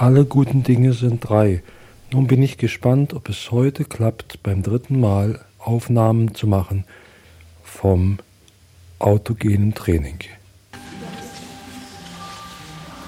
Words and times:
Alle 0.00 0.24
guten 0.24 0.62
Dinge 0.62 0.92
sind 0.92 1.28
drei. 1.28 1.60
Nun 2.12 2.28
bin 2.28 2.40
ich 2.40 2.56
gespannt, 2.56 3.14
ob 3.14 3.28
es 3.28 3.50
heute 3.50 3.84
klappt, 3.84 4.44
beim 4.44 4.62
dritten 4.62 5.00
Mal 5.00 5.44
Aufnahmen 5.58 6.36
zu 6.36 6.46
machen 6.46 6.84
vom 7.64 8.20
autogenen 9.00 9.74
Training. 9.74 10.20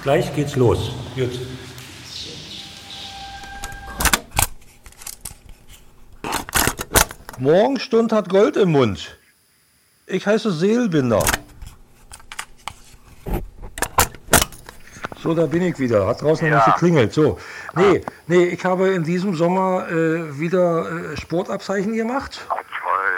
Gleich 0.03 0.35
geht's 0.35 0.57
los. 0.57 0.91
Gut. 1.15 1.39
Morgenstund 7.39 8.11
hat 8.11 8.29
Gold 8.29 8.57
im 8.57 8.73
Mund. 8.73 9.17
Ich 10.09 10.27
heiße 10.27 10.51
Seelbinder. 10.51 11.23
So, 15.31 15.35
da 15.37 15.47
bin 15.47 15.63
ich 15.63 15.79
wieder. 15.79 16.09
Hat 16.09 16.23
draußen 16.23 16.49
ja. 16.49 16.57
noch 16.57 16.67
was 16.67 16.75
geklingelt. 16.75 17.13
So. 17.13 17.39
Nee, 17.77 18.01
nee, 18.27 18.47
ich 18.47 18.65
habe 18.65 18.89
in 18.89 19.05
diesem 19.05 19.37
Sommer 19.37 19.87
äh, 19.89 20.41
wieder 20.41 21.13
äh, 21.13 21.17
Sportabzeichen 21.17 21.95
gemacht. 21.95 22.45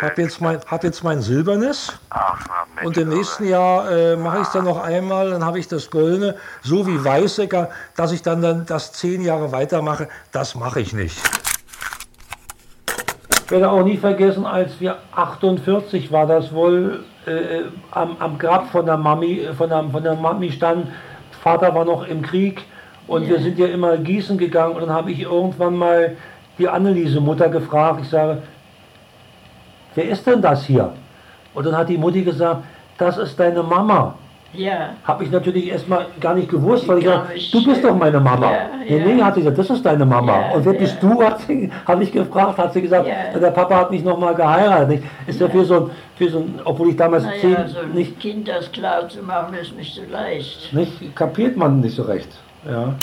Hab 0.02 0.18
jetzt 0.18 0.38
mein, 0.42 0.60
hab 0.66 0.84
jetzt 0.84 1.02
mein 1.02 1.22
Silbernes. 1.22 1.98
Ach, 2.10 2.46
Mensch, 2.74 2.86
und 2.86 2.96
im 2.98 3.08
nächsten 3.08 3.48
Jahr 3.48 3.90
äh, 3.90 4.16
mache 4.16 4.40
ich 4.40 4.46
es 4.46 4.52
dann 4.52 4.64
noch 4.64 4.82
einmal, 4.82 5.30
dann 5.30 5.42
habe 5.42 5.58
ich 5.58 5.68
das 5.68 5.90
Goldene, 5.90 6.36
so 6.60 6.86
wie 6.86 7.02
Weißecker, 7.02 7.70
dass 7.96 8.12
ich 8.12 8.20
dann, 8.20 8.42
dann 8.42 8.66
das 8.66 8.92
zehn 8.92 9.22
Jahre 9.22 9.50
weitermache, 9.50 10.10
das 10.32 10.54
mache 10.54 10.80
ich 10.80 10.92
nicht. 10.92 11.18
Ich 13.46 13.50
werde 13.50 13.70
auch 13.70 13.84
nie 13.84 13.96
vergessen, 13.96 14.44
als 14.44 14.78
wir 14.80 14.98
48 15.14 16.12
war 16.12 16.26
das 16.26 16.52
wohl 16.52 17.04
äh, 17.24 17.62
am, 17.90 18.18
am 18.18 18.38
Grab 18.38 18.70
von 18.70 18.84
der 18.84 18.98
Mami, 18.98 19.48
von 19.56 19.70
der, 19.70 19.84
von 19.90 20.02
der 20.02 20.14
Mami 20.14 20.52
standen 20.52 20.92
Vater 21.42 21.74
war 21.74 21.84
noch 21.84 22.06
im 22.06 22.22
Krieg 22.22 22.62
und 23.08 23.22
yeah. 23.22 23.32
wir 23.32 23.40
sind 23.40 23.58
ja 23.58 23.66
immer 23.66 23.96
gießen 23.96 24.38
gegangen 24.38 24.76
und 24.76 24.82
dann 24.82 24.92
habe 24.92 25.10
ich 25.10 25.22
irgendwann 25.22 25.76
mal 25.76 26.16
die 26.56 26.68
Anneliese 26.68 27.20
Mutter 27.20 27.48
gefragt. 27.48 28.00
Ich 28.02 28.08
sage, 28.08 28.42
wer 29.96 30.08
ist 30.08 30.24
denn 30.24 30.40
das 30.40 30.64
hier? 30.64 30.92
Und 31.52 31.66
dann 31.66 31.76
hat 31.76 31.88
die 31.88 31.98
Mutti 31.98 32.22
gesagt, 32.22 32.62
das 32.96 33.18
ist 33.18 33.38
deine 33.40 33.62
Mama. 33.62 34.14
Ja. 34.54 34.90
Habe 35.04 35.24
ich 35.24 35.30
natürlich 35.30 35.68
erstmal 35.68 36.06
gar 36.20 36.34
nicht 36.34 36.50
gewusst, 36.50 36.86
weil 36.86 36.98
ich 36.98 37.04
gesagt 37.04 37.54
du 37.54 37.64
bist 37.64 37.82
doch 37.82 37.96
meine 37.96 38.20
Mama. 38.20 38.52
Ja, 38.52 38.70
nee, 38.78 38.98
ja. 38.98 39.04
nee, 39.04 39.22
hat 39.22 39.34
sie 39.34 39.40
gesagt, 39.40 39.58
das 39.58 39.70
ist 39.70 39.86
deine 39.86 40.04
Mama. 40.04 40.40
Ja, 40.40 40.54
und 40.54 40.64
wer 40.64 40.74
bist 40.74 41.02
du, 41.02 41.22
hat 41.22 41.40
sie, 41.40 41.70
habe 41.86 42.02
ich 42.02 42.12
gefragt, 42.12 42.58
hat 42.58 42.72
sie 42.72 42.82
gesagt, 42.82 43.06
ja. 43.06 43.38
der 43.38 43.50
Papa 43.50 43.76
hat 43.76 43.90
mich 43.90 44.04
nochmal 44.04 44.34
geheiratet. 44.34 45.02
Ist 45.26 45.40
ja, 45.40 45.48
für, 45.48 45.64
so 45.64 45.74
ein, 45.74 45.90
für 46.16 46.28
so 46.28 46.40
ein, 46.40 46.60
obwohl 46.64 46.90
ich 46.90 46.96
damals 46.96 47.24
naja, 47.24 47.40
zehn, 47.40 47.68
so 47.68 47.78
ein 47.80 47.92
nicht, 47.92 48.20
Kind 48.20 48.48
das 48.48 48.70
klar 48.70 49.08
zu 49.08 49.22
machen, 49.22 49.54
ist 49.54 49.74
nicht 49.74 49.94
so 49.94 50.02
leicht. 50.10 50.72
Nicht, 50.72 51.16
kapiert 51.16 51.56
man 51.56 51.80
nicht 51.80 51.96
so 51.96 52.02
recht. 52.02 52.28
Ja. 52.66 52.94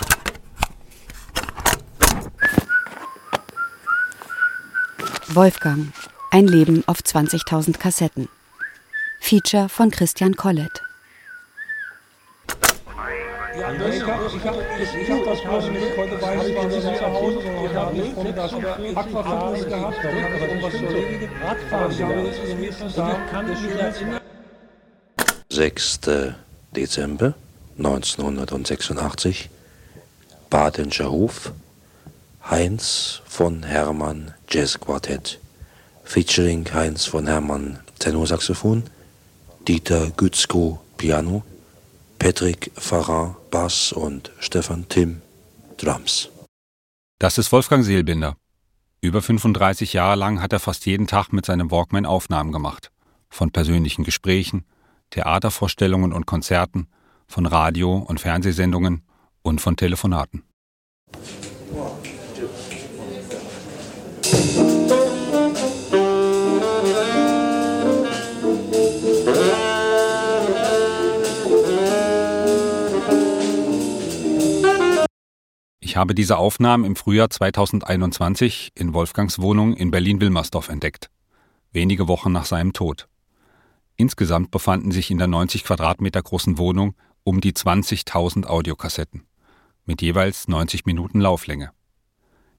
Wolfgang, 5.29 5.93
ein 6.31 6.47
Leben 6.47 6.83
auf 6.85 6.99
20.000 6.99 7.77
Kassetten. 7.79 8.29
Feature 9.19 9.69
von 9.69 9.91
Christian 9.91 10.35
Collett. 10.35 10.88
Ja, 13.59 13.73
ich 13.73 14.01
habe 14.01 14.31
ich 14.33 14.45
hab, 14.45 14.55
ich, 14.79 15.01
ich 15.01 15.11
hab 15.11 15.25
das 15.25 15.41
bloß 15.41 15.69
nicht, 15.69 15.97
heute 15.97 16.21
war 16.21 16.35
ich 16.35 16.53
zwar 16.53 16.65
nicht 16.65 16.97
zu 16.97 17.05
Hause, 17.05 17.41
sondern 17.41 17.65
ich 17.65 17.73
habe 17.75 17.97
nicht 17.97 18.13
Vormittags 18.13 18.53
Hackverfahren 18.53 19.69
gehabt, 19.69 19.97
da 20.01 20.07
habe 20.07 20.35
ich 20.35 20.41
irgendwas 20.41 20.71
zu 20.71 20.85
erledigen. 20.85 21.29
Radfahren, 21.43 21.91
ich 21.91 22.01
habe 22.01 22.21
jetzt 22.21 22.39
den 22.47 22.59
nächsten 22.61 22.93
Tag, 22.93 23.31
kann 23.31 23.51
ich 23.51 23.69
erinnern. 23.69 24.21
6. 25.49 25.99
Dezember 26.73 27.33
1986, 27.77 29.49
Badenscher 30.49 31.11
Hof, 31.11 31.51
Heinz 32.49 33.21
von 33.25 33.63
Hermann 33.63 34.33
Jazz 34.49 34.79
Quartett, 34.79 35.39
featuring 36.05 36.65
Heinz 36.73 37.05
von 37.05 37.27
Hermann 37.27 37.79
Tenorsaxophon, 37.99 38.83
Dieter 39.67 40.11
Gützko 40.15 40.79
Piano, 40.95 41.43
Patrick 42.19 42.69
Farrar 42.75 43.37
Bass 43.49 43.93
und 43.93 44.31
Stefan 44.39 44.87
Timm 44.89 45.21
Drums. 45.77 46.29
Das 47.17 47.37
ist 47.37 47.51
Wolfgang 47.53 47.85
Seelbinder. 47.85 48.35
Über 48.99 49.21
35 49.21 49.93
Jahre 49.93 50.17
lang 50.17 50.41
hat 50.41 50.51
er 50.51 50.59
fast 50.59 50.85
jeden 50.85 51.07
Tag 51.07 51.31
mit 51.31 51.45
seinem 51.45 51.71
Walkman 51.71 52.05
Aufnahmen 52.05 52.51
gemacht. 52.51 52.91
Von 53.29 53.51
persönlichen 53.51 54.03
Gesprächen, 54.03 54.65
Theatervorstellungen 55.11 56.11
und 56.11 56.25
Konzerten, 56.25 56.87
von 57.27 57.45
Radio- 57.45 57.97
und 57.97 58.19
Fernsehsendungen 58.19 59.03
und 59.41 59.61
von 59.61 59.77
Telefonaten. 59.77 60.43
Ich 75.89 75.97
habe 75.97 76.13
diese 76.13 76.37
Aufnahmen 76.37 76.85
im 76.85 76.95
Frühjahr 76.95 77.31
2021 77.31 78.73
in 78.75 78.93
Wolfgangs 78.93 79.39
Wohnung 79.39 79.73
in 79.73 79.89
Berlin-Wilmersdorf 79.89 80.69
entdeckt, 80.69 81.09
wenige 81.71 82.07
Wochen 82.07 82.31
nach 82.31 82.45
seinem 82.45 82.73
Tod. 82.73 83.07
Insgesamt 83.95 84.51
befanden 84.51 84.91
sich 84.91 85.09
in 85.09 85.17
der 85.17 85.25
90 85.25 85.63
Quadratmeter 85.63 86.21
großen 86.21 86.59
Wohnung 86.59 86.93
um 87.23 87.41
die 87.41 87.53
20.000 87.53 88.45
Audiokassetten 88.45 89.23
mit 89.85 90.03
jeweils 90.03 90.47
90 90.47 90.85
Minuten 90.85 91.21
Lauflänge. 91.21 91.71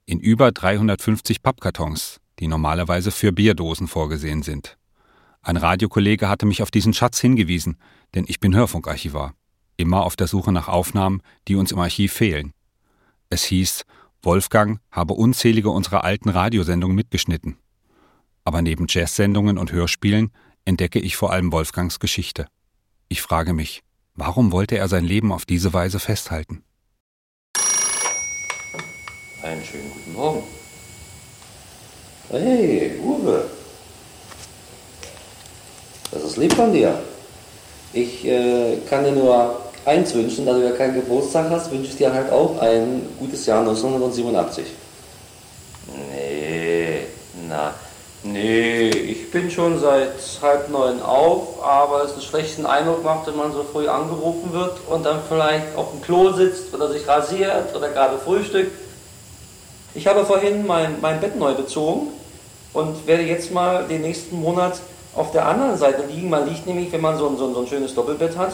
In 0.07 0.19
über 0.19 0.51
350 0.51 1.41
Pappkartons, 1.41 2.21
die 2.41 2.49
normalerweise 2.49 3.12
für 3.12 3.31
Bierdosen 3.31 3.87
vorgesehen 3.87 4.43
sind. 4.43 4.77
Ein 5.41 5.57
Radiokollege 5.57 6.29
hatte 6.29 6.47
mich 6.47 6.65
auf 6.65 6.73
diesen 6.73 6.95
Schatz 6.95 7.21
hingewiesen, 7.21 7.77
denn 8.12 8.25
ich 8.27 8.41
bin 8.41 8.57
Hörfunkarchivar, 8.57 9.35
immer 9.77 10.03
auf 10.03 10.17
der 10.17 10.27
Suche 10.27 10.51
nach 10.51 10.67
Aufnahmen, 10.67 11.23
die 11.47 11.55
uns 11.55 11.71
im 11.71 11.79
Archiv 11.79 12.12
fehlen. 12.12 12.55
Es 13.33 13.45
hieß, 13.45 13.85
Wolfgang 14.23 14.81
habe 14.91 15.15
unzählige 15.15 15.71
unserer 15.71 16.03
alten 16.03 16.31
Radiosendungen 16.31 16.97
mitgeschnitten. 16.97 17.57
Aber 18.45 18.61
neben 18.61 18.87
Jazzsendungen 18.89 19.57
und 19.57 19.71
Hörspielen 19.71 20.33
entdecke 20.65 20.99
ich 20.99 21.15
vor 21.15 21.33
allem 21.33 21.53
Wolfgangs 21.53 22.01
Geschichte. 22.01 22.47
Ich 23.09 23.23
frage 23.23 23.53
mich, 23.53 23.83
warum 24.17 24.51
wollte 24.51 24.77
er 24.77 24.89
sein 24.89 25.05
Leben 25.05 25.31
auf 25.31 25.47
diese 25.47 25.73
Weise 25.73 26.01
festhalten? 26.01 26.65
Einen 29.45 29.65
schönen 29.65 29.91
guten 29.93 30.12
Morgen. 30.12 30.43
Hey, 32.31 32.99
Uwe. 33.01 33.49
Das 36.11 36.25
ist 36.25 36.37
lieb 36.37 36.53
von 36.53 36.73
dir. 36.73 37.01
Ich 37.93 38.27
äh, 38.27 38.79
kann 38.89 39.05
dir 39.05 39.12
nur 39.12 39.69
eins 39.85 40.15
wünschen, 40.15 40.47
da 40.47 40.53
du 40.53 40.65
ja 40.65 40.73
keinen 40.73 40.95
Geburtstag 40.95 41.51
hast, 41.51 41.71
wünsche 41.71 41.91
ich 41.91 41.97
dir 41.97 42.13
halt 42.13 42.31
auch 42.31 42.61
ein 42.61 43.09
gutes 43.19 43.47
Jahr 43.47 43.61
1987. 43.61 44.65
Nee, 46.13 47.07
na, 47.49 47.75
nee, 48.23 48.89
ich 48.91 49.31
bin 49.31 49.51
schon 49.51 49.81
seit 49.81 50.13
halb 50.43 50.71
neun 50.71 51.03
auf, 51.03 51.63
aber 51.65 52.05
es 52.05 52.13
einen 52.13 52.23
schlechten 52.23 52.67
Eindruck 52.67 53.03
macht, 53.03 53.27
wenn 53.27 53.37
man 53.37 53.53
so 53.53 53.65
früh 53.65 53.89
angerufen 53.89 54.53
wird 54.53 54.79
und 54.89 55.05
dann 55.05 55.21
vielleicht 55.29 55.75
auf 55.77 55.91
dem 55.93 56.03
Klo 56.03 56.33
sitzt 56.33 56.73
oder 56.75 56.91
sich 56.91 57.07
rasiert 57.09 57.75
oder 57.75 57.89
gerade 57.89 58.19
frühstückt. 58.19 58.73
Ich 59.95 60.07
habe 60.07 60.25
vorhin 60.25 60.67
mein, 60.67 61.01
mein 61.01 61.21
Bett 61.21 61.37
neu 61.37 61.55
bezogen 61.55 62.09
und 62.73 63.07
werde 63.07 63.25
jetzt 63.25 63.51
mal 63.51 63.87
den 63.89 64.03
nächsten 64.03 64.41
Monat 64.41 64.81
auf 65.17 65.33
der 65.33 65.47
anderen 65.47 65.77
Seite 65.77 66.05
liegen. 66.07 66.31
Man 66.31 66.49
liegt 66.49 66.67
nämlich, 66.67 66.93
wenn 66.93 67.01
man 67.01 67.19
so 67.19 67.29
ein, 67.29 67.37
so 67.37 67.49
ein, 67.49 67.55
so 67.55 67.61
ein 67.62 67.67
schönes 67.67 67.95
Doppelbett 67.95 68.37
hat, 68.37 68.53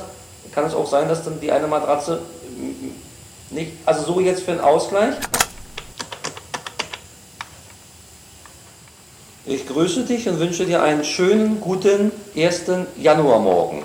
kann 0.56 0.64
es 0.64 0.74
auch 0.74 0.88
sein, 0.88 1.06
dass 1.06 1.22
dann 1.22 1.38
die 1.38 1.52
eine 1.52 1.66
Matratze 1.66 2.22
nicht, 3.50 3.72
also 3.84 4.14
so 4.14 4.20
jetzt 4.20 4.42
für 4.42 4.52
einen 4.52 4.62
Ausgleich. 4.62 5.14
Ich 9.44 9.68
grüße 9.68 10.06
dich 10.06 10.26
und 10.30 10.38
wünsche 10.38 10.64
dir 10.64 10.82
einen 10.82 11.04
schönen, 11.04 11.60
guten 11.60 12.10
1. 12.34 12.62
Januarmorgen. 12.96 13.82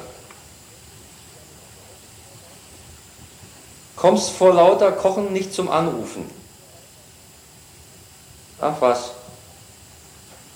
Kommst 3.97 4.31
vor 4.31 4.53
lauter 4.53 4.93
Kochen 4.93 5.33
nicht 5.33 5.53
zum 5.53 5.69
Anrufen. 5.69 6.23
Ach 8.61 8.79
was. 8.79 9.11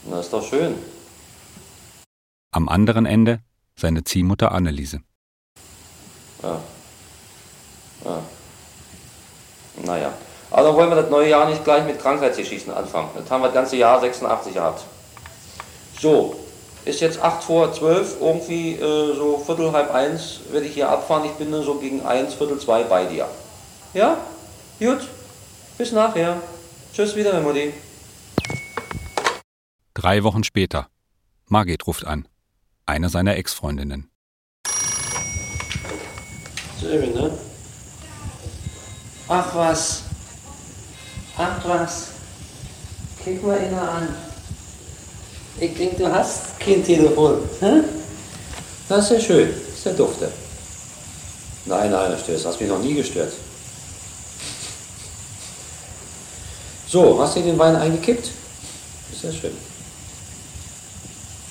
Na, 0.06 0.22
ist 0.22 0.32
doch 0.32 0.48
schön. 0.48 0.76
Am 2.52 2.70
anderen 2.70 3.06
Ende 3.06 3.42
seine 3.76 4.06
Ziehmutter 4.06 4.54
Anneliese. 4.54 5.02
Ja. 6.46 6.62
ja. 8.06 8.20
Naja. 9.84 10.14
Dann 10.52 10.76
wollen 10.76 10.90
wir 10.90 10.96
das 10.96 11.10
neue 11.10 11.30
Jahr 11.30 11.50
nicht 11.50 11.64
gleich 11.64 11.84
mit 11.86 12.00
Krankheitsgeschichten 12.00 12.74
anfangen. 12.74 13.10
Das 13.16 13.30
haben 13.30 13.42
wir 13.42 13.48
das 13.48 13.56
ganze 13.56 13.76
Jahr 13.76 14.00
86 14.00 14.54
gehabt. 14.54 14.84
So, 16.00 16.36
ist 16.86 17.02
jetzt 17.02 17.22
8 17.22 17.44
vor 17.44 17.74
12, 17.74 18.22
irgendwie 18.22 18.74
äh, 18.74 19.16
so 19.16 19.40
Viertel, 19.40 19.72
halb 19.72 19.94
eins 19.94 20.42
werde 20.52 20.68
ich 20.68 20.74
hier 20.74 20.90
abfahren. 20.90 21.26
Ich 21.26 21.32
bin 21.32 21.52
dann 21.52 21.64
so 21.64 21.76
gegen 21.76 22.06
1, 22.06 22.36
Viertel 22.36 22.60
2 22.60 22.84
bei 22.84 23.06
dir. 23.06 23.28
Ja? 23.94 24.18
Gut, 24.80 25.08
bis 25.78 25.92
nachher. 25.92 26.38
Tschüss 26.94 27.16
wieder, 27.16 27.42
Mutti. 27.42 27.74
Drei 29.94 30.24
Wochen 30.24 30.44
später. 30.44 30.88
Margit 31.48 31.88
ruft 31.88 32.06
an. 32.06 32.28
Eine 32.86 33.10
seiner 33.10 33.36
Ex-Freundinnen. 33.36 34.10
Schön, 36.86 37.14
ne? 37.16 37.32
Ach 39.28 39.56
was. 39.56 40.02
Ach 41.36 41.66
was. 41.66 42.08
Kick 43.24 43.42
mal 43.44 43.58
ihn 43.58 43.74
an. 43.74 44.16
Ich 45.60 45.76
denke, 45.76 45.96
du 45.96 46.14
hast 46.14 46.60
kein 46.60 46.84
Telefon. 46.84 47.40
Hä? 47.60 47.82
Das 48.88 49.06
ist 49.06 49.12
ja 49.12 49.20
schön. 49.20 49.50
Das 49.50 49.78
ist 49.78 49.86
ja 49.86 49.94
dufte. 49.94 50.32
Nein, 51.66 51.90
nein, 51.90 52.12
das 52.12 52.22
stört. 52.22 52.38
Das 52.38 52.46
hast 52.46 52.62
mich 52.62 52.70
noch 52.70 52.80
nie 52.80 52.94
gestört. 52.94 53.34
So, 56.88 57.20
hast 57.20 57.36
du 57.36 57.42
den 57.42 57.58
Wein 57.58 57.76
eingekippt? 57.76 58.30
Ist 59.12 59.24
ja 59.24 59.32
schön. 59.32 59.58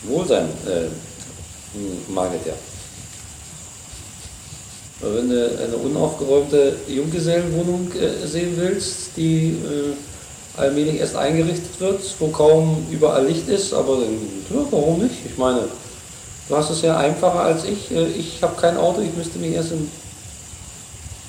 Wohlsein, 0.05 0.49
äh, 0.67 0.89
Margit, 2.09 2.47
ja. 5.05 5.15
Wenn 5.15 5.29
du 5.29 5.59
eine 5.63 5.77
unaufgeräumte 5.77 6.77
Junggesellenwohnung 6.89 7.93
äh, 7.93 8.27
sehen 8.27 8.55
willst, 8.57 9.17
die 9.17 9.51
äh, 9.51 10.61
allmählich 10.61 11.01
erst 11.01 11.17
eingerichtet 11.17 11.81
wird, 11.81 12.01
wo 12.19 12.29
kaum 12.29 12.87
überall 12.91 13.27
Licht 13.27 13.49
ist, 13.49 13.73
aber 13.73 13.99
ja, 13.99 14.67
warum 14.71 15.03
nicht? 15.03 15.17
Ich 15.27 15.37
meine, 15.37 15.69
du 16.49 16.57
hast 16.57 16.71
es 16.71 16.83
ja 16.83 16.97
einfacher 16.97 17.41
als 17.41 17.65
ich. 17.65 17.91
Äh, 17.91 18.07
ich 18.07 18.43
habe 18.43 18.61
kein 18.61 18.77
Auto, 18.77 19.01
ich 19.01 19.15
müsste 19.17 19.39
mich 19.39 19.53
erst 19.53 19.73
in. 19.73 19.91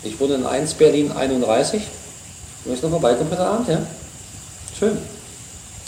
Ich 0.04 0.20
wohne 0.20 0.36
in 0.36 0.46
1 0.46 0.76
Berlin 0.76 1.12
31. 1.12 1.82
Du 2.64 2.70
möchtest 2.70 2.84
noch 2.84 3.00
vorbeikommen 3.00 3.32
heute 3.32 3.46
Abend, 3.46 3.68
ja? 3.68 3.82
Schön. 4.78 4.98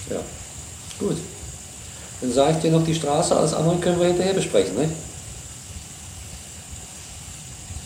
Ja, 0.10 0.18
gut. 1.00 1.18
Dann 2.22 2.32
sage 2.32 2.54
ich 2.54 2.58
dir 2.58 2.72
noch 2.72 2.84
die 2.84 2.96
Straße, 2.96 3.36
alles 3.36 3.54
andere 3.54 3.78
können 3.78 4.00
wir 4.00 4.08
hinterher 4.08 4.34
besprechen, 4.34 4.76
ne? 4.76 4.90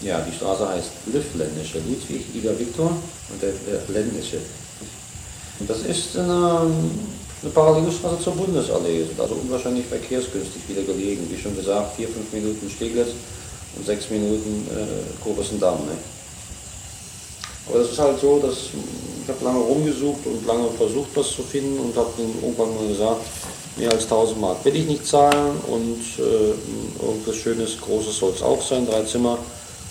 Ja, 0.01 0.19
die 0.21 0.36
Straße 0.36 0.68
heißt 0.68 0.89
Lüftländische, 1.13 1.77
Ludwig, 1.88 2.25
Ida, 2.33 2.57
Viktor 2.57 2.89
und 2.89 3.42
der, 3.42 3.53
Ländische. 3.94 4.38
Und 5.59 5.69
das 5.69 5.81
ist 5.81 6.18
eine, 6.18 6.62
eine 7.42 7.51
Parallelstraße 7.53 8.24
zur 8.24 8.33
Bundesallee, 8.33 9.06
also 9.18 9.36
unwahrscheinlich 9.36 9.86
verkehrsgünstig 9.86 10.63
wieder 10.68 10.81
gelegen. 10.81 11.27
Wie 11.30 11.39
schon 11.39 11.56
gesagt, 11.56 11.95
vier, 11.95 12.07
fünf 12.07 12.33
Minuten 12.33 12.68
Steglitz 12.69 13.09
und 13.77 13.86
sechs 13.86 14.09
Minuten 14.09 14.68
äh, 14.71 15.24
Kurvendamm. 15.24 15.86
Ne? 15.86 15.98
Aber 17.69 17.80
das 17.80 17.92
ist 17.92 18.00
halt 18.00 18.19
so, 18.19 18.39
dass 18.39 18.69
ich 19.24 19.30
habe 19.30 19.45
lange 19.45 19.59
rumgesucht 19.59 20.25
und 20.25 20.48
lange 20.48 20.68
versucht, 20.71 21.09
was 21.13 21.30
zu 21.30 21.44
finden 21.44 21.80
und 21.80 21.95
habe 21.95 22.09
dann 22.18 22.33
irgendwann 22.42 22.75
mal 22.75 22.88
gesagt, 22.88 23.21
mehr 23.77 23.92
als 23.92 24.03
1000 24.03 24.42
Mark 24.42 24.65
will 24.65 24.75
ich 24.75 24.88
nicht 24.88 25.06
zahlen 25.06 25.57
und 25.68 26.01
äh, 26.18 27.06
irgendwas 27.06 27.36
Schönes, 27.36 27.80
Großes 27.80 28.18
soll 28.18 28.33
es 28.36 28.42
auch 28.42 28.62
sein, 28.62 28.88
drei 28.88 29.03
Zimmer. 29.03 29.38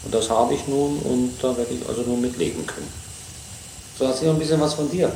Und 0.05 0.15
das 0.15 0.31
habe 0.31 0.55
ich 0.55 0.67
nun 0.67 0.99
und 1.01 1.33
da 1.43 1.57
werde 1.57 1.75
ich 1.75 1.89
also 1.89 2.03
nur 2.03 2.17
mitleben 2.17 2.67
können. 2.67 2.89
So, 3.99 4.07
du 4.07 4.25
noch 4.27 4.33
ein 4.33 4.39
bisschen 4.39 4.61
was 4.61 4.75
von 4.75 4.91
dir. 4.91 5.13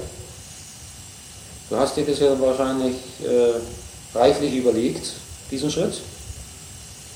Du 1.70 1.76
hast 1.76 1.96
dir 1.96 2.04
das 2.04 2.20
ja 2.20 2.38
wahrscheinlich 2.38 2.96
äh, 3.22 4.16
reichlich 4.16 4.54
überlegt, 4.54 5.12
diesen 5.50 5.70
Schritt. 5.70 5.94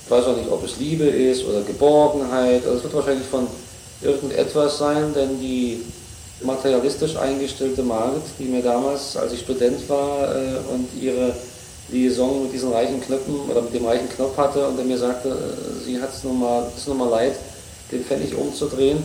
Ich 0.04 0.10
weiß 0.10 0.24
auch 0.24 0.36
nicht, 0.36 0.50
ob 0.50 0.64
es 0.64 0.78
Liebe 0.78 1.04
ist 1.04 1.44
oder 1.44 1.60
Geborgenheit. 1.60 2.64
Also 2.64 2.78
es 2.78 2.82
wird 2.84 2.94
wahrscheinlich 2.94 3.26
von 3.26 3.46
irgendetwas 4.00 4.78
sein, 4.78 5.12
denn 5.12 5.38
die 5.38 5.82
materialistisch 6.40 7.16
eingestellte 7.16 7.82
Margit, 7.82 8.22
die 8.38 8.44
mir 8.44 8.62
damals, 8.62 9.16
als 9.16 9.32
ich 9.32 9.40
Student 9.40 9.86
war 9.88 10.34
äh, 10.34 10.58
und 10.72 10.88
ihre 10.98 11.34
Liaison 11.90 12.44
mit 12.44 12.52
diesen 12.52 12.72
reichen 12.72 13.00
Knöpfen 13.00 13.34
oder 13.50 13.62
mit 13.62 13.74
dem 13.74 13.84
reichen 13.84 14.08
Knopf 14.08 14.36
hatte 14.36 14.66
und 14.66 14.76
der 14.76 14.84
mir 14.84 14.98
sagte, 14.98 15.28
äh, 15.28 15.84
sie 15.84 16.00
hat 16.00 16.10
es 16.14 16.24
nun 16.24 16.38
mal 16.38 17.08
leid, 17.10 17.34
den 17.90 18.04
Pfennig 18.04 18.34
umzudrehen. 18.34 19.02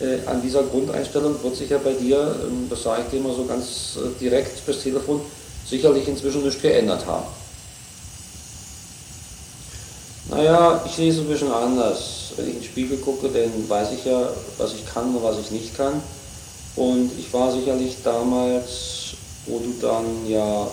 Äh, 0.00 0.26
an 0.26 0.40
dieser 0.42 0.62
Grundeinstellung 0.62 1.42
wird 1.42 1.56
sich 1.56 1.70
ja 1.70 1.78
bei 1.78 1.92
dir, 1.92 2.34
ähm, 2.42 2.66
das 2.70 2.82
sage 2.82 3.02
ich 3.04 3.10
dir 3.10 3.20
mal 3.20 3.34
so 3.34 3.44
ganz 3.44 3.96
äh, 3.96 4.18
direkt 4.18 4.58
fürs 4.58 4.82
Telefon, 4.82 5.20
sicherlich 5.68 6.08
inzwischen 6.08 6.42
nichts 6.42 6.62
geändert 6.62 7.06
haben. 7.06 7.26
Naja, 10.30 10.82
ich 10.86 10.92
sehe 10.92 11.10
es 11.10 11.18
ein 11.18 11.26
bisschen 11.26 11.50
anders. 11.50 12.32
Wenn 12.36 12.46
ich 12.46 12.54
in 12.54 12.60
den 12.60 12.64
Spiegel 12.64 12.98
gucke, 12.98 13.28
dann 13.28 13.68
weiß 13.68 13.88
ich 13.92 14.04
ja, 14.04 14.28
was 14.58 14.74
ich 14.74 14.86
kann 14.86 15.14
und 15.14 15.22
was 15.22 15.38
ich 15.38 15.50
nicht 15.50 15.76
kann. 15.76 16.00
Und 16.76 17.10
ich 17.18 17.32
war 17.32 17.52
sicherlich 17.52 17.96
damals, 18.04 19.14
wo 19.46 19.58
du 19.58 19.74
dann 19.80 20.04
ja 20.28 20.68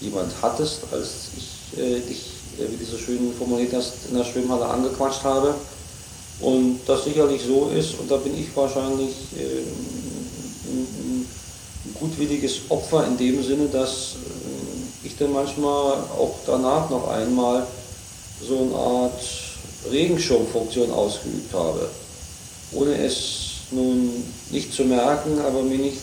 jemand 0.00 0.32
hattest, 0.40 0.80
als 0.90 1.28
ich 1.36 1.78
äh, 1.78 2.00
dich, 2.00 2.30
äh, 2.58 2.70
wie 2.70 2.82
du 2.82 2.90
so 2.90 2.96
schön 2.96 3.32
formuliert 3.36 3.74
hast, 3.74 3.92
in 4.10 4.16
der 4.16 4.24
Schwimmhalle 4.24 4.64
angequatscht 4.64 5.22
habe, 5.24 5.54
und 6.42 6.80
das 6.86 7.04
sicherlich 7.04 7.42
so 7.46 7.70
ist, 7.74 7.98
und 8.00 8.10
da 8.10 8.16
bin 8.16 8.36
ich 8.36 8.54
wahrscheinlich 8.54 9.14
äh, 9.38 9.62
ein, 10.68 11.26
gutwilliges 11.94 12.62
Opfer 12.68 13.06
in 13.06 13.16
dem 13.16 13.42
Sinne, 13.44 13.68
dass 13.72 14.16
äh, 14.16 15.06
ich 15.06 15.16
dann 15.16 15.32
manchmal 15.32 15.92
auch 16.18 16.34
danach 16.44 16.90
noch 16.90 17.08
einmal 17.08 17.66
so 18.46 18.58
eine 18.58 18.74
Art 18.74 19.22
Regenschirmfunktion 19.90 20.90
ausgeübt 20.90 21.54
habe, 21.54 21.88
ohne 22.72 22.96
es 23.04 23.52
nun 23.70 24.10
nicht 24.50 24.74
zu 24.74 24.84
merken, 24.84 25.38
aber 25.40 25.62
mir 25.62 25.78
nicht 25.78 26.02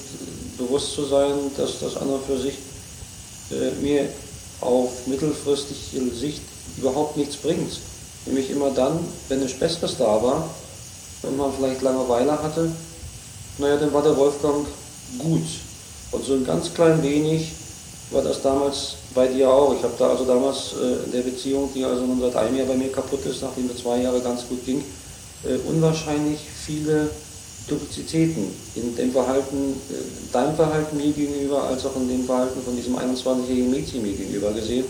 bewusst 0.58 0.94
zu 0.94 1.06
sein, 1.06 1.34
dass 1.58 1.80
das 1.80 1.98
andere 1.98 2.20
für 2.20 2.38
sich 2.38 2.56
äh, 3.52 3.72
mir 3.82 4.08
auf 4.62 5.08
mittelfristige 5.08 6.14
Sicht 6.14 6.42
überhaupt 6.78 7.18
nichts 7.18 7.36
bringt. 7.36 7.72
Nämlich 8.26 8.50
immer 8.50 8.70
dann, 8.72 9.00
wenn 9.28 9.42
es 9.42 9.54
Besseres 9.54 9.98
da 9.98 10.22
war, 10.22 10.50
wenn 11.22 11.38
man 11.38 11.52
vielleicht 11.54 11.82
Langeweile 11.82 12.32
hatte, 12.32 12.72
naja, 13.58 13.78
dann 13.78 13.94
war 13.94 14.04
der 14.04 14.16
Wolfgang 14.16 14.66
gut. 15.18 15.46
Und 16.12 16.26
so 16.26 16.34
ein 16.34 16.46
ganz 16.46 16.74
klein 16.74 17.02
wenig 17.04 17.52
war 18.12 18.24
das 18.24 18.42
damals 18.42 18.96
bei 19.14 19.28
dir 19.28 19.50
auch. 19.50 19.74
Ich 19.76 19.84
habe 19.84 19.94
da 19.98 20.10
also 20.10 20.26
damals 20.26 20.74
äh, 20.82 21.06
in 21.06 21.12
der 21.12 21.22
Beziehung, 21.22 21.70
die 21.74 21.84
also 21.84 22.06
nun 22.06 22.20
seit 22.20 22.36
einem 22.36 22.58
Jahr 22.58 22.68
bei 22.68 22.76
mir 22.76 22.92
kaputt 22.92 23.26
ist, 23.26 23.42
nachdem 23.42 23.70
es 23.70 23.82
zwei 23.82 24.02
Jahre 24.02 24.20
ganz 24.22 24.48
gut 24.48 24.66
ging, 24.66 24.84
äh, 25.44 25.58
unwahrscheinlich 25.68 26.40
viele 26.66 27.10
Duplizitäten 27.68 28.48
in 28.76 28.96
dem 28.96 29.12
Verhalten, 29.12 29.76
äh, 29.92 30.34
deinem 30.34 30.56
Verhalten 30.56 30.98
mir 30.98 31.12
gegenüber, 31.12 31.64
als 31.64 31.86
auch 31.86 31.96
in 31.98 32.10
dem 32.10 32.26
Verhalten 32.26 32.62
von 32.64 32.76
diesem 32.76 32.98
21-jährigen 32.98 33.70
Mädchen 33.70 34.02
mir 34.02 34.14
gegenüber 34.14 34.52
gesehen. 34.52 34.86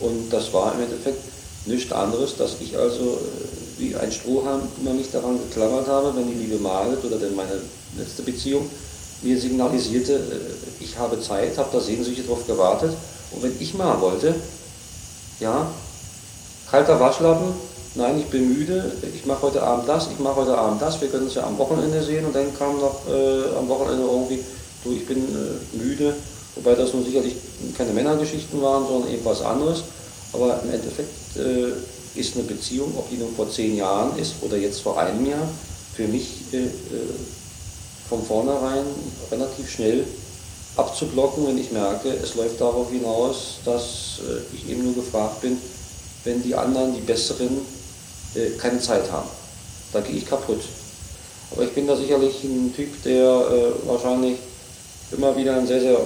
Und 0.00 0.30
das 0.30 0.52
war 0.52 0.74
im 0.74 0.82
Endeffekt 0.82 1.31
nichts 1.66 1.92
anderes, 1.92 2.36
dass 2.36 2.56
ich 2.60 2.76
also 2.76 3.18
äh, 3.18 3.80
wie 3.80 3.96
ein 3.96 4.12
Strohhalm 4.12 4.62
immer 4.80 4.94
mich 4.94 5.10
daran 5.10 5.38
geklammert 5.38 5.86
habe, 5.86 6.14
wenn 6.16 6.28
die 6.28 6.44
liebe 6.44 6.58
Margit 6.58 7.04
oder 7.04 7.18
denn 7.18 7.34
meine 7.36 7.60
letzte 7.96 8.22
Beziehung 8.22 8.68
mir 9.22 9.38
signalisierte, 9.38 10.14
äh, 10.14 10.82
ich 10.82 10.98
habe 10.98 11.20
Zeit, 11.20 11.56
habe 11.58 11.68
da 11.72 11.80
sehnsüchtig 11.80 12.26
darauf 12.26 12.46
gewartet. 12.46 12.92
Und 13.30 13.42
wenn 13.42 13.54
ich 13.60 13.74
mal 13.74 14.00
wollte, 14.00 14.34
ja, 15.40 15.66
kalter 16.70 16.98
Waschlappen, 17.00 17.52
nein, 17.94 18.18
ich 18.18 18.26
bin 18.26 18.52
müde, 18.52 18.92
ich 19.14 19.26
mache 19.26 19.42
heute 19.42 19.62
Abend 19.62 19.88
das, 19.88 20.08
ich 20.12 20.18
mache 20.18 20.36
heute 20.36 20.56
Abend 20.56 20.82
das, 20.82 21.00
wir 21.00 21.08
können 21.08 21.26
es 21.26 21.34
ja 21.34 21.44
am 21.44 21.58
Wochenende 21.58 22.02
sehen 22.02 22.24
und 22.26 22.34
dann 22.34 22.56
kam 22.56 22.78
noch 22.80 23.08
äh, 23.08 23.56
am 23.58 23.68
Wochenende 23.68 24.04
irgendwie, 24.04 24.40
du, 24.84 24.92
ich 24.92 25.06
bin 25.06 25.18
äh, 25.18 25.76
müde, 25.76 26.14
wobei 26.56 26.74
das 26.74 26.92
nun 26.92 27.04
sicherlich 27.04 27.36
keine 27.76 27.92
Männergeschichten 27.92 28.60
waren, 28.60 28.86
sondern 28.86 29.12
eben 29.12 29.24
was 29.24 29.42
anderes. 29.42 29.84
Aber 30.32 30.60
im 30.62 30.72
Endeffekt 30.72 31.36
äh, 31.36 32.18
ist 32.18 32.34
eine 32.34 32.44
Beziehung, 32.44 32.92
ob 32.96 33.10
die 33.10 33.16
nun 33.16 33.34
vor 33.34 33.50
zehn 33.50 33.76
Jahren 33.76 34.18
ist 34.18 34.34
oder 34.42 34.56
jetzt 34.56 34.80
vor 34.80 34.98
einem 34.98 35.26
Jahr, 35.26 35.48
für 35.94 36.08
mich 36.08 36.42
äh, 36.52 36.58
äh, 36.58 36.70
von 38.08 38.24
vornherein 38.24 38.84
relativ 39.30 39.70
schnell 39.70 40.04
abzublocken, 40.76 41.46
wenn 41.46 41.58
ich 41.58 41.70
merke, 41.70 42.08
es 42.10 42.34
läuft 42.34 42.60
darauf 42.60 42.90
hinaus, 42.90 43.58
dass 43.64 44.20
äh, 44.20 44.54
ich 44.54 44.70
eben 44.70 44.84
nur 44.84 44.94
gefragt 44.94 45.42
bin, 45.42 45.58
wenn 46.24 46.42
die 46.42 46.54
anderen, 46.54 46.94
die 46.94 47.00
Besseren, 47.00 47.58
äh, 48.34 48.50
keine 48.58 48.80
Zeit 48.80 49.10
haben. 49.10 49.28
Da 49.92 50.00
gehe 50.00 50.16
ich 50.16 50.26
kaputt. 50.26 50.60
Aber 51.50 51.64
ich 51.64 51.72
bin 51.72 51.86
da 51.86 51.96
sicherlich 51.96 52.42
ein 52.44 52.72
Typ, 52.74 53.02
der 53.02 53.26
äh, 53.26 53.86
wahrscheinlich 53.86 54.38
immer 55.10 55.36
wieder 55.36 55.56
einen 55.56 55.66
sehr, 55.66 55.80
sehr 55.80 55.98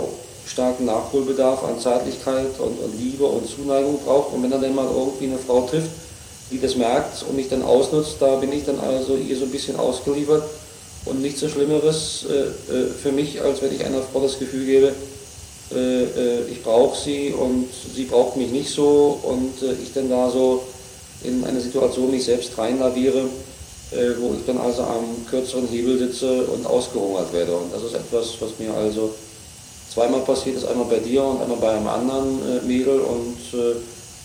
starken 0.47 0.85
Nachholbedarf 0.87 1.65
an 1.65 1.81
Zärtlichkeit 1.81 2.59
und, 2.59 2.79
und, 2.79 2.99
Liebe 2.99 3.25
und 3.25 3.49
Zuneigung 3.49 3.99
braucht. 4.05 4.33
Und 4.33 4.43
wenn 4.43 4.53
er 4.53 4.59
dann 4.59 4.75
mal 4.75 4.87
irgendwie 4.87 5.26
eine 5.26 5.38
Frau 5.38 5.62
trifft, 5.62 5.91
die 6.50 6.61
das 6.61 6.76
merkt 6.76 7.25
und 7.29 7.37
mich 7.37 7.49
dann 7.49 7.62
ausnutzt, 7.62 8.17
da 8.21 8.37
bin 8.37 8.53
ich 8.53 8.65
dann 8.65 8.79
also 8.79 9.17
ihr 9.17 9.37
so 9.37 9.45
ein 9.45 9.50
bisschen 9.50 9.76
ausgeliefert. 9.76 10.45
Und 11.05 11.23
nichts 11.23 11.41
so 11.41 11.49
Schlimmeres 11.49 12.25
äh, 12.29 12.73
äh 12.73 12.87
für 12.91 13.12
mich, 13.12 13.41
als 13.41 13.62
wenn 13.62 13.75
ich 13.75 13.85
einer 13.85 14.03
Frau 14.03 14.21
das 14.21 14.38
Gefühl 14.38 14.65
gebe, 14.65 14.93
äh, 15.75 16.03
äh 16.03 16.49
ich 16.50 16.62
brauche 16.62 16.99
sie 16.99 17.33
und 17.33 17.69
sie 17.95 18.05
braucht 18.05 18.37
mich 18.37 18.50
nicht 18.50 18.71
so 18.71 19.19
und 19.23 19.62
äh, 19.62 19.75
ich 19.83 19.93
dann 19.93 20.09
da 20.09 20.31
so 20.31 20.62
in 21.23 21.45
eine 21.45 21.61
Situation 21.61 22.11
mich 22.11 22.25
selbst 22.25 22.57
reinlaviere, 22.59 23.26
äh, 23.93 24.11
wo 24.19 24.35
ich 24.35 24.45
dann 24.47 24.59
also 24.59 24.83
am 24.83 25.26
kürzeren 25.29 25.69
Hebel 25.69 25.99
sitze 25.99 26.45
und 26.45 26.67
ausgehungert 26.67 27.33
werde. 27.33 27.57
Und 27.57 27.73
das 27.73 27.83
ist 27.83 27.95
etwas, 27.95 28.35
was 28.41 28.59
mir 28.59 28.75
also 28.75 29.15
zweimal 29.97 30.21
passiert 30.21 30.57
ist, 30.57 30.67
einmal 30.67 30.85
bei 30.85 30.99
dir 30.99 31.25
und 31.25 31.41
einmal 31.41 31.57
bei 31.57 31.71
einem 31.71 31.87
anderen 31.87 32.38
äh, 32.43 32.61
Mädel 32.67 33.00
und 33.00 33.38
äh, 33.59 33.76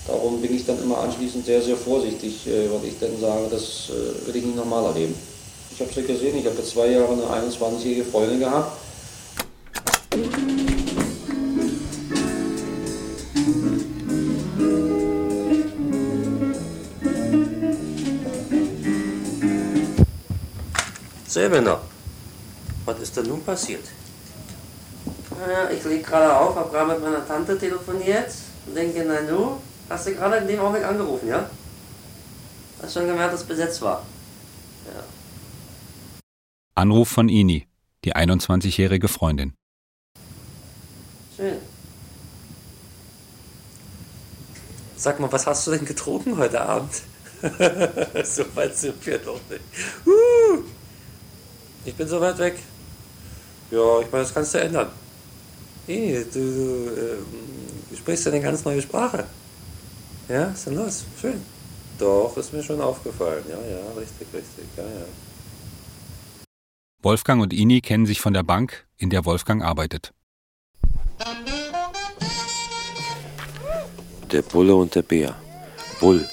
darum 0.05 0.41
bin 0.41 0.53
ich 0.53 0.65
dann 0.65 0.77
immer 0.83 0.97
anschließend 0.97 1.45
sehr, 1.45 1.61
sehr 1.61 1.77
vorsichtig, 1.77 2.45
äh, 2.45 2.69
weil 2.69 2.89
ich 2.89 2.99
dann 2.99 3.17
sage, 3.17 3.47
das 3.49 3.89
äh, 3.89 4.27
will 4.27 4.35
ich 4.35 4.43
nicht 4.43 4.57
nochmal 4.57 4.83
erleben. 4.83 5.15
Ich 5.73 5.79
habe 5.79 5.89
es 5.89 5.95
ja 5.95 6.01
gesehen, 6.01 6.37
ich 6.37 6.45
habe 6.45 6.61
zwei 6.61 6.87
Jahre 6.87 7.13
eine 7.13 7.47
21-jährige 7.47 8.03
Freundin 8.03 8.39
gehabt. 8.41 8.77
Silbener, 21.29 21.79
was 22.83 22.99
ist 22.99 23.15
denn 23.15 23.27
nun 23.27 23.41
passiert? 23.41 23.85
Ich 25.71 25.83
lege 25.83 26.03
gerade 26.03 26.35
auf, 26.35 26.55
habe 26.55 26.69
gerade 26.69 26.93
mit 26.93 27.01
meiner 27.01 27.25
Tante 27.25 27.57
telefoniert 27.57 28.31
und 28.65 28.75
denke, 28.75 29.03
na 29.05 29.21
du, 29.21 29.59
hast 29.89 30.07
du 30.07 30.15
gerade 30.15 30.37
in 30.37 30.47
dem 30.47 30.59
Augenblick 30.59 30.85
angerufen, 30.85 31.27
ja? 31.27 31.49
Hast 32.81 32.93
schon 32.93 33.07
gemerkt, 33.07 33.33
dass 33.33 33.43
besetzt 33.43 33.81
war. 33.81 34.05
Ja. 34.85 35.03
Anruf 36.75 37.09
von 37.09 37.29
Ini, 37.29 37.67
die 38.05 38.15
21-jährige 38.15 39.07
Freundin. 39.07 39.53
Schön. 41.35 41.57
Sag 44.95 45.19
mal, 45.19 45.31
was 45.31 45.47
hast 45.47 45.65
du 45.65 45.71
denn 45.71 45.85
getrunken 45.85 46.37
heute 46.37 46.61
Abend? 46.61 46.93
so 48.23 48.43
weit 48.55 48.77
sind 48.77 49.03
wir 49.05 49.17
doch 49.17 49.39
nicht. 49.49 49.61
Uh, 50.05 50.63
ich 51.85 51.95
bin 51.95 52.07
so 52.07 52.21
weit 52.21 52.37
weg. 52.37 52.59
Ja, 53.71 53.99
ich 53.99 54.11
meine, 54.11 54.23
das 54.23 54.33
kannst 54.33 54.53
du 54.53 54.59
ändern. 54.59 54.89
Hey, 55.91 56.25
du, 56.33 56.39
äh, 56.39 57.17
du 57.89 57.95
sprichst 57.97 58.25
ja 58.25 58.31
eine 58.31 58.39
ganz 58.39 58.63
neue 58.63 58.81
Sprache. 58.81 59.25
Ja, 60.29 60.45
ist 60.45 60.65
denn 60.65 60.75
los? 60.75 61.03
Schön. 61.19 61.41
Doch, 61.99 62.37
ist 62.37 62.53
mir 62.53 62.63
schon 62.63 62.79
aufgefallen. 62.79 63.43
Ja, 63.49 63.57
ja, 63.57 63.99
richtig, 63.99 64.27
richtig. 64.33 64.63
Ja, 64.77 64.83
ja. 64.83 65.05
Wolfgang 67.01 67.41
und 67.41 67.51
Ini 67.51 67.81
kennen 67.81 68.05
sich 68.05 68.21
von 68.21 68.33
der 68.33 68.43
Bank, 68.43 68.87
in 68.95 69.09
der 69.09 69.25
Wolfgang 69.25 69.65
arbeitet. 69.65 70.13
Der 74.31 74.43
Bulle 74.43 74.75
und 74.75 74.95
der 74.95 75.01
Bär. 75.01 75.35
Bull, 75.99 76.25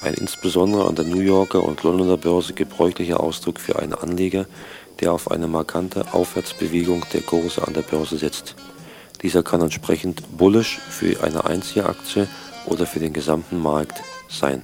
ein 0.00 0.14
insbesondere 0.14 0.88
an 0.88 0.94
der 0.94 1.04
New 1.04 1.20
Yorker 1.20 1.62
und 1.62 1.82
Londoner 1.82 2.16
Börse 2.16 2.54
gebräuchlicher 2.54 3.20
Ausdruck 3.20 3.60
für 3.60 3.78
einen 3.78 3.92
Anleger, 3.92 4.46
der 5.00 5.12
auf 5.12 5.30
eine 5.30 5.46
markante 5.46 6.14
Aufwärtsbewegung 6.14 7.04
der 7.12 7.20
Kurse 7.20 7.66
an 7.66 7.74
der 7.74 7.82
Börse 7.82 8.16
setzt. 8.16 8.56
Dieser 9.24 9.42
kann 9.42 9.62
entsprechend 9.62 10.36
bullish 10.36 10.78
für 10.90 11.22
eine 11.22 11.46
einzige 11.46 11.86
Aktie 11.86 12.28
oder 12.66 12.84
für 12.84 13.00
den 13.00 13.14
gesamten 13.14 13.58
Markt 13.58 14.02
sein. 14.28 14.62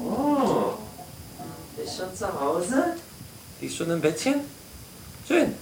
Oh, 0.00 0.74
ist 1.82 1.96
schon 1.96 2.14
zu 2.14 2.40
Hause? 2.40 2.94
Ist 3.60 3.76
schon 3.76 3.90
im 3.90 4.00
Bettchen? 4.00 4.36
Schön. 5.26 5.56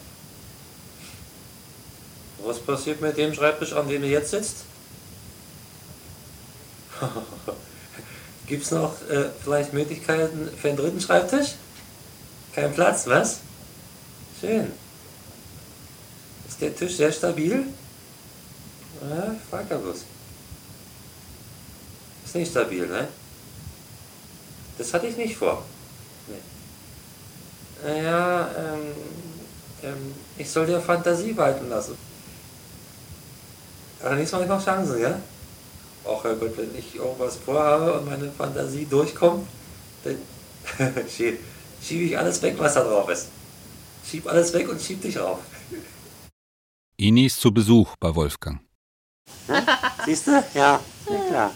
Was 2.44 2.58
passiert 2.58 3.00
mit 3.00 3.16
dem 3.16 3.32
Schreibtisch, 3.32 3.72
an 3.72 3.88
dem 3.88 4.02
du 4.02 4.08
jetzt 4.08 4.32
sitzt? 4.32 4.56
Gibt 8.46 8.64
es 8.64 8.72
noch 8.72 8.92
äh, 9.08 9.30
vielleicht 9.42 9.72
Möglichkeiten 9.72 10.50
für 10.54 10.68
einen 10.68 10.76
dritten 10.76 11.00
Schreibtisch? 11.00 11.54
Kein 12.54 12.74
Platz, 12.74 13.06
was? 13.06 13.40
Schön. 14.40 14.72
Ist 16.48 16.60
der 16.60 16.74
Tisch 16.74 16.96
sehr 16.96 17.10
stabil? 17.10 17.66
Ja, 19.00 19.34
frag 19.50 19.70
ja 19.70 19.78
bloß. 19.78 20.04
Ist 22.24 22.34
nicht 22.34 22.50
stabil, 22.50 22.86
ne? 22.86 23.08
Das 24.76 24.94
hatte 24.94 25.06
ich 25.06 25.16
nicht 25.16 25.36
vor. 25.36 25.64
Nee. 26.28 26.36
Naja, 27.82 28.50
ähm, 28.56 28.92
ähm, 29.82 30.14
ich 30.36 30.48
soll 30.50 30.66
dir 30.66 30.80
Fantasie 30.80 31.36
walten 31.36 31.68
lassen. 31.68 31.96
Allerdings 34.02 34.30
mache 34.30 34.42
ich 34.42 34.48
noch 34.48 34.64
Chancen, 34.64 35.00
ja? 35.00 35.18
Auch 36.04 36.22
Herrgott, 36.22 36.56
wenn 36.56 36.76
ich 36.76 36.94
irgendwas 36.94 37.36
vorhabe 37.36 37.94
und 37.94 38.06
meine 38.06 38.30
Fantasie 38.30 38.86
durchkommt, 38.88 39.48
dann 40.04 40.16
schiebe 41.08 41.38
ich 42.04 42.16
alles 42.16 42.40
weg, 42.42 42.54
was 42.58 42.74
da 42.74 42.84
drauf 42.84 43.08
ist. 43.08 43.26
Schieb 44.10 44.26
alles 44.26 44.52
weg 44.54 44.68
und 44.68 44.80
schieb 44.80 45.02
dich 45.02 45.18
rauf. 45.18 45.40
Ini 46.96 47.26
ist 47.26 47.40
zu 47.40 47.52
Besuch 47.52 47.94
bei 48.00 48.14
Wolfgang. 48.14 48.60
Siehst 50.06 50.26
du? 50.26 50.32
Ja, 50.54 50.80
ja 51.10 51.24
klar. 51.28 51.54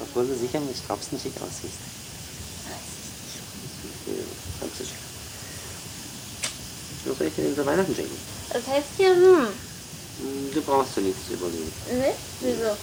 Obwohl 0.00 0.26
du 0.26 0.36
sicher 0.36 0.60
mit 0.60 0.76
Strapsen 0.76 1.18
schick 1.18 1.32
aussiehst. 1.36 1.78
Was 7.06 7.18
soll 7.18 7.26
ich 7.26 7.34
dir 7.34 7.42
denn 7.42 7.54
zu 7.54 7.66
Weihnachten 7.66 7.94
schenken? 7.94 8.16
Das 8.52 8.66
heißt 8.66 8.86
hier, 8.96 9.14
hm. 9.14 9.48
Du 10.54 10.62
brauchst 10.62 10.96
dir 10.96 11.02
nichts 11.02 11.28
überlegen. 11.28 11.72
Ne? 11.92 12.14
Wieso? 12.40 12.76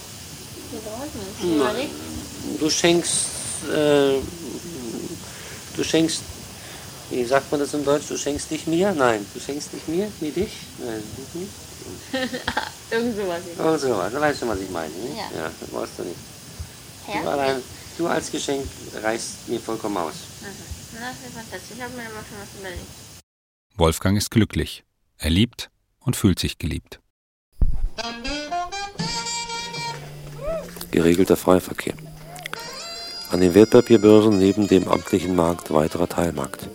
Du 0.70 0.78
nichts 1.18 1.42
überlegen? 1.42 1.92
Du 2.60 2.70
schenkst, 2.70 3.26
äh, 3.72 4.20
du 5.76 5.84
schenkst 5.84 6.22
wie 7.12 7.24
sagt 7.24 7.50
man 7.50 7.60
das 7.60 7.74
in 7.74 7.84
Deutsch? 7.84 8.08
Du 8.08 8.16
schenkst 8.16 8.50
dich 8.50 8.66
mir? 8.66 8.92
Nein. 8.92 9.24
Du 9.34 9.40
schenkst 9.40 9.72
dich 9.72 9.86
mir? 9.86 10.10
Wie 10.20 10.30
dich? 10.30 10.52
Nein. 10.78 11.02
Irgend 12.90 13.16
sowas. 13.16 13.42
Irgend 13.58 13.80
sowas. 13.80 14.12
Du 14.12 14.20
weißt 14.20 14.40
schon, 14.40 14.48
was 14.48 14.60
ich 14.60 14.70
meine. 14.70 14.92
Ne? 14.94 15.16
Ja. 15.16 15.38
ja. 15.38 15.50
Das 15.60 15.68
brauchst 15.70 15.98
du 15.98 16.04
nicht. 16.04 16.18
Du, 17.06 17.28
allein, 17.28 17.62
du 17.98 18.06
als 18.06 18.30
Geschenk 18.30 18.66
reißt 19.02 19.48
mir 19.48 19.60
vollkommen 19.60 19.96
aus. 19.96 20.14
Mhm. 20.40 20.72
Das 21.00 21.14
ist 21.26 21.34
fantastisch. 21.34 21.76
Ich 21.76 21.82
habe 21.82 21.94
mir 21.94 22.02
aber 22.02 22.24
schon 22.28 22.38
was 22.40 22.60
überlegt. 22.60 22.86
Wolfgang 23.76 24.16
ist 24.16 24.30
glücklich. 24.30 24.84
Er 25.18 25.30
liebt 25.30 25.70
und 26.00 26.16
fühlt 26.16 26.38
sich 26.38 26.58
geliebt. 26.58 27.00
Geregelter 30.90 31.36
Freiverkehr. 31.36 31.94
An 33.30 33.40
den 33.40 33.54
Wertpapierbörsen 33.54 34.38
neben 34.38 34.68
dem 34.68 34.88
amtlichen 34.88 35.34
Markt 35.34 35.72
weiterer 35.72 36.08
Teilmarkt. 36.08 36.68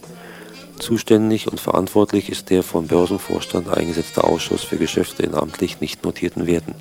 Zuständig 0.79 1.48
und 1.48 1.60
verantwortlich 1.60 2.29
ist 2.29 2.50
der 2.50 2.63
vom 2.63 2.88
Börsenvorstand 2.88 3.69
eingesetzte 3.69 4.24
Ausschuss 4.24 4.63
für 4.63 4.77
Geschäfte 4.77 5.24
in 5.24 5.34
amtlich 5.34 5.81
nicht 5.81 6.03
notierten 6.03 6.46
Werten. 6.46 6.75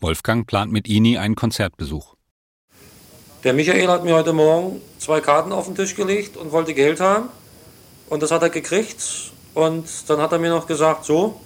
Wolfgang 0.00 0.46
plant 0.46 0.72
mit 0.72 0.88
Ini 0.88 1.18
einen 1.18 1.36
Konzertbesuch. 1.36 2.14
Der 3.44 3.52
Michael 3.52 3.88
hat 3.88 4.04
mir 4.04 4.14
heute 4.14 4.32
Morgen 4.32 4.80
zwei 4.98 5.20
Karten 5.20 5.52
auf 5.52 5.66
den 5.66 5.74
Tisch 5.74 5.94
gelegt 5.94 6.36
und 6.36 6.52
wollte 6.52 6.74
Geld 6.74 7.00
haben. 7.00 7.28
Und 8.08 8.22
das 8.22 8.30
hat 8.30 8.42
er 8.42 8.50
gekriegt. 8.50 9.32
Und 9.54 9.86
dann 10.08 10.20
hat 10.20 10.32
er 10.32 10.38
mir 10.38 10.50
noch 10.50 10.66
gesagt, 10.66 11.04
so, 11.04 11.40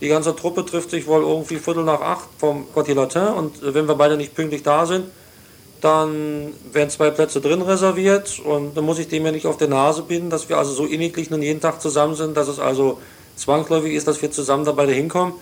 die 0.00 0.08
ganze 0.08 0.34
Truppe 0.34 0.64
trifft 0.64 0.90
sich 0.90 1.06
wohl 1.06 1.22
irgendwie 1.22 1.58
Viertel 1.58 1.84
nach 1.84 2.00
acht 2.00 2.28
vom 2.38 2.72
Quartier 2.72 2.96
Latin. 2.96 3.28
Und 3.28 3.62
wenn 3.62 3.86
wir 3.86 3.94
beide 3.94 4.16
nicht 4.16 4.34
pünktlich 4.34 4.62
da 4.62 4.86
sind, 4.86 5.06
dann 5.80 6.52
werden 6.72 6.90
zwei 6.90 7.10
Plätze 7.10 7.40
drin 7.40 7.62
reserviert 7.62 8.40
und 8.42 8.76
dann 8.76 8.84
muss 8.84 8.98
ich 8.98 9.08
dem 9.08 9.24
ja 9.26 9.32
nicht 9.32 9.46
auf 9.46 9.58
der 9.58 9.68
Nase 9.68 10.02
binden, 10.02 10.30
dass 10.30 10.48
wir 10.48 10.56
also 10.56 10.72
so 10.72 10.86
inniglich 10.86 11.30
nun 11.30 11.42
jeden 11.42 11.60
Tag 11.60 11.80
zusammen 11.80 12.14
sind, 12.14 12.36
dass 12.36 12.48
es 12.48 12.58
also 12.58 12.98
zwangsläufig 13.36 13.94
ist, 13.94 14.08
dass 14.08 14.22
wir 14.22 14.30
zusammen 14.30 14.64
dabei 14.64 14.92
hinkommen. 14.92 15.34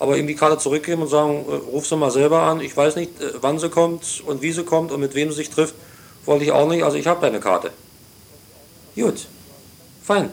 Aber 0.00 0.16
ihm 0.16 0.28
die 0.28 0.36
Karte 0.36 0.58
zurückgeben 0.58 1.02
und 1.02 1.08
sagen, 1.08 1.44
äh, 1.48 1.54
ruf 1.72 1.86
sie 1.86 1.96
mal 1.96 2.12
selber 2.12 2.42
an. 2.42 2.60
Ich 2.60 2.76
weiß 2.76 2.94
nicht, 2.94 3.20
äh, 3.20 3.32
wann 3.40 3.58
sie 3.58 3.68
kommt 3.68 4.22
und 4.24 4.42
wie 4.42 4.52
sie 4.52 4.62
kommt 4.62 4.92
und 4.92 5.00
mit 5.00 5.14
wem 5.14 5.30
sie 5.30 5.38
sich 5.38 5.50
trifft, 5.50 5.74
wollte 6.24 6.44
ich 6.44 6.52
auch 6.52 6.68
nicht. 6.68 6.84
Also 6.84 6.96
ich 6.96 7.06
habe 7.08 7.20
deine 7.20 7.40
Karte. 7.40 7.72
Gut, 8.94 9.26
fein. 10.02 10.30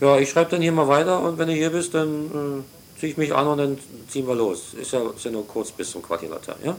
Ja, 0.00 0.18
ich 0.18 0.30
schreibe 0.30 0.50
dann 0.50 0.62
hier 0.62 0.72
mal 0.72 0.88
weiter 0.88 1.20
und 1.20 1.38
wenn 1.38 1.48
du 1.48 1.54
hier 1.54 1.70
bist, 1.70 1.94
dann 1.94 2.64
äh, 2.64 2.98
ziehe 2.98 3.12
ich 3.12 3.18
mich 3.18 3.34
an 3.34 3.46
und 3.46 3.58
dann 3.58 3.78
ziehen 4.08 4.26
wir 4.26 4.34
los. 4.34 4.74
Ist 4.80 4.92
ja, 4.92 5.00
ist 5.14 5.24
ja 5.24 5.30
nur 5.30 5.46
kurz 5.46 5.70
bis 5.70 5.90
zum 5.90 6.02
Quartier 6.02 6.30
ja? 6.64 6.76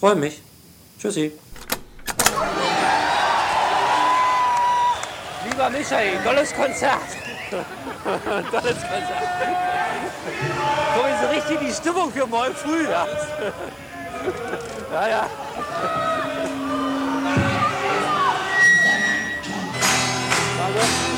Freue 0.00 0.16
mich. 0.16 0.40
Tschüssi. 0.98 1.30
Lieber 5.44 5.68
Michael, 5.68 6.24
tolles 6.24 6.54
Konzert. 6.54 6.98
tolles 8.50 8.78
Konzert. 8.80 9.30
Komm 10.94 11.06
jetzt 11.06 11.20
so 11.22 11.28
richtig 11.28 11.68
die 11.68 11.72
Stimmung 11.74 12.10
für 12.10 12.26
morgen 12.26 12.54
früh. 12.54 12.84
Ja, 12.84 13.06
ja. 14.94 15.08
ja. 15.08 15.30
Also, 20.64 21.09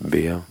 Bär. 0.00 0.44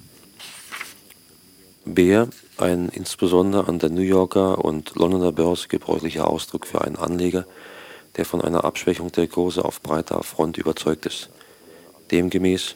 Bär, 1.85 2.27
ein 2.57 2.89
insbesondere 2.89 3.67
an 3.67 3.79
der 3.79 3.89
New 3.89 4.01
Yorker 4.01 4.63
und 4.63 4.95
Londoner 4.95 5.31
Börse 5.31 5.67
gebräuchlicher 5.67 6.27
Ausdruck 6.27 6.65
für 6.67 6.81
einen 6.81 6.95
Anleger, 6.95 7.45
der 8.17 8.25
von 8.25 8.41
einer 8.41 8.63
Abschwächung 8.63 9.11
der 9.11 9.27
Kurse 9.27 9.63
auf 9.63 9.81
breiter 9.81 10.21
Front 10.23 10.57
überzeugt 10.57 11.05
ist. 11.05 11.29
Demgemäß 12.11 12.75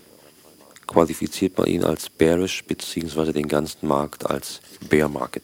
qualifiziert 0.87 1.57
man 1.57 1.67
ihn 1.67 1.83
als 1.83 2.09
bearish 2.09 2.63
bzw. 2.63 3.33
den 3.33 3.47
ganzen 3.47 3.87
Markt 3.87 4.25
als 4.25 4.61
Bear 4.89 5.09
Market. 5.09 5.43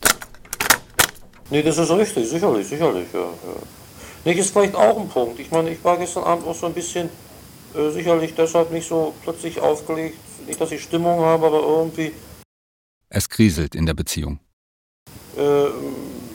Nee, 1.50 1.62
das 1.62 1.77
ist 1.77 1.91
richtig, 1.91 2.29
sicherlich, 2.29 2.67
sicherlich. 2.67 3.08
Ja, 3.13 3.20
ja. 3.20 3.27
Nicht 4.25 4.39
ist 4.39 4.51
vielleicht 4.51 4.75
auch 4.75 5.00
ein 5.00 5.10
Punkt. 5.10 5.39
Ich 5.39 5.51
meine, 5.51 5.72
ich 5.72 5.84
war 5.84 5.98
gestern 5.98 6.24
Abend 6.24 6.48
auch 6.48 6.55
so 6.55 6.67
ein 6.67 6.74
bisschen 6.74 7.10
äh, 7.75 7.89
sicherlich 7.92 8.36
deshalb 8.36 8.72
nicht 8.72 8.88
so 8.88 9.13
plötzlich 9.24 9.60
aufgelegt. 9.60 10.18
Nicht, 10.48 10.60
dass 10.60 10.72
ich 10.72 10.84
Stimmung 10.84 11.22
habe, 11.22 11.48
aber 11.48 11.62
irgendwie. 11.62 12.12
Es 13.10 13.30
kriselt 13.30 13.75
in 13.75 13.86
der 13.86 13.94
Beziehung. 13.94 14.39
Äh, 15.38 15.68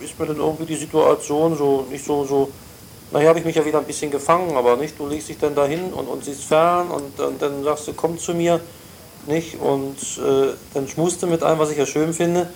ist 0.04 0.18
mir 0.18 0.26
dann 0.26 0.38
irgendwie 0.38 0.66
die 0.66 0.76
Situation 0.76 1.56
so 1.56 1.86
nicht 1.90 2.04
so, 2.04 2.24
so 2.24 2.50
Nachher 3.10 3.28
habe 3.28 3.38
ich 3.38 3.44
mich 3.44 3.56
ja 3.56 3.64
wieder 3.64 3.78
ein 3.78 3.86
bisschen 3.86 4.10
gefangen, 4.10 4.54
aber 4.56 4.76
nicht, 4.76 4.98
du 4.98 5.06
legst 5.06 5.30
dich 5.30 5.38
dann 5.38 5.54
dahin 5.54 5.92
und, 5.94 6.06
und 6.08 6.24
siehst 6.24 6.44
fern 6.44 6.90
und, 6.90 7.18
und 7.18 7.40
dann 7.40 7.64
sagst 7.64 7.88
du, 7.88 7.94
komm 7.94 8.18
zu 8.18 8.34
mir, 8.34 8.60
nicht, 9.26 9.58
und 9.60 9.96
äh, 10.18 10.52
dann 10.74 10.88
schmust 10.88 11.22
du 11.22 11.26
mit 11.26 11.42
einem, 11.42 11.58
was 11.58 11.70
ich 11.70 11.78
ja 11.78 11.86
schön 11.86 12.12
finde. 12.12 12.50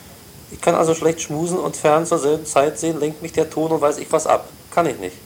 Ich 0.50 0.60
kann 0.60 0.74
also 0.74 0.94
schlecht 0.94 1.22
schmusen 1.22 1.58
und 1.58 1.76
fern 1.76 2.04
zur 2.04 2.18
selben 2.18 2.44
Zeit 2.44 2.78
sehen, 2.78 3.00
lenkt 3.00 3.22
mich 3.22 3.32
der 3.32 3.48
Ton 3.48 3.70
und 3.72 3.80
weiß 3.80 3.96
ich 3.98 4.12
was 4.12 4.26
ab. 4.26 4.46
Kann 4.70 4.86
ich 4.86 4.98
nicht. 4.98 5.16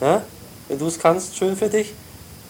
Ja? 0.00 0.22
Wenn 0.66 0.78
du 0.78 0.86
es 0.86 0.98
kannst, 0.98 1.36
schön 1.36 1.56
für 1.56 1.68
dich. 1.68 1.92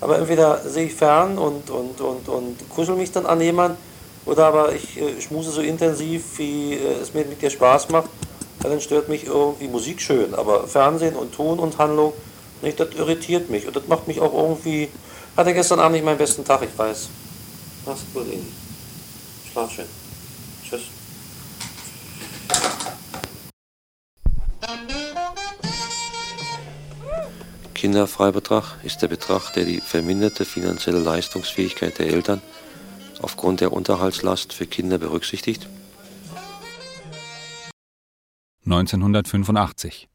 Aber 0.00 0.18
entweder 0.18 0.60
sehe 0.68 0.86
ich 0.86 0.94
fern 0.94 1.38
und, 1.38 1.70
und, 1.70 2.00
und, 2.00 2.28
und 2.28 2.68
kuschel 2.68 2.96
mich 2.96 3.12
dann 3.12 3.26
an 3.26 3.40
jemanden, 3.40 3.78
oder 4.24 4.46
aber 4.46 4.72
ich 4.74 5.00
äh, 5.00 5.20
schmuse 5.20 5.50
so 5.50 5.60
intensiv, 5.60 6.38
wie 6.38 6.74
äh, 6.74 7.00
es 7.00 7.14
mir 7.14 7.24
mit 7.24 7.40
dir 7.40 7.50
Spaß 7.50 7.88
macht 7.90 8.10
dann 8.68 8.80
stört 8.80 9.08
mich 9.08 9.24
irgendwie 9.24 9.68
Musik 9.68 10.00
schön, 10.00 10.34
aber 10.34 10.66
Fernsehen 10.66 11.16
und 11.16 11.32
Ton 11.34 11.58
und 11.58 11.78
Handlung, 11.78 12.12
nicht, 12.62 12.80
das 12.80 12.94
irritiert 12.94 13.50
mich 13.50 13.66
und 13.66 13.76
das 13.76 13.86
macht 13.86 14.08
mich 14.08 14.20
auch 14.20 14.32
irgendwie. 14.32 14.88
Hatte 15.36 15.52
gestern 15.52 15.80
Abend 15.80 15.96
nicht 15.96 16.04
meinen 16.04 16.16
besten 16.16 16.44
Tag, 16.44 16.62
ich 16.62 16.76
weiß. 16.76 17.08
Mach's 17.84 18.00
gut, 18.14 18.26
Ihnen. 18.32 18.50
Schlaf 19.52 19.70
schön. 19.70 20.05
Kinderfreibetrag 27.76 28.82
ist 28.84 29.02
der 29.02 29.08
Betrag, 29.08 29.52
der 29.52 29.66
die 29.66 29.82
verminderte 29.82 30.46
finanzielle 30.46 30.98
Leistungsfähigkeit 30.98 31.98
der 31.98 32.06
Eltern 32.06 32.40
aufgrund 33.20 33.60
der 33.60 33.70
Unterhaltslast 33.70 34.54
für 34.54 34.66
Kinder 34.66 34.96
berücksichtigt 34.96 35.68
1985. 38.64 40.08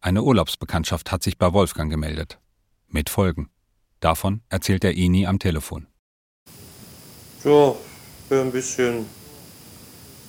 Eine 0.00 0.22
Urlaubsbekanntschaft 0.22 1.10
hat 1.10 1.24
sich 1.24 1.38
bei 1.38 1.52
Wolfgang 1.52 1.90
gemeldet. 1.90 2.38
Mit 2.86 3.10
Folgen. 3.10 3.50
Davon 3.98 4.40
erzählt 4.48 4.84
er 4.84 4.94
Ini 4.94 5.26
am 5.26 5.40
Telefon. 5.40 5.88
Ja, 7.44 7.74
ein 8.30 8.52
bisschen 8.52 9.06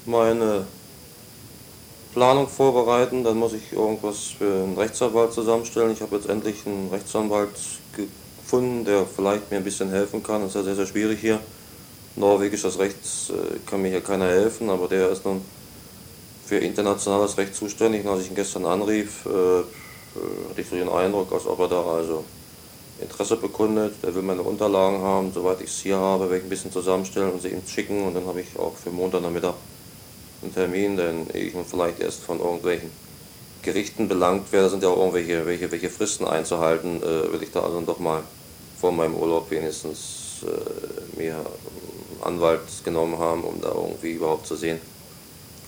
meine 0.06 0.66
Planung 2.14 2.48
vorbereiten. 2.48 3.24
Dann 3.24 3.38
muss 3.38 3.54
ich 3.54 3.74
irgendwas 3.74 4.36
für 4.38 4.64
einen 4.64 4.78
Rechtsanwalt 4.78 5.34
zusammenstellen. 5.34 5.92
Ich 5.92 6.02
habe 6.02 6.16
jetzt 6.16 6.30
endlich 6.30 6.66
einen 6.66 6.90
Rechtsanwalt 6.90 7.50
gefunden, 7.96 8.86
der 8.86 9.06
vielleicht 9.06 9.52
mir 9.52 9.58
ein 9.58 9.64
bisschen 9.64 9.90
helfen 9.90 10.24
kann. 10.24 10.42
Das 10.42 10.50
ist 10.50 10.56
ja 10.56 10.64
sehr, 10.64 10.76
sehr 10.76 10.88
schwierig 10.88 11.20
hier. 11.20 11.40
Norwegisches 12.16 12.80
Recht 12.80 12.98
äh, 13.30 13.60
kann 13.70 13.82
mir 13.82 13.90
hier 13.90 14.02
keiner 14.02 14.28
helfen, 14.28 14.70
aber 14.70 14.88
der 14.88 15.10
ist 15.10 15.26
nun 15.26 15.42
für 16.46 16.58
internationales 16.58 17.38
Recht 17.38 17.56
zuständig. 17.56 18.04
Und 18.04 18.12
als 18.12 18.24
ich 18.24 18.30
ihn 18.30 18.36
gestern 18.36 18.66
anrief, 18.66 19.26
äh, 19.26 19.30
äh, 19.30 19.64
hatte 20.50 20.62
ich 20.62 20.68
so 20.68 20.76
den 20.76 20.90
Eindruck, 20.90 21.32
als 21.32 21.46
ob 21.46 21.60
er 21.60 21.68
da 21.68 21.84
also 21.84 22.24
Interesse 23.00 23.38
bekundet. 23.38 23.94
Der 24.04 24.14
will 24.16 24.24
meine 24.24 24.42
Unterlagen 24.42 25.00
haben, 25.02 25.32
soweit 25.32 25.62
ich 25.62 25.70
es 25.70 25.80
hier 25.80 25.98
habe, 25.98 26.24
werde 26.24 26.38
ich 26.38 26.44
ein 26.44 26.50
bisschen 26.50 26.72
zusammenstellen 26.72 27.32
und 27.32 27.42
sie 27.42 27.50
ihm 27.50 27.62
schicken. 27.68 28.04
Und 28.04 28.16
dann 28.16 28.26
habe 28.26 28.42
ich 28.42 28.58
auch 28.58 28.76
für 28.76 28.90
Montag 28.90 29.22
Nachmittag 29.22 29.54
einen 30.42 30.54
Termin, 30.54 30.98
denn 30.98 31.28
ich 31.34 31.54
vielleicht 31.70 32.00
erst 32.00 32.22
von 32.22 32.40
irgendwelchen 32.40 32.90
Gerichten 33.62 34.08
belangt 34.08 34.52
werde, 34.52 34.70
sind 34.70 34.84
ja 34.84 34.90
auch 34.90 34.98
irgendwelche 34.98 35.46
welche, 35.46 35.72
welche 35.72 35.90
Fristen 35.90 36.26
einzuhalten, 36.26 37.02
äh, 37.04 37.32
will 37.32 37.44
ich 37.44 37.52
da 37.52 37.62
also 37.62 37.82
doch 37.82 38.00
mal 38.00 38.24
vor 38.80 38.92
meinem 38.92 39.16
Urlaub 39.16 39.52
wenigstens 39.52 40.44
äh, 40.44 41.20
mir 41.20 41.36
einen 41.36 42.36
Anwalt 42.36 42.62
genommen 42.86 43.18
haben, 43.20 43.44
um 43.44 43.60
da 43.62 43.70
irgendwie 43.70 44.14
überhaupt 44.14 44.48
zu 44.48 44.56
sehen, 44.56 44.80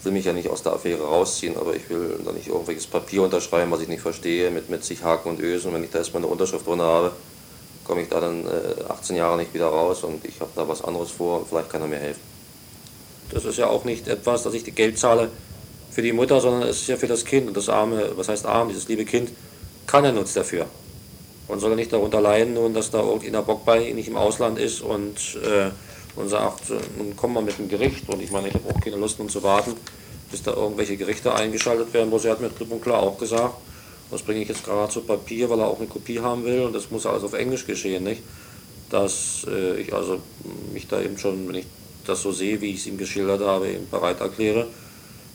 will 0.03 0.13
mich 0.13 0.25
ja 0.25 0.33
nicht 0.33 0.49
aus 0.49 0.63
der 0.63 0.73
Affäre 0.73 1.03
rausziehen, 1.03 1.57
aber 1.57 1.75
ich 1.75 1.89
will 1.89 2.19
da 2.25 2.31
nicht 2.31 2.47
irgendwelches 2.47 2.87
Papier 2.87 3.23
unterschreiben, 3.23 3.71
was 3.71 3.81
ich 3.81 3.87
nicht 3.87 4.01
verstehe, 4.01 4.49
mit, 4.49 4.69
mit 4.69 4.83
sich 4.83 5.03
Haken 5.03 5.29
und 5.29 5.39
Ösen. 5.39 5.73
Wenn 5.73 5.83
ich 5.83 5.91
da 5.91 5.99
erstmal 5.99 6.23
eine 6.23 6.31
Unterschrift 6.31 6.65
drin 6.65 6.81
habe, 6.81 7.11
komme 7.83 8.03
ich 8.03 8.09
da 8.09 8.21
dann 8.21 8.45
äh, 8.45 8.83
18 8.89 9.15
Jahre 9.17 9.37
nicht 9.37 9.53
wieder 9.53 9.67
raus 9.67 10.03
und 10.03 10.23
ich 10.25 10.39
habe 10.39 10.51
da 10.55 10.67
was 10.67 10.83
anderes 10.83 11.11
vor 11.11 11.41
und 11.41 11.49
vielleicht 11.49 11.69
kann 11.69 11.81
er 11.81 11.87
mir 11.87 11.99
helfen. 11.99 12.30
Das 13.31 13.45
ist 13.45 13.57
ja 13.57 13.67
auch 13.67 13.85
nicht 13.85 14.07
etwas, 14.07 14.43
dass 14.43 14.53
ich 14.53 14.63
die 14.63 14.71
Geld 14.71 14.97
zahle 14.97 15.29
für 15.89 16.01
die 16.01 16.13
Mutter, 16.13 16.39
sondern 16.39 16.63
es 16.69 16.81
ist 16.81 16.87
ja 16.87 16.97
für 16.97 17.07
das 17.07 17.25
Kind 17.25 17.47
und 17.47 17.57
das 17.57 17.69
arme, 17.69 18.11
was 18.15 18.29
heißt 18.29 18.45
arm, 18.45 18.69
dieses 18.69 18.87
liebe 18.87 19.05
Kind, 19.05 19.29
kann 19.87 20.05
er 20.05 20.11
nichts 20.11 20.33
dafür. 20.33 20.65
Und 21.47 21.59
soll 21.59 21.71
er 21.71 21.75
nicht 21.75 21.91
darunter 21.91 22.21
leiden, 22.21 22.53
nun, 22.53 22.73
dass 22.73 22.91
da 22.91 23.01
irgendeiner 23.01 23.41
Bock 23.41 23.65
bei 23.65 23.91
nicht 23.91 24.07
im 24.07 24.15
Ausland 24.15 24.57
ist 24.57 24.81
und 24.81 25.37
äh, 25.43 25.71
und 26.15 26.29
sagt, 26.29 26.69
äh, 26.69 26.75
nun 26.97 27.15
kommen 27.15 27.35
wir 27.35 27.41
mit 27.41 27.57
dem 27.57 27.69
Gericht 27.69 28.07
und 28.09 28.21
ich 28.21 28.31
meine, 28.31 28.49
ich 28.49 28.53
habe 28.53 28.69
auch 28.69 28.81
keine 28.81 28.97
Lust, 28.97 29.19
nun 29.19 29.29
zu 29.29 29.43
warten, 29.43 29.73
bis 30.29 30.43
da 30.43 30.53
irgendwelche 30.53 30.97
Gerichte 30.97 31.33
eingeschaltet 31.33 31.93
werden 31.93 32.09
muss. 32.09 32.25
Er 32.25 32.31
hat 32.31 32.41
mir 32.41 32.49
klipp 32.49 32.71
und 32.71 32.81
klar 32.81 33.01
auch 33.01 33.17
gesagt, 33.17 33.55
das 34.09 34.21
bringe 34.21 34.41
ich 34.41 34.49
jetzt 34.49 34.65
gerade 34.65 34.91
zu 34.91 35.01
Papier, 35.01 35.49
weil 35.49 35.59
er 35.59 35.67
auch 35.67 35.79
eine 35.79 35.87
Kopie 35.87 36.19
haben 36.19 36.43
will 36.43 36.61
und 36.63 36.73
das 36.73 36.91
muss 36.91 37.05
alles 37.05 37.23
auf 37.23 37.33
Englisch 37.33 37.65
geschehen, 37.65 38.03
nicht? 38.03 38.21
Dass 38.89 39.45
äh, 39.49 39.79
ich 39.79 39.93
also 39.93 40.19
mich 40.73 40.87
da 40.87 41.01
eben 41.01 41.17
schon, 41.17 41.47
wenn 41.47 41.55
ich 41.55 41.65
das 42.05 42.21
so 42.21 42.31
sehe, 42.31 42.61
wie 42.61 42.71
ich 42.71 42.79
es 42.79 42.87
ihm 42.87 42.97
geschildert 42.97 43.41
habe, 43.41 43.69
eben 43.69 43.89
bereit 43.89 44.19
erkläre, 44.21 44.67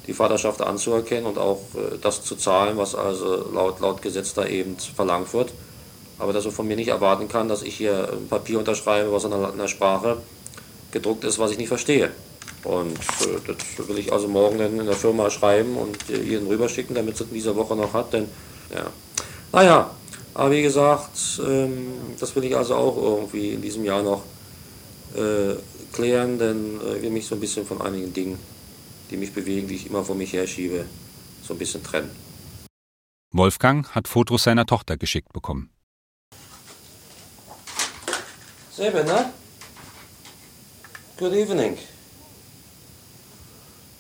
die 0.07 0.13
Vaterschaft 0.13 0.61
anzuerkennen 0.63 1.27
und 1.27 1.39
auch 1.39 1.61
äh, 1.75 1.99
das 2.01 2.23
zu 2.23 2.37
zahlen, 2.37 2.77
was 2.77 2.95
also 2.95 3.51
laut, 3.53 3.81
laut 3.81 4.03
Gesetz 4.03 4.35
da 4.35 4.47
eben 4.47 4.77
verlangt 4.79 5.33
wird. 5.33 5.53
Aber 6.19 6.33
dass 6.33 6.47
er 6.47 6.53
von 6.53 6.67
mir 6.67 6.77
nicht 6.77 6.89
erwarten 6.89 7.29
kann, 7.29 7.49
dass 7.49 7.63
ich 7.63 7.77
hier 7.77 8.09
ein 8.13 8.29
Papier 8.29 8.59
unterschreibe, 8.59 9.13
was 9.13 9.25
in 9.25 9.33
einer, 9.33 9.49
in 9.49 9.55
einer 9.55 9.69
Sprache 9.69 10.19
gedruckt 10.91 11.25
ist, 11.25 11.39
was 11.39 11.51
ich 11.51 11.59
nicht 11.59 11.69
verstehe. 11.69 12.11
Und 12.65 12.99
äh, 12.99 13.55
das 13.79 13.89
will 13.89 13.99
ich 13.99 14.13
also 14.13 14.29
morgen 14.29 14.59
dann 14.59 14.79
in 14.81 14.87
der 14.87 14.95
Firma 14.95 15.31
schreiben 15.31 15.77
und 15.77 16.11
äh, 16.11 16.19
Ihnen 16.19 16.47
rüberschicken, 16.47 16.95
damit 16.95 17.15
es 17.15 17.21
in 17.23 17.35
dieser 17.35 17.55
Woche 17.55 17.77
noch 17.77 17.93
hat. 17.93 18.13
Denn, 18.13 18.29
ja. 18.75 18.87
Naja, 19.53 19.91
aber 20.35 20.51
wie 20.51 20.63
gesagt, 20.63 21.41
ähm, 21.47 21.93
das 22.19 22.35
will 22.35 22.45
ich 22.45 22.57
also 22.57 22.75
auch 22.75 22.97
irgendwie 22.97 23.51
in 23.51 23.63
diesem 23.63 23.85
Jahr 23.85 24.03
noch 24.03 24.23
äh, 25.15 25.55
klären, 25.97 26.39
denn 26.39 26.81
äh, 26.81 26.97
ich 26.97 27.03
will 27.03 27.11
mich 27.11 27.27
so 27.27 27.35
ein 27.35 27.41
bisschen 27.41 27.67
von 27.67 27.81
einigen 27.81 28.13
Dingen, 28.13 28.39
die 29.11 29.17
mich 29.17 29.33
bewegen, 29.33 29.67
die 29.67 29.77
ich 29.77 29.87
immer 29.87 30.05
vor 30.05 30.15
mich 30.15 30.33
herschiebe, 30.33 30.87
so 31.43 31.55
ein 31.55 31.59
bisschen 31.59 31.83
trennen. 31.83 32.11
Wolfgang 33.33 33.89
hat 33.95 34.07
Fotos 34.07 34.45
seiner 34.45 34.67
Tochter 34.67 34.97
geschickt 34.97 35.33
bekommen. 35.33 35.71
Selber, 38.73 39.03
ne? 39.05 39.33
Good 41.17 41.33
evening. 41.33 41.79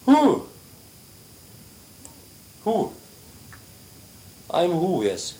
Who? 0.04 0.46
Who? 2.64 2.92
I'm 4.50 4.72
who, 4.72 5.02
yes. 5.02 5.34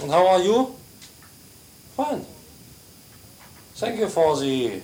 And 0.00 0.10
how 0.10 0.26
are 0.26 0.42
you? 0.42 0.74
Fine. 1.96 2.24
Thank 3.76 4.00
you 4.00 4.08
for 4.08 4.36
the 4.36 4.82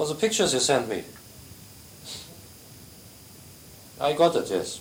for 0.00 0.06
the 0.06 0.14
pictures 0.14 0.54
you 0.54 0.60
sent 0.60 0.88
me. 0.88 1.04
I 4.00 4.14
got 4.14 4.34
it, 4.34 4.48
yes. 4.48 4.80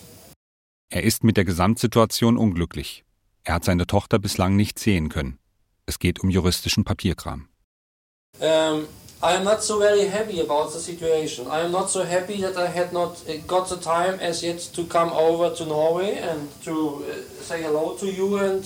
Er 0.90 1.04
ist 1.04 1.26
mit 1.26 1.36
der 1.36 1.44
Gesamtsituation 1.44 2.38
unglücklich. 2.38 3.04
Er 3.44 3.56
hat 3.56 3.66
seine 3.66 3.86
Tochter 3.86 4.18
bislang 4.18 4.56
nicht 4.56 4.80
sehen 4.80 5.10
können. 5.10 5.38
Es 5.86 6.00
geht 6.00 6.22
um 6.22 6.30
juristischen 6.30 6.86
Papierkram. 6.86 7.50
Um, 8.40 8.88
I 9.22 9.36
am 9.36 9.44
not 9.44 9.62
so 9.62 9.78
very 9.80 10.08
happy 10.08 10.40
about 10.40 10.72
the 10.72 10.80
situation. 10.80 11.48
I 11.48 11.66
am 11.66 11.72
not 11.72 11.90
so 11.90 12.06
happy 12.06 12.42
that 12.42 12.56
I 12.56 12.68
had 12.68 12.94
not 12.94 13.18
uh, 13.28 13.34
got 13.46 13.68
the 13.68 13.76
time 13.76 14.22
as 14.22 14.42
yet 14.42 14.74
to 14.74 14.86
come 14.86 15.12
over 15.12 15.54
to 15.54 15.66
Norway 15.66 16.18
and 16.18 16.48
to 16.64 17.04
uh, 17.04 17.44
say 17.44 17.62
hello 17.62 17.98
to 17.98 18.06
you 18.06 18.38
and 18.38 18.64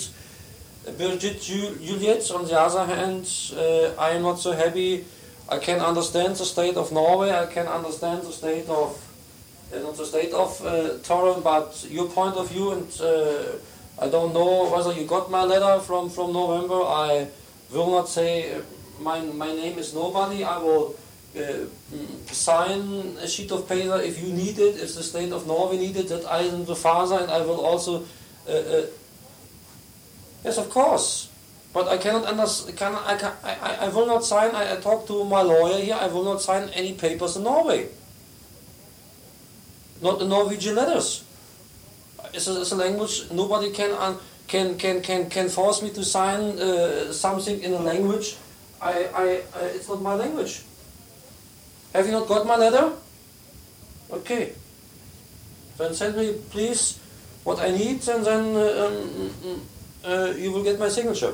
Birgit 0.99 1.41
Juliet. 1.41 2.29
On 2.29 2.45
the 2.45 2.59
other 2.59 2.85
hand, 2.85 3.25
uh, 3.57 3.99
I 3.99 4.11
am 4.11 4.21
not 4.21 4.39
so 4.39 4.51
happy. 4.51 5.03
I 5.53 5.59
can 5.59 5.79
understand 5.79 6.35
the 6.35 6.45
state 6.45 6.77
of 6.77 6.91
Norway. 6.91 7.29
I 7.31 7.45
can 7.45 7.67
understand 7.67 8.23
the 8.23 8.31
state 8.31 8.67
of 8.69 8.89
uh, 9.71 9.79
not 9.79 9.97
the 9.97 10.05
state 10.05 10.33
of 10.33 10.49
uh, 10.65 10.97
Torren, 11.07 11.43
but 11.43 11.85
your 11.89 12.07
point 12.09 12.35
of 12.35 12.49
view 12.49 12.71
and 12.71 12.87
uh, 13.01 14.03
I 14.03 14.09
don't 14.09 14.33
know 14.33 14.69
whether 14.71 14.93
you 14.93 15.05
got 15.05 15.29
my 15.29 15.43
letter 15.43 15.79
from 15.79 16.09
from 16.09 16.33
November. 16.33 16.81
I 17.05 17.27
will 17.71 17.91
not 17.91 18.09
say, 18.09 18.55
uh, 18.55 18.61
my, 18.99 19.21
my 19.21 19.51
name 19.53 19.77
is 19.77 19.93
nobody, 19.93 20.43
I 20.43 20.57
will 20.57 20.95
uh, 21.37 21.65
sign 22.31 23.17
a 23.21 23.27
sheet 23.27 23.51
of 23.51 23.67
paper 23.67 23.99
if 24.01 24.21
you 24.21 24.33
need 24.33 24.57
it, 24.57 24.75
if 24.81 24.95
the 24.95 25.03
state 25.03 25.31
of 25.31 25.45
Norway 25.45 25.77
need 25.77 25.97
it, 25.97 26.09
that 26.09 26.25
I 26.25 26.39
am 26.39 26.65
the 26.65 26.75
father 26.75 27.19
and 27.19 27.31
I 27.31 27.41
will 27.41 27.65
also. 27.65 28.05
Uh, 28.47 28.51
uh, 28.51 28.85
yes, 30.43 30.57
of 30.57 30.69
course. 30.69 31.29
But 31.73 31.87
I 31.87 31.97
cannot 31.97 32.25
understand. 32.25 32.77
Can, 32.77 32.93
I, 32.93 33.17
can, 33.17 33.33
I, 33.43 33.77
I 33.81 33.87
will 33.89 34.05
not 34.05 34.23
sign. 34.23 34.53
I, 34.53 34.73
I 34.73 34.75
talk 34.77 35.07
to 35.07 35.25
my 35.25 35.41
lawyer 35.41 35.81
here. 35.81 35.97
I 35.99 36.05
will 36.07 36.23
not 36.23 36.39
sign 36.41 36.69
any 36.69 36.93
papers 36.93 37.35
in 37.35 37.43
Norway. 37.43 37.89
Not 40.01 40.19
the 40.19 40.25
Norwegian 40.25 40.75
letters. 40.75 41.23
It's 42.33 42.47
a, 42.47 42.61
it's 42.61 42.71
a 42.71 42.75
language 42.75 43.31
nobody 43.31 43.71
can 43.71 43.91
uh, 43.91 44.17
can 44.47 44.77
can 44.77 45.01
can 45.01 45.29
can 45.29 45.49
force 45.49 45.81
me 45.81 45.89
to 45.91 46.03
sign 46.03 46.59
uh, 46.59 47.11
something 47.11 47.61
in 47.61 47.73
a 47.73 47.79
language. 47.79 48.37
I, 48.81 49.09
I 49.13 49.25
uh, 49.57 49.73
it's 49.73 49.87
not 49.89 50.01
my 50.01 50.13
language. 50.13 50.61
Have 51.93 52.05
you 52.05 52.11
not 52.11 52.27
got 52.27 52.45
my 52.45 52.57
letter? 52.57 52.93
Okay. 54.11 54.53
Then 55.77 55.93
send 55.93 56.17
me 56.17 56.33
please 56.49 56.99
what 57.43 57.59
I 57.59 57.71
need, 57.71 58.07
and 58.07 58.25
then 58.25 58.55
uh, 58.55 58.85
um, 58.85 59.61
uh, 60.05 60.33
you 60.37 60.51
will 60.51 60.63
get 60.63 60.79
my 60.79 60.89
signature. 60.89 61.33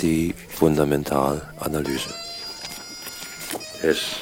Die 0.00 0.34
Fundamentalanalyse. 0.48 2.14
Es 3.82 4.16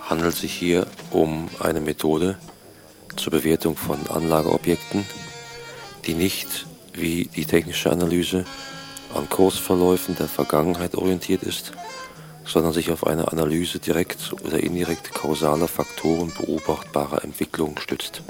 handelt 0.00 0.34
sich 0.34 0.52
hier 0.52 0.86
um 1.10 1.48
eine 1.60 1.80
Methode 1.80 2.36
zur 3.16 3.32
Bewertung 3.32 3.76
von 3.76 3.98
Anlageobjekten, 4.08 5.06
die 6.06 6.14
nicht 6.14 6.66
wie 6.94 7.26
die 7.26 7.44
technische 7.44 7.92
Analyse 7.92 8.44
an 9.14 9.28
Kursverläufen 9.28 10.16
der 10.16 10.28
Vergangenheit 10.28 10.94
orientiert 10.94 11.42
ist, 11.42 11.72
sondern 12.44 12.72
sich 12.72 12.90
auf 12.90 13.06
eine 13.06 13.30
Analyse 13.30 13.78
direkt 13.78 14.32
oder 14.32 14.58
indirekt 14.58 15.14
kausaler 15.14 15.68
Faktoren 15.68 16.32
beobachtbarer 16.36 17.22
Entwicklungen 17.22 17.78
stützt. 17.78 18.22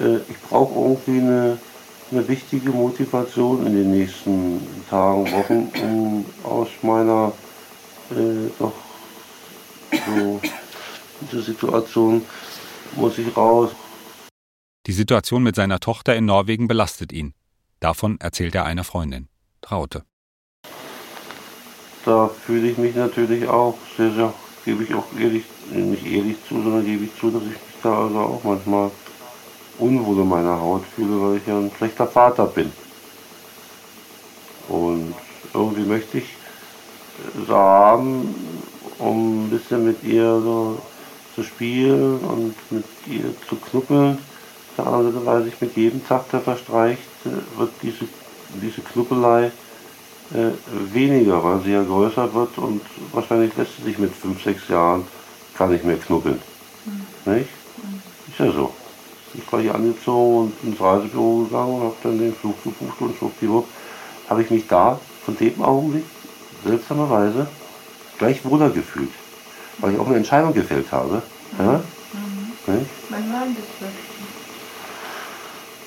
Äh, 0.00 0.16
ich 0.28 0.40
brauche 0.48 0.78
irgendwie 0.78 1.20
eine, 1.20 1.58
eine 2.10 2.28
wichtige 2.28 2.70
Motivation 2.70 3.66
in 3.66 3.74
den 3.74 3.90
nächsten 3.90 4.60
Tagen, 4.88 5.30
Wochen, 5.32 5.72
um 5.82 6.24
aus 6.42 6.68
meiner 6.82 7.32
äh, 8.10 8.50
doch 8.58 8.72
so 9.90 10.40
diese 11.20 11.42
Situation 11.42 12.22
muss 12.96 13.18
ich 13.18 13.36
raus. 13.36 13.70
Die 14.86 14.92
Situation 14.92 15.42
mit 15.42 15.56
seiner 15.56 15.80
Tochter 15.80 16.14
in 16.14 16.26
Norwegen 16.26 16.68
belastet 16.68 17.12
ihn. 17.12 17.32
Davon 17.80 18.18
erzählt 18.20 18.54
er 18.54 18.66
einer 18.66 18.84
Freundin, 18.84 19.28
Traute. 19.62 20.04
Da 22.04 22.28
fühle 22.28 22.68
ich 22.70 22.78
mich 22.78 22.94
natürlich 22.94 23.48
auch 23.48 23.78
sehr, 23.96 24.10
sehr, 24.10 24.34
gebe 24.64 24.84
ich 24.84 24.94
auch 24.94 25.06
ehrlich, 25.18 25.44
nicht 25.70 26.06
ehrlich 26.06 26.36
zu, 26.46 26.62
sondern 26.62 26.84
gebe 26.84 27.04
ich 27.04 27.16
zu, 27.18 27.30
dass 27.30 27.42
ich 27.42 27.48
mich 27.48 27.58
da 27.82 28.04
also 28.04 28.18
auch 28.18 28.44
manchmal 28.44 28.90
unwohl 29.78 30.22
in 30.22 30.28
meiner 30.28 30.60
Haut 30.60 30.84
fühle, 30.94 31.20
weil 31.20 31.36
ich 31.38 31.46
ja 31.46 31.58
ein 31.58 31.70
schlechter 31.76 32.06
Vater 32.06 32.46
bin. 32.46 32.72
Und 34.68 35.14
irgendwie 35.52 35.82
möchte 35.82 36.18
ich 36.18 36.36
so 37.46 37.54
haben, 37.54 38.34
um 38.98 39.44
ein 39.46 39.50
bisschen 39.50 39.84
mit 39.84 40.02
ihr 40.04 40.40
so 40.40 40.78
zu 41.34 41.42
spielen 41.42 42.18
und 42.18 42.54
mit 42.70 42.84
ihr 43.06 43.34
zu 43.48 43.56
knuppeln. 43.56 44.18
Auf 44.18 44.76
der 44.76 44.86
anderen 44.86 45.12
Seite 45.12 45.26
weiß 45.26 45.46
ich, 45.46 45.60
mit 45.60 45.76
jedem 45.76 46.06
Tag, 46.06 46.30
der 46.30 46.40
verstreicht, 46.40 47.02
wird 47.24 47.70
diese, 47.82 48.06
diese 48.60 48.80
Knuppelei 48.80 49.50
äh, 50.32 50.50
weniger, 50.92 51.42
weil 51.42 51.60
sie 51.60 51.72
ja 51.72 51.82
größer 51.82 52.32
wird 52.34 52.58
und 52.58 52.80
wahrscheinlich 53.12 53.56
lässt 53.56 53.76
sie 53.76 53.84
sich 53.84 53.98
mit 53.98 54.12
5, 54.12 54.42
6 54.42 54.68
Jahren 54.68 55.04
gar 55.56 55.68
nicht 55.68 55.84
mehr 55.84 55.96
knuppeln. 55.96 56.40
Mhm. 56.84 57.32
Nicht? 57.32 57.48
Ist 58.28 58.38
ja 58.38 58.50
so. 58.50 58.72
Ich 59.34 59.52
war 59.52 59.60
hier 59.60 59.74
angezogen 59.74 60.52
und 60.62 60.68
ins 60.68 60.80
Reisebüro 60.80 61.44
gegangen 61.44 61.74
und 61.74 61.82
habe 61.82 61.96
dann 62.02 62.18
den 62.18 62.34
Flug 62.34 62.62
gebucht 62.62 63.00
und 63.00 63.16
schwuppdiwupp 63.16 63.66
habe 64.28 64.42
ich 64.42 64.50
mich 64.50 64.66
da 64.66 64.98
von 65.24 65.36
dem 65.36 65.62
Augenblick 65.62 66.04
seltsamerweise 66.64 67.46
gleich 68.18 68.44
wohler 68.44 68.70
gefühlt, 68.70 69.10
weil 69.78 69.94
ich 69.94 69.98
auch 69.98 70.06
eine 70.06 70.16
Entscheidung 70.16 70.54
gefällt 70.54 70.90
habe. 70.92 71.22
Ja? 71.58 71.82
Mhm. 72.66 72.86
Wann 73.10 73.32
war 73.32 73.46
das? 73.54 73.90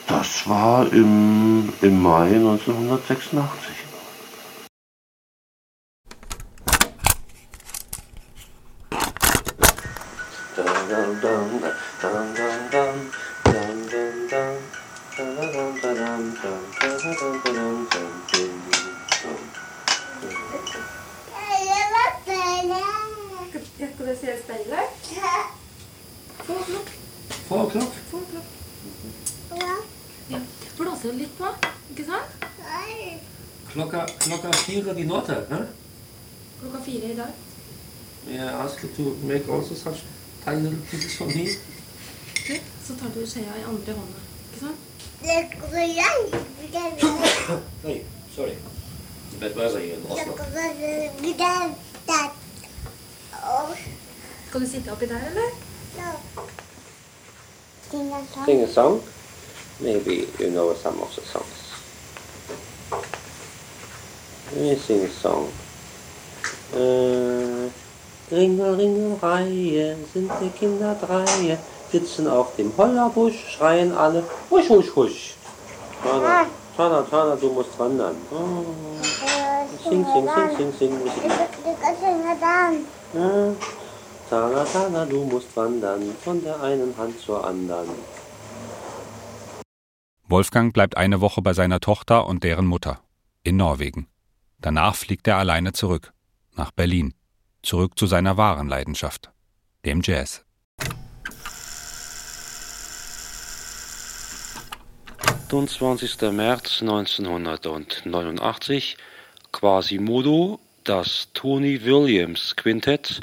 Das 0.08 0.48
war 0.48 0.92
im, 0.94 1.74
im 1.82 2.02
Mai 2.02 2.28
1986. 2.28 3.88
die 10.58 10.94
Note, 10.94 12.40
huh? 12.40 12.47
Klokka 33.78 34.52
fire 34.52 34.94
de 34.96 35.04
nå 35.04 35.26
til. 35.26 35.36
i 37.04 37.16
dag. 37.16 37.32
May 38.26 38.36
I 38.36 38.48
ask 38.64 38.84
you 38.84 38.90
to 38.98 39.16
make 39.24 39.48
also 39.50 39.76
such 39.76 40.04
tiny 40.46 40.62
little 40.62 40.80
pieces 40.92 41.18
for 41.18 41.26
me? 41.26 41.48
Okay. 42.42 42.60
Så 42.88 42.96
tar 43.00 43.10
du 43.16 43.28
skjea 43.28 43.54
i 43.60 43.64
andre 43.68 43.94
hånda, 43.94 44.20
ikke 44.54 44.60
sant? 44.60 44.78
Hey, 47.84 48.04
sorry. 48.36 48.52
It's 48.52 49.40
bad 49.40 49.56
weather 49.56 49.80
here 49.80 49.94
in 49.94 50.06
Oslo. 50.10 50.38
Skal 54.48 54.62
du 54.62 54.68
sitte 54.68 54.92
oppi 54.92 55.06
der, 55.06 55.22
eller? 55.30 55.50
Ja. 55.98 56.12
Sing 58.46 58.64
a 58.64 58.68
song? 58.68 59.02
Maybe 59.80 60.28
you 60.40 60.50
know 60.50 60.74
some 60.74 61.02
of 61.02 61.16
the 61.16 61.22
songs. 64.58 64.64
Let 64.64 64.64
me 64.64 64.76
sing 64.76 65.06
a 65.06 65.10
song. 65.10 65.48
Äh, 66.74 67.70
Ringel, 68.36 68.76
Ringelreihe 68.76 69.96
sind 70.14 70.32
die 70.42 70.50
Kinder 70.50 70.96
drei, 70.96 71.58
sitzen 71.92 72.28
auf 72.28 72.56
dem 72.58 72.72
Hollerbusch, 72.78 73.56
schreien 73.56 73.96
alle, 73.96 74.24
husch, 74.50 74.70
husch, 74.70 74.96
husch. 74.96 75.36
Tana, 76.04 76.46
Tana, 76.76 77.02
Tana, 77.04 77.36
du 77.36 77.50
musst 77.50 77.80
wandern. 77.80 78.16
Oh. 78.32 78.66
Sing, 79.90 80.06
sing, 80.06 80.28
sing, 80.58 80.74
sing, 80.74 80.74
sing. 80.78 80.92
Ja. 83.14 83.54
Tana, 84.30 84.66
Tana, 84.66 85.06
du 85.06 85.24
musst 85.24 85.56
wandern, 85.56 86.16
von 86.22 86.44
der 86.44 86.62
einen 86.62 86.94
Hand 86.98 87.20
zur 87.22 87.46
anderen. 87.46 87.90
Wolfgang 90.28 90.74
bleibt 90.74 90.98
eine 90.98 91.22
Woche 91.22 91.42
bei 91.42 91.54
seiner 91.54 91.80
Tochter 91.80 92.28
und 92.28 92.44
deren 92.44 92.66
Mutter 92.66 93.00
in 93.44 93.56
Norwegen. 93.56 94.08
Danach 94.60 94.96
fliegt 94.96 95.28
er 95.28 95.38
alleine 95.38 95.74
zurück, 95.74 96.12
nach 96.56 96.72
Berlin, 96.72 97.14
zurück 97.62 97.98
zu 97.98 98.08
seiner 98.08 98.38
wahren 98.38 98.68
Leidenschaft, 98.68 99.30
dem 99.86 100.02
Jazz. 100.04 100.44
»28. 105.50 106.32
März 106.32 106.82
1989, 106.82 108.98
Quasimodo, 109.52 110.60
das 110.84 111.30
Tony 111.34 111.86
Williams 111.86 112.56
Quintett 112.56 113.22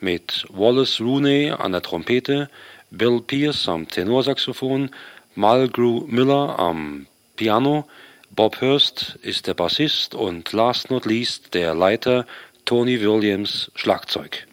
mit 0.00 0.46
Wallace 0.48 1.00
Rooney 1.00 1.50
an 1.50 1.72
der 1.72 1.82
Trompete, 1.82 2.48
Bill 2.90 3.20
Pierce 3.20 3.68
am 3.68 3.86
Tenorsaxophon, 3.86 4.90
Malgrew 5.34 6.06
Miller 6.06 6.58
am 6.58 7.06
Piano, 7.36 7.86
Bob 8.32 8.60
Hurst 8.60 9.18
ist 9.22 9.48
der 9.48 9.54
Bassist 9.54 10.14
und 10.14 10.52
last 10.52 10.88
not 10.88 11.04
least 11.04 11.52
der 11.52 11.74
Leiter 11.74 12.26
Tony 12.64 13.00
Williams 13.00 13.72
Schlagzeug. 13.74 14.46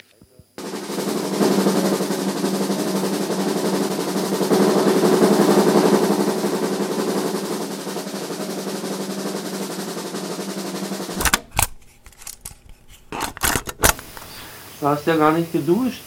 Du 14.79 14.87
hast 14.87 15.05
ja 15.05 15.15
gar 15.17 15.33
nicht 15.33 15.51
geduscht. 15.51 16.01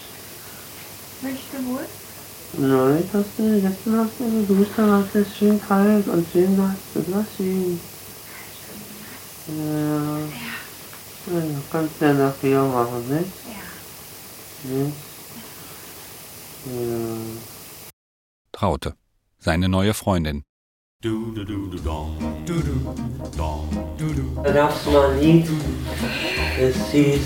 Nein, 2.61 3.09
das 3.11 3.27
nicht. 3.39 3.63
Gestern 3.63 4.01
hast 4.01 4.21
du 4.21 4.47
geduscht, 4.47 4.73
dann 4.77 4.91
hast 4.91 5.15
es 5.15 5.35
schön 5.35 5.59
kalt 5.67 6.07
und 6.09 6.27
schön 6.31 6.59
nass. 6.59 6.77
Das 6.93 7.07
lass 7.09 7.41
ihn. 7.41 7.81
Ja. 9.49 10.19
ja. 10.19 10.27
Kannst 11.73 12.01
du 12.01 12.05
ja 12.05 12.13
nachher 12.13 12.63
machen, 12.65 13.09
nicht? 13.09 13.33
Ja. 14.65 14.71
Nicht? 14.77 14.93
Ja. 16.67 17.17
Traute, 18.53 18.95
seine 19.39 19.71
neue 19.71 19.95
Freundin. 19.95 20.45
Da 21.03 21.09
gab's 24.53 24.85
mal 24.85 25.13
ein 25.13 25.21
Lied, 25.21 25.49
es 26.61 26.77
hieß, 26.91 27.21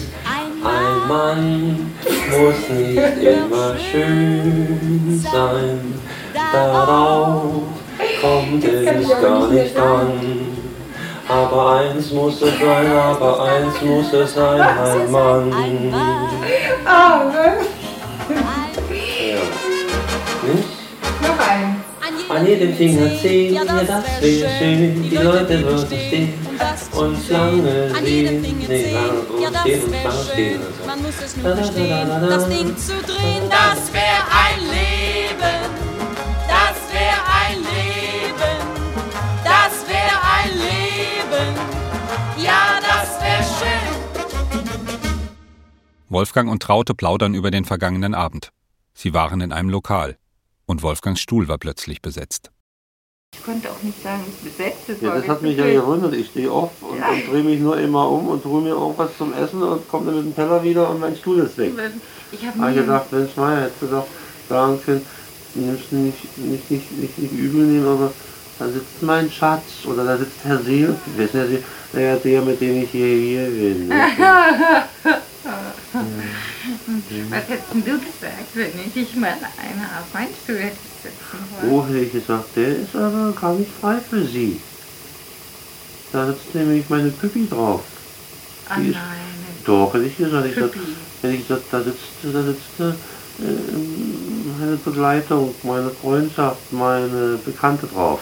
ein 0.65 1.09
Mann 1.09 1.93
muss 2.31 2.69
nicht 2.71 3.23
immer 3.23 3.77
schön 3.79 5.25
sein, 5.33 6.01
darauf 6.53 7.63
kommt 8.21 8.65
es 8.65 9.09
gar 9.21 9.49
nicht 9.49 9.77
an. 9.77 10.47
Aber 11.27 11.77
eins 11.77 12.11
muss 12.13 12.43
es 12.43 12.59
sein, 12.59 12.93
aber 12.93 13.43
eins 13.45 13.81
muss 13.83 14.13
es 14.13 14.35
sein, 14.35 14.61
ein 14.61 15.11
Mann. 15.11 15.95
Ah, 16.85 17.25
ne? 17.25 17.57
Ja. 18.29 19.41
Nicht? 20.43 20.69
Noch 21.23 21.49
ein. 21.49 21.74
An 22.29 22.47
jedem 22.47 22.75
Finger 22.75 23.11
zehn, 23.21 23.55
ja 23.55 23.65
das 23.65 23.89
wäre 24.21 24.51
schön, 24.59 25.03
die 25.03 25.17
Leute 25.17 25.63
würden 25.63 25.87
stehen 25.87 26.33
und 26.93 27.29
lange 27.29 27.95
sehen, 28.03 28.43
nee, 28.69 28.93
lange 28.93 29.13
und 29.21 29.53
stehen 29.53 29.83
und 29.83 29.93
lange 29.93 30.25
stehen. 30.33 30.61
Man 30.87 31.03
muss 31.03 31.15
es 31.25 31.37
nur 31.37 31.55
verstehen, 31.57 32.09
das 32.29 32.49
Ding 32.49 32.77
zu 32.77 32.93
drehen, 33.03 33.43
das 33.51 33.93
wäre 33.93 34.25
ein 34.31 34.61
Leben. 34.61 35.15
Das 36.47 36.77
wäre 36.93 37.23
ein 37.43 37.59
Leben. 37.59 38.57
Das 39.43 39.87
wäre 39.89 40.19
ein 40.39 40.53
Leben. 40.53 41.57
Ja, 42.37 42.79
das 42.81 43.21
wäre 43.21 43.43
schön. 43.43 43.95
Wolfgang 46.09 46.51
und 46.51 46.63
Traute 46.63 46.95
plaudern 46.95 47.35
über 47.35 47.51
den 47.51 47.65
vergangenen 47.65 48.15
Abend. 48.15 48.51
Sie 48.93 49.15
waren 49.15 49.41
in 49.41 49.53
einem 49.53 49.71
Lokal. 49.71 50.17
Und 50.75 50.83
Wolfgangs 50.83 51.21
Stuhl 51.21 51.47
war 51.47 51.59
plötzlich 51.59 52.03
besetzt. 52.03 52.51
Ich 53.33 53.45
konnte 53.45 53.71
auch 53.71 53.81
nicht 53.85 54.03
sagen, 54.03 54.25
es 54.27 54.35
ist 54.35 54.57
besetzt. 54.59 54.89
Es 54.89 55.01
Ja, 55.01 55.15
das 55.15 55.29
hat 55.29 55.41
mich 55.41 55.57
ja 55.57 55.67
gewundert. 55.71 56.15
Ich 56.15 56.27
stehe 56.31 56.51
auf 56.51 56.73
und, 56.81 56.99
Ja. 56.99 57.11
und 57.11 57.29
drehe 57.31 57.45
mich 57.45 57.61
nur 57.61 57.79
immer 57.79 58.11
um 58.11 58.27
und 58.27 58.45
hole 58.45 58.65
mir 58.65 58.77
auch 58.77 58.93
was 58.99 59.17
zum 59.17 59.33
Essen 59.35 59.63
und 59.63 59.89
komme 59.89 60.07
dann 60.07 60.17
mit 60.17 60.25
dem 60.25 60.35
Teller 60.35 60.61
wieder 60.65 60.91
und 60.91 60.99
mein 60.99 61.15
Stuhl 61.15 61.39
ist 61.39 61.57
weg. 61.59 61.71
Ich 62.33 62.45
habe 62.45 62.59
nie- 62.59 62.75
gedacht, 62.75 63.13
Mensch, 63.13 63.37
Meier, 63.37 63.61
hättest 63.63 63.83
du 63.83 63.87
doch 63.87 64.07
sagen 64.49 64.81
können, 64.85 65.07
nimmst 65.55 65.93
du 65.93 65.97
nicht, 65.97 66.39
nicht, 66.39 66.69
nicht, 66.73 66.91
nicht, 66.99 67.19
nicht 67.21 67.33
übel 67.33 67.67
nehmen, 67.67 67.87
aber 67.87 68.13
da 68.59 68.67
sitzt 68.69 69.01
mein 69.01 69.31
Schatz 69.31 69.63
oder 69.85 70.05
da 70.05 70.17
sitzt 70.19 70.43
Herr 70.43 70.59
Seel. 70.61 70.97
Wissen 71.17 71.39
ja, 71.39 71.47
Sie, 71.47 71.63
naja, 71.93 72.17
der, 72.17 72.43
mit 72.43 72.61
dem 72.61 72.83
ich 72.83 72.91
hier, 72.91 73.07
hier 73.07 73.47
bin. 73.47 73.93
Was 77.31 77.49
hättest 77.49 77.73
denn 77.75 77.85
du 77.85 77.99
gesagt, 77.99 78.55
wenn 78.55 78.71
ich 78.87 78.93
dich 78.95 79.15
mal 79.17 79.29
einer 79.29 80.01
auf 80.01 80.13
meinen 80.15 80.35
Stuhl 80.43 80.59
hätte 80.59 80.77
sitzen 81.03 81.39
wollen? 81.61 81.71
Oh, 81.71 81.87
hätte 81.87 81.99
ich 81.99 82.13
gesagt, 82.13 82.57
der 82.57 82.79
ist 82.79 82.97
aber 82.97 83.33
gar 83.39 83.55
nicht 83.55 83.71
frei 83.81 83.99
für 84.09 84.25
Sie. 84.25 84.59
Da 86.13 86.27
sitzt 86.29 86.55
nämlich 86.55 86.89
meine 86.89 87.11
Püppi 87.11 87.47
drauf. 87.49 87.83
Ah 88.69 88.79
nein. 88.79 88.95
Doch, 89.65 89.93
hätte 89.93 90.07
ich 90.07 90.17
gesagt. 90.17 90.47
Ich 90.47 90.55
gesagt 90.55 90.77
hätte 91.23 91.35
ich 91.35 91.47
gesagt, 91.47 91.65
da 91.71 91.83
sitzt, 91.83 92.01
da 92.23 92.43
sitzt 92.43 92.81
äh, 92.81 92.95
meine 94.59 94.77
Begleitung, 94.77 95.55
meine 95.63 95.91
Freundschaft, 95.91 96.73
meine 96.73 97.39
Bekannte 97.45 97.87
drauf. 97.87 98.21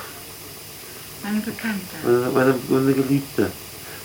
Meine 1.22 1.40
Bekannte. 1.40 1.80
Meine, 2.02 2.30
meine, 2.32 2.54
meine 2.68 2.92
Geliebte. 2.94 3.50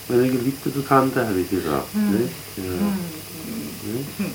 Meine 0.10 0.30
geliebte 0.30 0.70
Bekannte, 0.70 1.28
habe 1.28 1.40
ich 1.42 1.50
gesagt. 1.50 1.94
Hm. 1.94 2.12
Nicht? 2.12 2.34
Ja. 2.58 2.64
Nicht? 3.94 4.34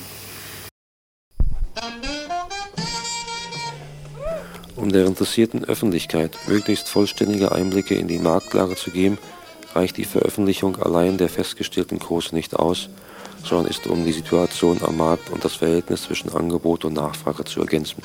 Um 4.76 4.92
der 4.92 5.06
interessierten 5.06 5.64
Öffentlichkeit 5.64 6.36
möglichst 6.46 6.88
vollständige 6.88 7.52
Einblicke 7.52 7.94
in 7.94 8.08
die 8.08 8.18
Marktlage 8.18 8.76
zu 8.76 8.90
geben, 8.90 9.16
reicht 9.74 9.96
die 9.96 10.04
Veröffentlichung 10.04 10.76
allein 10.76 11.16
der 11.16 11.28
festgestellten 11.30 11.98
Kurse 11.98 12.34
nicht 12.34 12.56
aus, 12.56 12.90
sondern 13.44 13.70
ist 13.70 13.86
um 13.86 14.04
die 14.04 14.12
Situation 14.12 14.82
am 14.82 14.98
Markt 14.98 15.30
und 15.30 15.44
das 15.44 15.54
Verhältnis 15.54 16.02
zwischen 16.02 16.32
Angebot 16.32 16.84
und 16.84 16.94
Nachfrage 16.94 17.44
zu 17.44 17.60
ergänzen. 17.60 18.02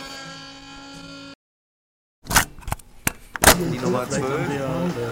Die 3.59 3.79
Nummer 3.79 4.07
12. 4.07 4.25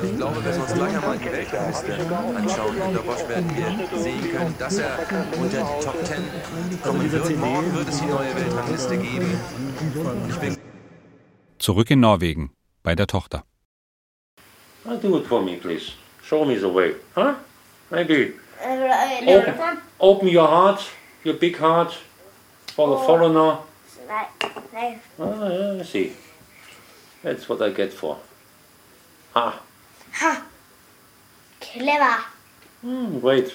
Ich 0.04 0.18
glaube, 0.18 0.36
wenn 0.46 0.54
wir 0.54 0.62
uns 0.62 0.74
gleich 0.74 0.96
einmal 0.96 1.18
die 1.18 1.32
Weltrangliste 1.32 1.94
anschauen, 1.96 2.76
Günter 2.76 3.02
Bosch, 3.02 3.28
werden 3.28 3.50
wir 3.56 4.00
sehen 4.00 4.32
können, 4.32 4.56
dass 4.60 4.78
er 4.78 5.00
unter 5.40 5.64
die 5.64 5.84
Top 5.84 6.06
10 6.06 6.16
kommen 6.84 7.12
wird. 7.12 7.38
Morgen 7.38 7.76
wird 7.76 7.90
es 7.90 8.00
die 8.00 8.06
neue 8.06 8.36
Weltrangliste 8.36 8.98
geben. 8.98 9.40
Und 9.96 10.30
ich 10.30 10.36
bin 10.38 10.58
Zurück 11.58 11.90
in 11.90 12.02
Norwegen, 12.02 12.52
bei 12.84 12.94
der 12.94 13.08
Tochter. 13.08 13.44
Do 15.02 15.18
it 15.18 15.26
for 15.26 15.42
me, 15.42 15.58
please. 15.58 15.94
Show 16.24 16.46
me 16.46 16.60
the 16.60 16.72
way. 16.72 16.94
Huh? 17.16 17.34
Maybe. 17.90 18.34
Open, 19.26 19.82
open 20.00 20.28
your 20.28 20.48
heart, 20.48 20.82
your 21.24 21.34
big 21.34 21.58
heart, 21.60 21.98
for 22.76 22.96
the 22.96 23.04
foreigner. 23.06 23.58
Ah, 24.08 25.50
yeah, 25.50 25.84
see. 25.84 26.12
That's 27.24 27.50
what 27.50 27.60
I 27.64 27.72
get 27.72 27.92
for. 27.92 28.18
Ah, 29.36 29.60
Ha! 30.14 30.46
Clever. 31.60 32.18
hmm, 32.82 33.20
wait. 33.20 33.54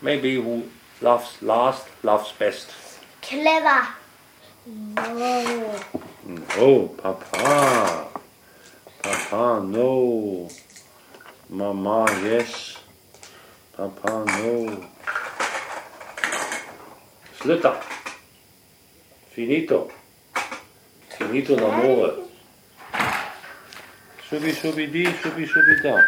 Maybe 0.00 0.36
who 0.36 0.62
loves 1.00 1.42
last 1.42 1.86
loves 2.04 2.30
best. 2.38 2.70
Clever. 3.20 3.88
No. 4.66 5.74
Oh, 6.58 6.88
Papa. 7.02 8.08
Papa, 9.02 9.60
no. 9.66 10.48
Mama, 11.48 12.06
yes. 12.22 12.76
Papa, 13.76 14.24
no. 14.38 14.86
Slitter. 17.40 17.74
Finito. 19.34 19.90
Finito 21.18 21.56
l'amore. 21.56 22.25
Shooby 24.28 24.52
shooby 24.52 24.92
dee, 24.92 25.04
shooby 25.04 25.46
shooby 25.46 25.82
da. 25.82 26.02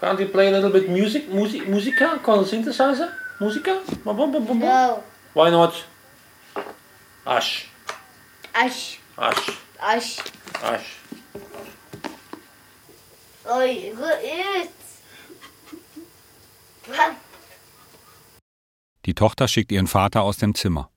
Can't 0.00 0.20
you 0.20 0.28
play 0.28 0.48
a 0.48 0.50
little 0.50 0.70
bit 0.70 0.88
music, 0.88 1.28
music, 1.28 1.68
musica, 1.68 2.18
called 2.22 2.46
synthesizer? 2.46 3.12
Musica? 3.38 3.82
No. 4.04 5.04
Why 5.34 5.50
not? 5.50 5.84
Ash. 7.26 7.68
Ash. 8.54 8.98
Ash. 9.18 9.50
Ash. 9.80 10.20
Ash. 10.62 10.98
Oh, 13.46 13.62
you 13.62 13.94
got 13.94 14.18
it. 14.22 14.70
Die 19.06 19.14
Tochter 19.14 19.48
schickt 19.48 19.70
ihren 19.72 19.86
Vater 19.86 20.22
aus 20.22 20.38
dem 20.38 20.54
Zimmer. 20.54 20.90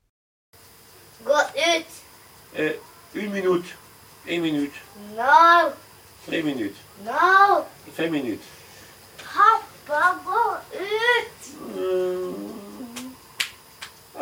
Gå 1.25 1.33
ut. 1.33 1.85
Eh, 2.55 2.73
une 3.13 3.29
minute, 3.33 3.65
één 4.25 4.41
minuut, 4.41 4.71
No. 5.15 5.73
twee 6.25 6.41
minuut, 6.43 6.75
No. 7.03 7.65
twee 7.95 8.09
minuut. 8.09 8.41
Pappa, 9.17 10.19
gå 10.25 10.57
ut. 10.71 11.33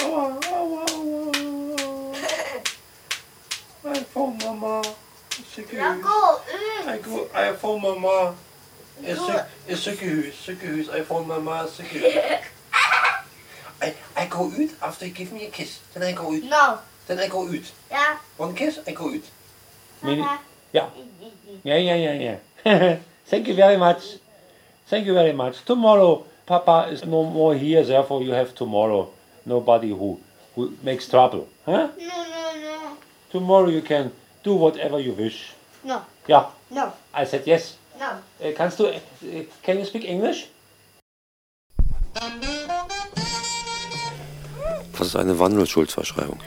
Aua, 0.01 0.37
aua, 0.51 0.83
aua. 0.89 2.13
I 3.93 4.05
phone 4.13 4.37
mama. 4.43 4.81
Ja, 5.71 5.93
gå 6.01 6.41
ut. 6.47 6.87
I 6.87 6.99
go, 7.03 7.29
I 7.35 7.53
phone 7.59 7.81
mama. 7.81 8.33
Een 9.03 9.15
stuk, 9.15 9.45
een 9.67 9.77
ziekenhuis, 9.77 10.43
ziekenhuis. 10.43 10.87
I 14.25 14.29
phone 14.29 14.49
mama, 14.51 14.57
ziekenhuis. 14.57 14.73
I, 14.81 14.81
I 14.81 14.81
go 14.81 14.83
out 14.83 14.89
after 14.89 15.05
you 15.05 15.13
give 15.13 15.33
me 15.33 15.45
a 15.45 15.49
kiss. 15.49 15.79
Then 15.93 16.03
I 16.03 16.11
go 16.13 16.33
out. 16.33 16.43
No. 16.43 16.79
Then 17.07 17.19
I 17.19 17.27
go 17.27 17.47
out. 17.47 17.73
Ja. 17.91 18.17
One 18.37 18.53
kiss, 18.55 18.79
I 18.87 18.91
go 18.93 19.13
out. 19.13 19.21
Papa. 20.01 20.39
Yeah. 20.73 20.89
Yeah, 21.63 21.77
yeah, 21.77 21.95
yeah, 21.95 22.37
yeah. 22.65 22.97
Thank 23.25 23.47
you 23.47 23.55
very 23.55 23.77
much. 23.77 24.17
Thank 24.87 25.05
you 25.07 25.13
very 25.13 25.33
much. 25.33 25.63
Tomorrow, 25.65 26.25
Papa 26.45 26.89
is 26.91 27.05
no 27.05 27.23
more 27.23 27.55
here, 27.55 27.83
therefore 27.83 28.21
you 28.23 28.33
have 28.33 28.53
tomorrow 28.53 29.09
nobody 29.45 29.89
who, 29.89 30.19
who 30.55 30.73
makes 30.83 31.07
trouble. 31.07 31.47
Huh? 31.65 31.89
No, 31.97 32.07
no, 32.07 32.53
no. 32.61 32.97
Tomorrow 33.31 33.69
you 33.69 33.81
can 33.81 34.11
do 34.43 34.53
whatever 34.55 34.99
you 34.99 35.13
wish. 35.13 35.53
No. 35.83 36.01
Yeah, 36.27 36.45
No. 36.69 36.93
I 37.13 37.25
said 37.25 37.43
yes. 37.45 37.77
No. 37.99 38.19
Uh, 38.41 38.51
kannst 38.55 38.77
du, 38.77 38.87
uh, 38.87 38.99
can 39.63 39.79
you 39.79 39.85
speak 39.85 40.03
English? 40.05 40.49
Was 44.97 45.07
ist 45.07 45.15
eine 45.15 45.39
Wandelschuldverschreibung? 45.39 46.39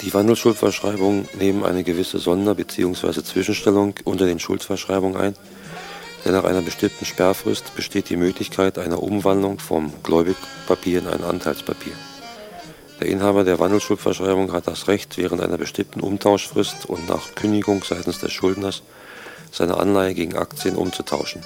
Die 0.00 0.12
Wandelschuldverschreibungen 0.12 1.28
nehmen 1.38 1.64
eine 1.64 1.84
gewisse 1.84 2.18
Sonder- 2.18 2.56
bzw. 2.56 3.22
Zwischenstellung 3.22 3.94
unter 4.04 4.26
den 4.26 4.40
Schuldverschreibungen 4.40 5.16
ein, 5.16 5.36
denn 6.24 6.32
nach 6.32 6.44
einer 6.44 6.62
bestimmten 6.62 7.04
Sperrfrist 7.04 7.76
besteht 7.76 8.08
die 8.08 8.16
Möglichkeit 8.16 8.78
einer 8.78 9.00
Umwandlung 9.00 9.60
vom 9.60 9.92
Gläubigpapier 10.02 10.98
in 10.98 11.06
ein 11.06 11.22
Anteilspapier. 11.22 11.92
Der 13.00 13.08
Inhaber 13.08 13.44
der 13.44 13.60
Wandelschuldverschreibung 13.60 14.52
hat 14.52 14.66
das 14.66 14.88
Recht, 14.88 15.18
während 15.18 15.40
einer 15.40 15.58
bestimmten 15.58 16.00
Umtauschfrist 16.00 16.86
und 16.86 17.08
nach 17.08 17.34
Kündigung 17.36 17.84
seitens 17.84 18.18
des 18.18 18.32
Schuldners 18.32 18.82
seine 19.52 19.76
Anleihe 19.76 20.14
gegen 20.14 20.36
Aktien 20.36 20.76
umzutauschen. 20.76 21.42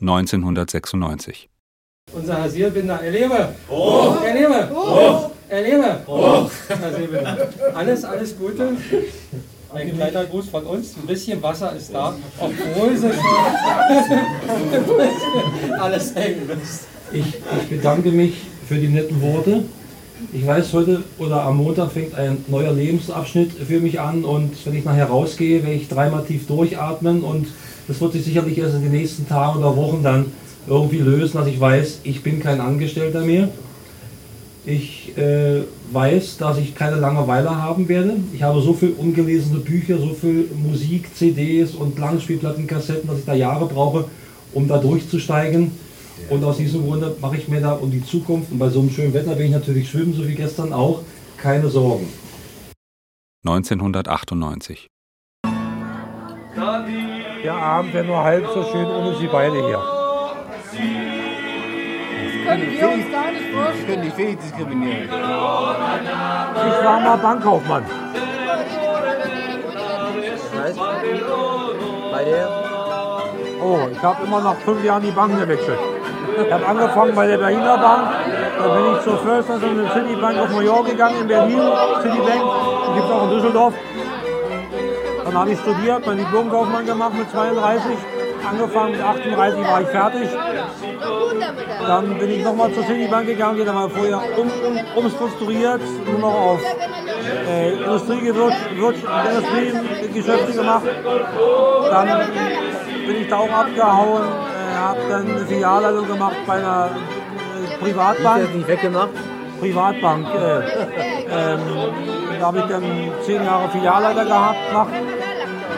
1996. 0.00 1.48
Unser 2.12 2.42
Herr 2.42 2.48
Seelbinder, 2.48 3.00
erlebe! 3.02 3.48
Oh. 3.68 4.14
Erlebe! 4.24 4.68
Erlebe! 5.48 6.00
Oh. 6.06 6.48
Herr 6.68 6.92
Seelbinder. 6.94 7.36
Alles, 7.74 8.04
alles 8.04 8.38
Gute. 8.38 8.72
Ein 9.74 9.94
kleiner 9.94 10.24
Gruß 10.24 10.48
von 10.48 10.64
uns. 10.64 10.94
Ein 10.96 11.06
bisschen 11.06 11.42
Wasser 11.42 11.74
ist 11.76 11.92
da, 11.92 12.14
obwohl 12.40 12.96
sie 12.96 13.10
schon 13.12 13.18
alles 15.80 16.14
hängen 16.14 16.48
lässt. 16.48 16.84
Ich, 17.12 17.26
ich 17.26 17.68
bedanke 17.68 18.10
mich 18.10 18.34
für 18.66 18.76
die 18.76 18.88
netten 18.88 19.20
Worte. 19.20 19.64
Ich 20.32 20.46
weiß, 20.46 20.72
heute 20.72 21.04
oder 21.18 21.42
am 21.42 21.58
Montag 21.58 21.92
fängt 21.92 22.14
ein 22.14 22.44
neuer 22.48 22.72
Lebensabschnitt 22.72 23.52
für 23.52 23.80
mich 23.80 24.00
an 24.00 24.24
und 24.24 24.54
wenn 24.66 24.74
ich 24.74 24.84
nachher 24.84 25.06
rausgehe, 25.06 25.62
werde 25.62 25.76
ich 25.76 25.88
dreimal 25.88 26.24
tief 26.24 26.46
durchatmen 26.46 27.22
und 27.22 27.46
das 27.86 28.00
wird 28.00 28.14
sich 28.14 28.24
sicherlich 28.24 28.58
erst 28.58 28.74
in 28.74 28.82
den 28.82 28.92
nächsten 28.92 29.28
Tagen 29.28 29.58
oder 29.60 29.76
Wochen 29.76 30.02
dann 30.02 30.32
irgendwie 30.68 30.98
lösen, 30.98 31.38
dass 31.38 31.46
ich 31.46 31.58
weiß, 31.58 32.00
ich 32.04 32.22
bin 32.22 32.40
kein 32.40 32.60
Angestellter 32.60 33.22
mehr. 33.22 33.48
Ich 34.66 35.16
äh, 35.16 35.62
weiß, 35.92 36.36
dass 36.36 36.58
ich 36.58 36.74
keine 36.74 36.96
Langeweile 36.96 37.56
haben 37.56 37.88
werde. 37.88 38.16
Ich 38.34 38.42
habe 38.42 38.60
so 38.60 38.74
viel 38.74 38.94
ungelesene 38.98 39.60
Bücher, 39.60 39.98
so 39.98 40.12
viel 40.12 40.50
Musik, 40.54 41.14
CDs 41.14 41.74
und 41.74 41.98
Langspielplatten, 41.98 42.66
Kassetten, 42.66 43.08
dass 43.08 43.18
ich 43.18 43.24
da 43.24 43.34
Jahre 43.34 43.66
brauche, 43.66 44.04
um 44.52 44.68
da 44.68 44.78
durchzusteigen. 44.78 45.72
Und 46.28 46.44
aus 46.44 46.58
diesem 46.58 46.84
Grunde 46.84 47.16
mache 47.20 47.36
ich 47.36 47.48
mir 47.48 47.60
da 47.60 47.72
um 47.72 47.90
die 47.90 48.04
Zukunft, 48.04 48.52
und 48.52 48.58
bei 48.58 48.68
so 48.68 48.80
einem 48.80 48.90
schönen 48.90 49.14
Wetter 49.14 49.34
bin 49.36 49.46
ich 49.46 49.52
natürlich 49.52 49.88
schwimmen, 49.88 50.12
so 50.12 50.26
wie 50.28 50.34
gestern 50.34 50.72
auch, 50.72 51.02
keine 51.38 51.68
Sorgen. 51.68 52.08
1998. 53.46 54.88
Der 57.44 57.54
Abend 57.54 57.94
wäre 57.94 58.04
nur 58.04 58.22
halb 58.22 58.46
so 58.52 58.64
schön 58.64 58.84
ohne 58.84 59.16
Sie 59.16 59.28
beide 59.28 59.54
hier. 59.64 59.97
Können 60.70 62.62
wir 62.72 62.88
uns 62.88 63.10
gar 63.10 63.30
nicht 63.30 63.50
vorstellen. 63.52 63.86
Können 63.86 64.02
die 64.02 64.10
Fähig 64.10 64.38
diskriminieren. 64.38 65.04
Ich 65.04 66.84
war 66.84 67.00
mal 67.00 67.16
Bankkaufmann. 67.16 67.84
Bei 72.12 72.24
der? 72.24 72.48
Oh, 73.62 73.78
ich 73.90 74.02
habe 74.02 74.24
immer 74.24 74.40
nach 74.40 74.56
fünf 74.56 74.84
Jahren 74.84 75.02
die 75.02 75.10
Bank 75.10 75.38
gewechselt. 75.38 75.78
Ich 76.44 76.52
habe 76.52 76.66
angefangen 76.66 77.14
bei 77.14 77.26
der 77.26 77.38
Berliner 77.38 77.78
Bank, 77.78 78.08
da 78.58 78.68
bin 78.68 78.94
ich 78.94 79.00
zur 79.02 79.18
First 79.18 79.48
National 79.48 79.90
City 79.92 80.14
Bank 80.20 80.50
New 80.50 80.60
York 80.60 80.86
gegangen, 80.86 81.22
in 81.22 81.28
Berlin, 81.28 81.60
Citibank, 82.02 82.42
die 82.88 82.94
gibt 82.94 83.06
es 83.06 83.10
auch 83.10 83.24
in 83.24 83.30
Düsseldorf. 83.30 83.74
Dann 85.24 85.38
habe 85.38 85.50
ich 85.50 85.58
studiert, 85.58 86.06
mein 86.06 86.18
Diplomkaufmann 86.18 86.86
gemacht 86.86 87.14
mit 87.14 87.28
32, 87.30 87.96
angefangen 88.48 88.92
mit 88.92 89.02
38 89.02 89.64
war 89.64 89.82
ich 89.82 89.88
fertig. 89.88 90.28
Dann 91.86 92.18
bin 92.18 92.30
ich 92.30 92.42
nochmal 92.44 92.72
zur 92.72 92.84
Citibank 92.84 93.26
gegangen, 93.26 93.56
die 93.56 93.68
haben 93.68 93.90
wir 93.90 93.92
vorher 93.96 94.22
um, 94.38 94.48
um, 94.48 94.78
umstrukturiert, 95.04 95.80
nur 96.06 96.20
noch 96.20 96.34
auf 96.34 96.60
äh, 97.48 97.72
Industriegeschäfte 97.72 100.52
gemacht. 100.52 100.84
Dann 101.90 102.08
bin 103.06 103.16
ich 103.22 103.28
da 103.28 103.36
auch 103.36 103.50
abgehauen, 103.50 104.22
äh, 104.22 104.76
habe 104.76 105.00
dann 105.08 105.30
eine 105.30 105.46
Filialleitung 105.46 106.06
gemacht 106.06 106.36
bei 106.46 106.54
einer 106.54 106.90
äh, 106.90 107.76
Privatbank. 107.82 108.44
Ist 108.44 108.54
nicht 108.54 108.68
weggemacht? 108.68 109.10
Privatbank. 109.60 110.26
Äh, 110.34 110.60
ähm, 111.30 111.60
da 112.38 112.46
habe 112.46 112.58
ich 112.58 112.64
dann 112.66 112.84
zehn 113.24 113.44
Jahre 113.44 113.68
Filialleiter 113.70 114.24
gehabt, 114.24 114.68
gemacht. 114.68 114.92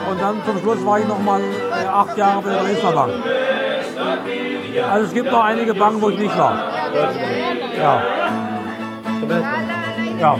Und 0.08 0.20
dann 0.20 0.44
zum 0.44 0.58
Schluss 0.58 0.84
war 0.84 0.98
ich 1.00 1.06
noch 1.06 1.20
mal 1.20 1.40
äh, 1.40 1.86
acht 1.86 2.16
Jahre 2.16 2.42
bei 2.42 2.50
der 2.50 2.62
Dresdner 2.62 2.92
Bank. 2.92 3.12
Also 4.88 5.06
es 5.06 5.14
gibt 5.14 5.30
noch 5.30 5.44
einige 5.44 5.74
Banken, 5.74 6.00
wo 6.00 6.10
ich 6.10 6.18
nicht 6.18 6.36
war. 6.36 6.92
Ja. 7.76 8.02
Ja. 10.18 10.38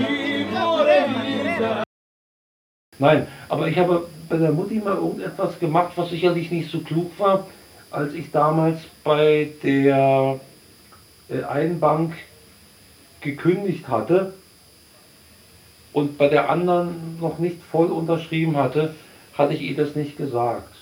Nein, 2.99 3.27
aber 3.49 3.68
ich 3.68 3.79
habe 3.79 4.07
bei 4.29 4.37
der 4.37 4.53
Mutti 4.53 4.79
mal 4.79 4.94
irgendetwas 4.94 5.59
gemacht, 5.59 5.92
was 5.96 6.11
sicherlich 6.11 6.51
nicht 6.51 6.70
so 6.70 6.81
klug 6.81 7.18
war, 7.18 7.46
als 7.90 8.12
ich 8.14 8.31
damals 8.31 8.79
bei 9.03 9.51
der 9.62 10.38
äh, 11.29 11.44
einen 11.44 11.81
Bank 11.81 12.14
gekündigt 13.20 13.88
hatte 13.88 14.35
und 15.92 16.18
bei 16.18 16.29
der 16.29 16.51
anderen 16.51 17.18
noch 17.20 17.38
nicht 17.38 17.62
voll 17.70 17.87
unterschrieben 17.87 18.57
hatte, 18.57 18.94
hatte 19.35 19.55
ich 19.55 19.62
ihr 19.62 19.77
das 19.77 19.97
nicht 19.97 20.16
gesagt. 20.16 20.75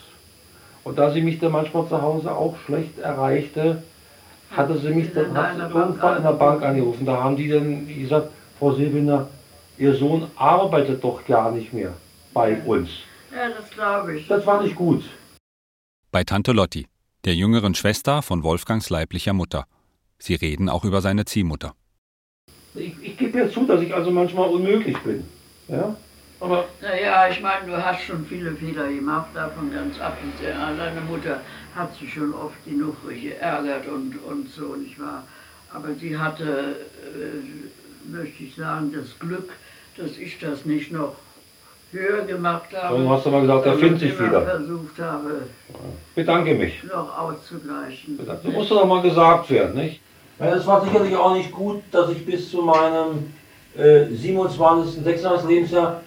Und 0.85 0.99
da 0.99 1.11
sie 1.11 1.21
mich 1.21 1.39
dann 1.39 1.53
manchmal 1.53 1.87
zu 1.89 2.01
Hause 2.01 2.33
auch 2.33 2.57
schlecht 2.65 2.99
erreichte, 2.99 3.83
hatte 4.51 4.79
sie 4.79 4.91
mich 4.91 5.13
dann 5.13 5.37
hat 5.37 5.57
sie 5.57 5.61
irgendwann 5.61 6.17
in 6.17 6.23
der 6.23 6.33
Bank 6.33 6.63
angerufen. 6.63 7.05
Da 7.05 7.23
haben 7.23 7.37
die 7.37 7.49
dann 7.49 7.87
gesagt, 7.87 8.31
Frau 8.59 8.73
Silbinder, 8.73 9.29
Ihr 9.79 9.95
Sohn 9.95 10.29
arbeitet 10.35 11.05
doch 11.05 11.25
gar 11.25 11.53
nicht 11.53 11.73
mehr 11.73 11.95
bei 12.35 12.61
uns. 12.63 12.91
Ja, 13.33 13.49
das 13.49 13.71
glaube 13.71 14.17
ich. 14.17 14.27
Das 14.27 14.45
war 14.45 14.63
nicht 14.63 14.75
gut. 14.75 15.05
Bei 16.11 16.25
Tante 16.25 16.53
Lotti, 16.53 16.89
der 17.25 17.35
jüngeren 17.35 17.75
Schwester 17.75 18.23
von 18.23 18.43
Wolfgangs 18.43 18.91
leiblicher 18.91 19.35
Mutter. 19.35 19.67
Sie 20.19 20.35
reden 20.35 20.69
auch 20.69 20.85
über 20.85 21.01
seine 21.01 21.27
Ziehmutter. 21.27 21.75
Ich, 22.75 22.95
ich 23.01 23.17
gebe 23.17 23.39
ja 23.39 23.51
zu, 23.51 23.67
dass 23.67 23.81
ich 23.83 23.95
also 23.95 24.11
manchmal 24.11 24.49
unmöglich 24.49 24.99
bin. 24.99 25.25
Ja? 25.69 25.95
Aber 26.41 26.67
Naja, 26.81 27.29
ich 27.29 27.41
meine, 27.43 27.67
du 27.67 27.85
hast 27.85 28.03
schon 28.03 28.25
viele 28.27 28.53
Fehler 28.53 28.89
gemacht, 28.89 29.29
davon 29.35 29.73
ganz 29.73 29.99
abgesehen. 30.01 30.57
Deine 30.79 31.01
Mutter 31.01 31.41
hat 31.75 31.97
sich 31.97 32.13
schon 32.15 32.33
oft 32.33 32.65
genug 32.65 32.97
geärgert 33.09 33.87
und, 33.89 34.15
und 34.25 34.49
so, 34.49 34.77
nicht 34.77 35.01
wahr? 35.01 35.25
Aber 35.75 35.89
sie 35.95 36.17
hatte, 36.17 36.77
äh, 37.03 38.11
möchte 38.11 38.45
ich 38.45 38.55
sagen, 38.55 38.93
das 38.93 39.19
Glück, 39.19 39.51
dass 39.97 40.17
ich 40.17 40.39
das 40.39 40.65
nicht 40.65 40.93
noch 40.93 41.17
höher 41.91 42.23
gemacht 42.23 42.69
habe. 42.75 42.99
Dann 42.99 43.09
hast 43.09 43.27
du 43.27 43.31
mal 43.31 43.41
gesagt, 43.41 43.67
er 43.67 43.73
sondern 43.73 43.81
findet 43.81 44.01
sich 44.01 44.21
wieder. 44.21 44.43
versucht 44.43 44.99
habe, 45.01 45.43
bedanke 46.15 46.55
mich. 46.55 46.83
noch 46.85 47.19
auszugleichen. 47.19 48.19
Das 48.25 48.45
muss 48.45 48.69
doch 48.69 48.87
mal 48.87 49.03
gesagt 49.03 49.51
werden, 49.51 49.75
nicht? 49.75 50.01
Ja, 50.39 50.55
es 50.55 50.67
war 50.67 50.85
sicherlich 50.85 51.17
auch 51.17 51.35
nicht 51.35 51.51
gut, 51.51 51.83
dass 51.91 52.11
ich 52.11 52.25
bis 52.25 52.51
zu 52.51 52.63
meinem 52.63 53.33
äh, 53.77 54.07
27., 54.07 55.03
26. 55.03 55.49
Lebensjahr 55.49 56.03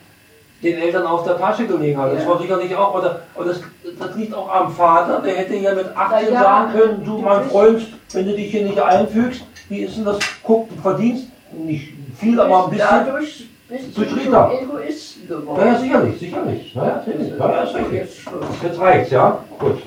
den 0.63 0.77
Eltern 0.77 1.05
auf 1.07 1.23
der 1.23 1.37
Tasche 1.37 1.65
gelegen 1.65 1.97
habe. 1.97 2.15
Das 2.15 2.23
Ja. 2.23 2.29
war 2.29 2.39
sicherlich 2.39 2.75
auch, 2.75 2.93
oder, 2.95 3.21
oder 3.35 3.47
das, 3.49 3.61
das 3.99 4.15
liegt 4.15 4.33
auch 4.33 4.49
am 4.53 4.71
Vater, 4.71 5.21
der 5.21 5.35
hätte 5.35 5.55
ja 5.55 5.73
mit 5.73 5.87
18 5.95 6.27
Na 6.29 6.33
ja, 6.33 6.41
sagen 6.43 6.71
können, 6.73 7.05
du 7.05 7.17
mein 7.19 7.43
Freund, 7.45 7.87
wenn 8.13 8.25
du 8.25 8.35
dich 8.35 8.51
hier 8.51 8.63
nicht 8.63 8.79
einfügst, 8.79 9.41
wie 9.69 9.79
ist 9.79 9.97
denn 9.97 10.05
das, 10.05 10.19
guck, 10.43 10.69
du 10.69 10.75
verdienst 10.81 11.27
nicht 11.53 11.93
viel, 12.19 12.39
aber 12.39 12.65
ein 12.65 12.69
bisschen. 12.71 12.87
Dadurch 12.89 13.47
bist 13.69 13.97
du 13.97 14.03
schon 14.03 14.33
Egoist 14.51 15.27
geworden. 15.27 15.61
Ja, 15.65 15.75
sicherlich, 15.79 16.19
sicherlich. 16.19 16.73
Ja, 16.75 17.03
sicherlich. 17.05 17.33
Ja, 17.39 17.61
ist 17.63 17.75
richtig. 17.75 18.25
Jetzt 18.63 18.79
reicht's, 18.79 19.11
ja? 19.11 19.37
Gut. 19.57 19.81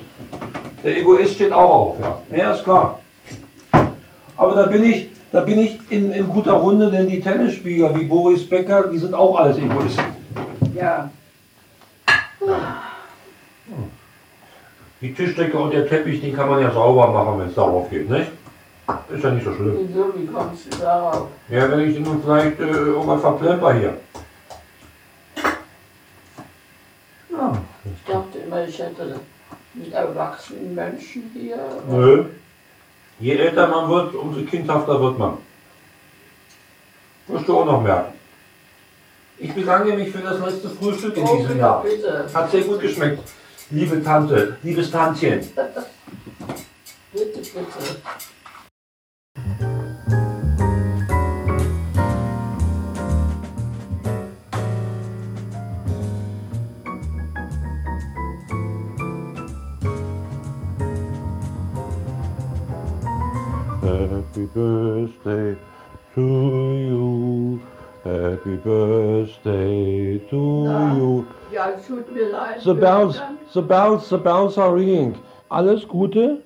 Der 0.83 0.97
Egoist 0.97 1.35
steht 1.35 1.51
auch 1.53 1.69
auf, 1.69 1.95
ja. 2.01 2.37
Ja, 2.37 2.51
ist 2.51 2.63
klar. 2.63 2.99
Aber 4.37 4.55
da 4.55 4.63
bin 4.67 4.83
ich, 4.83 5.09
da 5.31 5.41
bin 5.41 5.59
ich 5.59 5.79
in, 5.89 6.11
in 6.11 6.27
guter 6.27 6.53
Runde, 6.53 6.91
denn 6.91 7.07
die 7.07 7.21
Tennisspieler 7.21 7.97
wie 7.97 8.03
Boris 8.05 8.47
Becker, 8.47 8.87
die 8.91 8.97
sind 8.97 9.13
auch 9.13 9.37
alles 9.39 9.57
Egoisten. 9.57 10.03
Ja. 10.75 11.09
Die 15.01 15.13
Tischdecke 15.13 15.57
und 15.57 15.73
der 15.73 15.87
Teppich, 15.87 16.21
den 16.21 16.35
kann 16.35 16.49
man 16.49 16.61
ja 16.61 16.71
sauber 16.71 17.11
machen, 17.11 17.39
wenn 17.39 17.47
es 17.47 17.55
darauf 17.55 17.89
geht, 17.89 18.09
nicht? 18.09 18.31
Ist 19.09 19.23
ja 19.23 19.31
nicht 19.31 19.45
so 19.45 19.53
schlimm. 19.53 19.77
Wieso, 19.87 20.13
wie 20.15 20.27
kommst 20.27 20.73
du 20.73 20.77
darauf? 20.77 21.27
Ja, 21.49 21.71
wenn 21.71 21.89
ich 21.89 21.99
nun 21.99 22.21
vielleicht 22.21 22.59
äh, 22.59 22.63
irgendwas 22.63 23.21
verplemper 23.21 23.73
hier. 23.73 23.97
Ja. 27.31 27.57
Ich 27.85 28.11
dachte 28.11 28.37
immer, 28.45 28.67
ich 28.67 28.79
hätte 28.79 29.19
mit 29.73 29.93
erwachsenen 29.93 30.75
Menschen 30.75 31.31
hier. 31.33 31.57
Nö. 31.89 32.25
Je 33.19 33.35
älter 33.35 33.67
man 33.67 33.89
wird, 33.89 34.13
umso 34.15 34.41
kindhafter 34.41 34.99
wird 35.01 35.17
man. 35.17 35.37
Wirst 37.27 37.47
du 37.47 37.57
auch 37.57 37.65
noch 37.65 37.81
merken. 37.81 38.13
Ich 39.37 39.53
bedanke 39.53 39.93
mich 39.93 40.11
für 40.11 40.19
das 40.19 40.39
letzte 40.39 40.69
Frühstück 40.69 41.17
in 41.17 41.23
Oh, 41.23 41.37
diesem 41.37 41.57
Jahr. 41.59 41.83
bitte. 41.83 42.25
Hat 42.33 42.51
sehr 42.51 42.61
gut 42.61 42.79
geschmeckt. 42.79 43.21
Liebe 43.69 44.01
Tante, 44.03 44.57
liebes 44.63 44.91
Tantchen. 44.91 45.39
Bitte, 47.11 47.39
bitte. 47.39 48.01
Happy 63.81 64.45
birthday 64.47 65.55
to 66.13 66.21
you. 66.21 67.61
Happy 68.05 68.55
birthday 68.63 70.19
to 70.29 70.35
you. 70.95 71.23
Ja, 71.51 71.69
es 71.75 71.87
tut 71.87 72.13
mir 72.13 72.29
leid. 72.29 72.61
The 72.63 72.73
bells, 72.75 73.19
the 73.51 73.61
bells, 73.61 74.07
the 74.09 74.17
bells 74.17 74.59
are 74.59 74.75
ringing. 74.75 75.15
Alles 75.49 75.87
Gute, 75.87 76.41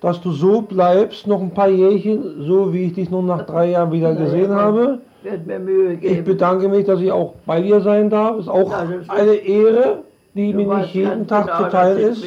dass 0.00 0.18
du 0.22 0.30
so 0.32 0.62
bleibst, 0.62 1.26
noch 1.26 1.42
ein 1.42 1.50
paar 1.50 1.68
Jährchen, 1.68 2.42
so 2.46 2.72
wie 2.72 2.84
ich 2.86 2.94
dich 2.94 3.10
nun 3.10 3.26
nach 3.26 3.44
drei 3.44 3.72
Jahren 3.72 3.92
wieder 3.92 4.14
gesehen 4.14 4.54
habe. 4.54 5.00
Wird 5.22 5.46
mir 5.46 5.58
Mühe 5.58 5.96
geben. 5.98 6.14
Ich 6.14 6.24
bedanke 6.24 6.66
mich, 6.68 6.86
dass 6.86 7.00
ich 7.02 7.12
auch 7.12 7.34
bei 7.44 7.60
dir 7.60 7.82
sein 7.82 8.08
darf. 8.08 8.38
Ist 8.38 8.48
auch 8.48 8.70
Ja, 8.70 8.84
das 8.84 9.02
ist- 9.02 9.10
eine 9.10 9.34
Ehre, 9.34 9.98
die 10.32 10.54
mir 10.54 10.76
nicht 10.78 10.94
jeden 10.94 11.26
Tag 11.26 11.46
genau, 11.46 11.58
zuteil 11.64 11.98
ist. 11.98 12.24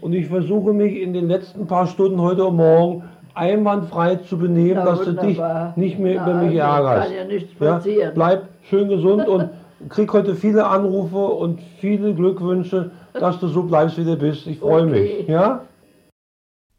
Und 0.00 0.12
ich 0.12 0.26
versuche 0.26 0.72
mich 0.72 0.96
in 1.00 1.12
den 1.12 1.26
letzten 1.26 1.66
paar 1.66 1.88
Stunden 1.88 2.20
heute 2.20 2.44
und 2.44 2.56
morgen 2.56 3.02
einwandfrei 3.34 4.16
zu 4.16 4.38
benehmen, 4.38 4.74
Na, 4.76 4.84
dass 4.84 5.00
du 5.04 5.12
dich 5.12 5.36
wunderbar. 5.38 5.72
nicht 5.76 5.98
mehr 5.98 6.22
Na, 6.24 6.30
über 6.30 6.42
mich 6.42 6.56
ärgerst. 6.56 7.08
kann 7.08 7.16
ja 7.16 7.24
nichts 7.24 7.54
passieren. 7.54 8.14
bleib 8.14 8.48
schön 8.68 8.88
gesund 8.88 9.26
und 9.28 9.50
krieg 9.88 10.12
heute 10.12 10.34
viele 10.36 10.66
Anrufe 10.66 11.16
und 11.18 11.60
viele 11.80 12.14
Glückwünsche, 12.14 12.90
dass 13.12 13.38
du 13.40 13.48
so 13.48 13.62
bleibst, 13.64 13.98
wie 13.98 14.04
du 14.04 14.16
bist. 14.16 14.46
Ich 14.46 14.58
freue 14.58 14.84
Okay. 14.86 15.16
mich. 15.18 15.28
Ja? 15.28 15.64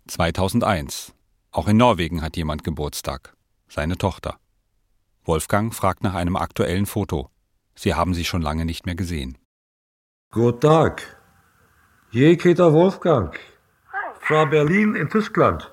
2001. 0.08 1.14
Auch 1.51 1.68
in 1.68 1.78
Norwegen 1.78 2.22
hat 2.22 2.38
jemand 2.38 2.64
Geburtstag. 2.64 3.34
Seine 3.68 3.97
Tochter. 3.97 4.36
Wolfgang 5.24 5.74
fragt 5.74 6.03
nach 6.03 6.14
einem 6.14 6.36
aktuellen 6.36 6.86
Foto. 6.86 7.30
Sie 7.76 7.93
haben 7.93 8.14
sie 8.14 8.24
schon 8.26 8.41
lange 8.41 8.66
nicht 8.66 8.86
mehr 8.86 8.95
gesehen. 8.95 9.38
Guten 10.32 10.60
Tag. 10.60 11.18
Hier 12.12 12.38
Peter 12.38 12.72
Wolfgang. 12.74 13.38
Von 14.20 14.49
Berlin 14.49 14.95
in 14.95 15.10
Tyskland. 15.10 15.72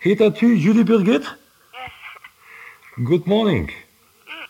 Heter 0.00 0.30
du 0.30 0.56
Julie 0.56 0.84
Birgit? 0.84 1.24
Yes. 1.74 1.90
Good 3.04 3.26
morning. 3.26 3.68
Mm, 3.68 4.46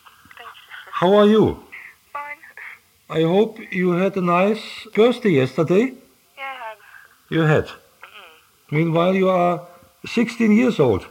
How 0.92 1.14
are 1.16 1.26
you? 1.26 1.56
Fine. 2.12 3.18
I 3.18 3.22
hope 3.24 3.58
you 3.72 3.90
had 3.92 4.16
a 4.16 4.20
nice 4.20 4.62
birthday 4.94 5.30
yesterday. 5.30 5.92
Yeah. 6.38 6.54
You 7.30 7.40
had. 7.42 7.64
Mm-hmm. 7.66 8.76
Meanwhile, 8.76 9.14
you 9.16 9.28
are 9.28 9.60
16 10.06 10.52
years 10.52 10.78
old. 10.78 11.06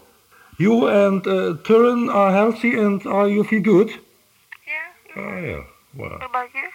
You 0.58 0.88
and 0.88 1.26
uh, 1.28 1.56
Turin 1.66 2.10
are 2.10 2.32
healthy 2.32 2.78
and 2.80 3.06
are 3.08 3.28
you 3.28 3.44
feel 3.44 3.62
good? 3.62 3.90
Yeah. 3.90 5.18
Oh, 5.18 5.40
yeah. 5.40 5.64
Well. 5.96 6.10
What 6.12 6.30
about 6.30 6.50
you? 6.54 6.70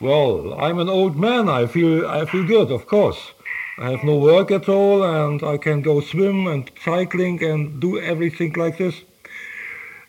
Well, 0.00 0.54
I'm 0.60 0.78
an 0.78 0.88
old 0.88 1.16
man. 1.16 1.48
I 1.48 1.66
feel 1.66 2.06
I 2.08 2.24
feel 2.24 2.44
good, 2.44 2.70
of 2.72 2.86
course. 2.86 3.32
I 3.78 3.90
have 3.90 4.04
no 4.04 4.16
work 4.18 4.50
at 4.50 4.68
all, 4.68 5.02
and 5.02 5.42
I 5.42 5.56
can 5.56 5.80
go 5.80 6.00
swim 6.00 6.46
and 6.46 6.70
cycling 6.84 7.42
and 7.42 7.80
do 7.80 7.98
everything 7.98 8.52
like 8.54 8.76
this. 8.78 8.94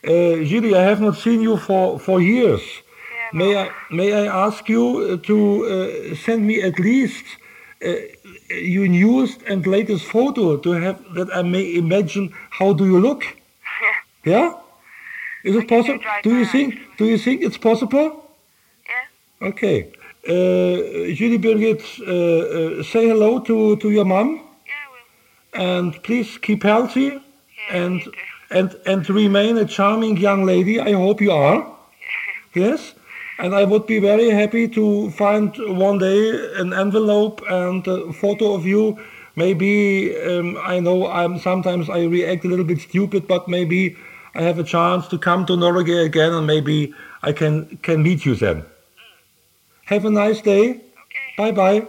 Uh, 0.06 0.44
Julie, 0.44 0.76
I 0.76 0.84
have 0.84 1.00
not 1.00 1.16
seen 1.16 1.42
you 1.42 1.58
for 1.58 1.98
for 2.00 2.22
years. 2.22 2.62
May 3.34 3.56
I 3.58 3.70
may 3.90 4.12
I 4.14 4.26
ask 4.46 4.68
you 4.68 4.84
uh, 5.00 5.18
to 5.28 5.38
uh, 5.66 6.16
send 6.16 6.46
me 6.46 6.62
at 6.62 6.78
least 6.78 7.26
uh, 7.84 7.94
your 8.50 8.88
newest 8.88 9.42
and 9.44 9.66
latest 9.66 10.06
photo 10.06 10.58
to 10.58 10.72
have 10.74 10.98
that 11.16 11.34
I 11.34 11.42
may 11.42 11.76
imagine 11.76 12.34
how 12.50 12.74
do 12.74 12.86
you 12.86 13.00
look? 13.00 13.24
Yeah. 14.26 14.54
Is 15.44 15.56
it 15.58 15.68
possible? 15.68 16.00
Do 16.24 16.38
you 16.38 16.46
think? 16.46 16.80
Do 16.98 17.06
you 17.06 17.18
think 17.18 17.42
it's 17.42 17.58
possible? 17.58 18.08
Yeah. 18.88 19.50
Okay. 19.50 19.92
Uh, 20.26 21.12
Julie 21.14 21.38
Birgit, 21.38 21.82
uh, 22.00 22.80
uh, 22.80 22.84
say 22.84 23.10
hello 23.10 23.40
to, 23.42 23.76
to 23.76 23.90
your 23.90 24.06
mom. 24.06 24.36
Yeah, 24.36 24.72
I 25.54 25.60
will. 25.60 25.66
And 25.82 26.04
please 26.04 26.38
keep 26.38 26.64
healthy 26.64 27.20
and, 27.70 28.02
and, 28.50 28.74
and 28.86 29.10
remain 29.10 29.58
a 29.58 29.66
charming 29.66 30.16
young 30.16 30.46
lady. 30.46 30.80
I 30.80 30.94
hope 30.94 31.20
you 31.22 31.32
are. 31.32 31.70
Yes. 32.56 32.94
And 33.40 33.56
I 33.56 33.64
would 33.64 33.88
be 33.88 34.00
very 34.00 34.30
happy 34.30 34.68
to 34.70 35.10
find 35.10 35.52
one 35.58 35.98
day 35.98 36.54
an 36.56 36.72
envelope 36.72 37.42
and 37.50 37.86
a 37.88 38.14
photo 38.14 38.54
of 38.54 38.64
you. 38.64 39.00
Maybe 39.36 40.16
um, 40.16 40.56
I 40.62 40.80
know 40.80 41.08
I'm 41.08 41.40
sometimes 41.40 41.90
I 41.90 42.04
react 42.04 42.46
a 42.46 42.48
little 42.48 42.64
bit 42.64 42.80
stupid, 42.82 43.28
but 43.28 43.48
maybe 43.48 43.98
I 44.36 44.44
have 44.44 44.60
a 44.60 44.64
chance 44.64 45.08
to 45.08 45.18
come 45.18 45.48
to 45.48 45.58
Norway 45.58 46.06
again, 46.06 46.32
and 46.32 46.46
maybe 46.46 46.94
I 47.24 47.34
can 47.34 47.78
can 47.78 48.04
meet 48.04 48.24
you 48.24 48.36
then. 48.36 48.66
Have 49.86 50.06
a 50.06 50.10
nice 50.10 50.42
day. 50.42 50.82
Bye 51.38 51.52
bye. 51.52 51.88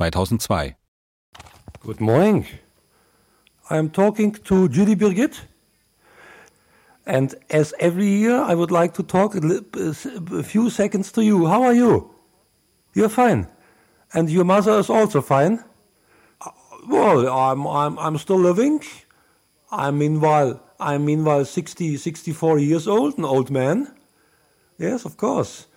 ...2002. 0.00 0.76
Good 1.82 2.00
morning. 2.00 2.46
I'm 3.70 3.88
talking 3.88 4.32
to 4.32 4.68
Judy 4.68 4.96
Birgit. 4.96 5.42
And 7.06 7.34
as 7.50 7.72
every 7.78 8.08
year, 8.08 8.36
I 8.36 8.54
would 8.54 8.72
like 8.72 8.94
to 8.94 9.04
talk 9.04 9.36
a, 9.36 10.42
few 10.42 10.70
seconds 10.70 11.12
to 11.12 11.22
you. 11.24 11.46
How 11.46 11.62
are 11.62 11.72
you? 11.72 12.10
You're 12.94 13.08
fine. 13.08 13.46
And 14.12 14.28
your 14.28 14.44
mother 14.44 14.78
is 14.78 14.90
also 14.90 15.22
fine? 15.22 15.62
Uh, 16.40 16.50
Well, 16.88 17.28
I'm, 17.28 17.64
I'm, 17.66 17.98
I'm 17.98 18.18
still 18.18 18.38
living. 18.38 18.82
I'm 19.70 19.98
meanwhile, 19.98 20.60
I'm 20.80 21.04
meanwhile 21.04 21.44
60, 21.44 21.96
64 21.96 22.58
years 22.58 22.88
old, 22.88 23.18
an 23.18 23.24
old 23.24 23.50
man. 23.50 23.94
Yes, 24.78 25.04
of 25.04 25.16
course. 25.16 25.68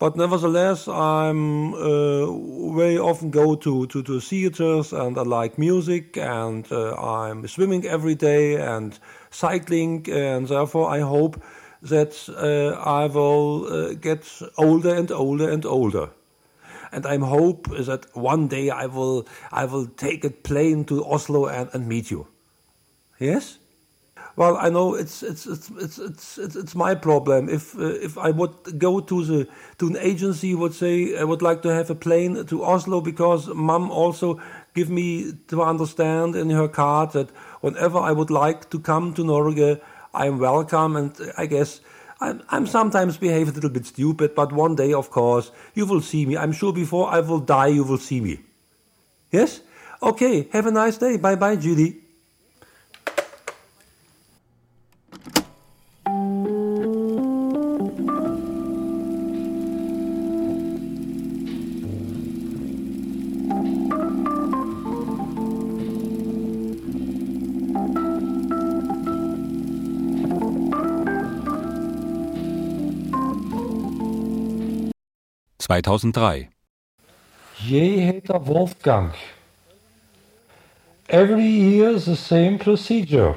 But 0.00 0.16
nevertheless, 0.16 0.88
I'm 0.88 1.74
uh, 1.74 2.24
very 2.74 2.96
often 2.98 3.30
go 3.30 3.54
to, 3.54 3.86
to, 3.86 4.02
to 4.02 4.18
theaters 4.18 4.94
and 4.94 5.18
I 5.18 5.22
like 5.24 5.58
music 5.58 6.16
and 6.16 6.66
uh, 6.72 6.94
I'm 6.94 7.46
swimming 7.46 7.84
every 7.84 8.14
day 8.14 8.56
and 8.56 8.98
cycling 9.30 10.06
and 10.10 10.48
therefore 10.48 10.88
I 10.88 11.00
hope 11.00 11.42
that 11.82 12.16
uh, 12.30 12.80
I 12.80 13.08
will 13.08 13.66
uh, 13.66 13.92
get 13.92 14.26
older 14.56 14.94
and 14.94 15.12
older 15.12 15.50
and 15.50 15.66
older. 15.66 16.08
And 16.92 17.04
I 17.04 17.18
hope 17.18 17.68
that 17.68 18.06
one 18.16 18.48
day 18.48 18.70
I 18.70 18.86
will 18.86 19.28
I 19.52 19.66
will 19.66 19.86
take 19.86 20.24
a 20.24 20.30
plane 20.30 20.86
to 20.86 21.04
Oslo 21.04 21.46
and, 21.46 21.68
and 21.74 21.86
meet 21.86 22.10
you. 22.10 22.26
Yes. 23.18 23.59
Well, 24.40 24.56
I 24.56 24.70
know 24.70 24.94
it's 24.94 25.22
it's 25.22 25.44
it's 25.46 25.68
it's 25.68 25.98
it's 26.38 26.38
it's, 26.56 26.74
my 26.74 26.94
problem. 26.94 27.50
If 27.50 27.78
uh, 27.78 27.88
if 28.08 28.16
I 28.16 28.30
would 28.30 28.78
go 28.78 29.00
to 29.00 29.22
the 29.22 29.46
to 29.76 29.88
an 29.88 29.98
agency, 29.98 30.54
would 30.54 30.72
say 30.72 31.14
I 31.18 31.24
would 31.24 31.42
like 31.42 31.60
to 31.60 31.68
have 31.68 31.90
a 31.90 31.94
plane 31.94 32.46
to 32.46 32.64
Oslo 32.64 33.02
because 33.02 33.48
Mum 33.48 33.90
also 33.90 34.40
give 34.74 34.88
me 34.88 35.34
to 35.48 35.62
understand 35.62 36.36
in 36.36 36.48
her 36.48 36.68
card 36.68 37.12
that 37.12 37.28
whenever 37.60 37.98
I 37.98 38.12
would 38.12 38.30
like 38.30 38.70
to 38.70 38.80
come 38.80 39.12
to 39.12 39.24
Norway, 39.24 39.78
I'm 40.14 40.38
welcome. 40.38 40.96
And 40.96 41.12
I 41.36 41.44
guess 41.44 41.82
I'm 42.22 42.40
I'm 42.48 42.66
sometimes 42.66 43.18
behave 43.18 43.50
a 43.50 43.52
little 43.52 43.68
bit 43.68 43.84
stupid, 43.84 44.34
but 44.34 44.54
one 44.54 44.74
day, 44.74 44.94
of 44.94 45.10
course, 45.10 45.52
you 45.74 45.84
will 45.84 46.00
see 46.00 46.24
me. 46.24 46.38
I'm 46.38 46.52
sure 46.52 46.72
before 46.72 47.10
I 47.10 47.20
will 47.20 47.40
die, 47.40 47.74
you 47.76 47.84
will 47.84 47.98
see 47.98 48.22
me. 48.22 48.40
Yes. 49.30 49.60
Okay. 50.02 50.48
Have 50.52 50.64
a 50.64 50.70
nice 50.70 50.96
day. 50.96 51.18
Bye 51.18 51.36
bye, 51.36 51.56
Judy. 51.56 52.09
...2003. 75.70 76.48
Jeheter 77.56 78.38
Wolfgang. 78.38 79.12
Every 81.08 81.46
year 81.46 81.92
the 81.92 82.16
same 82.16 82.58
procedure. 82.58 83.36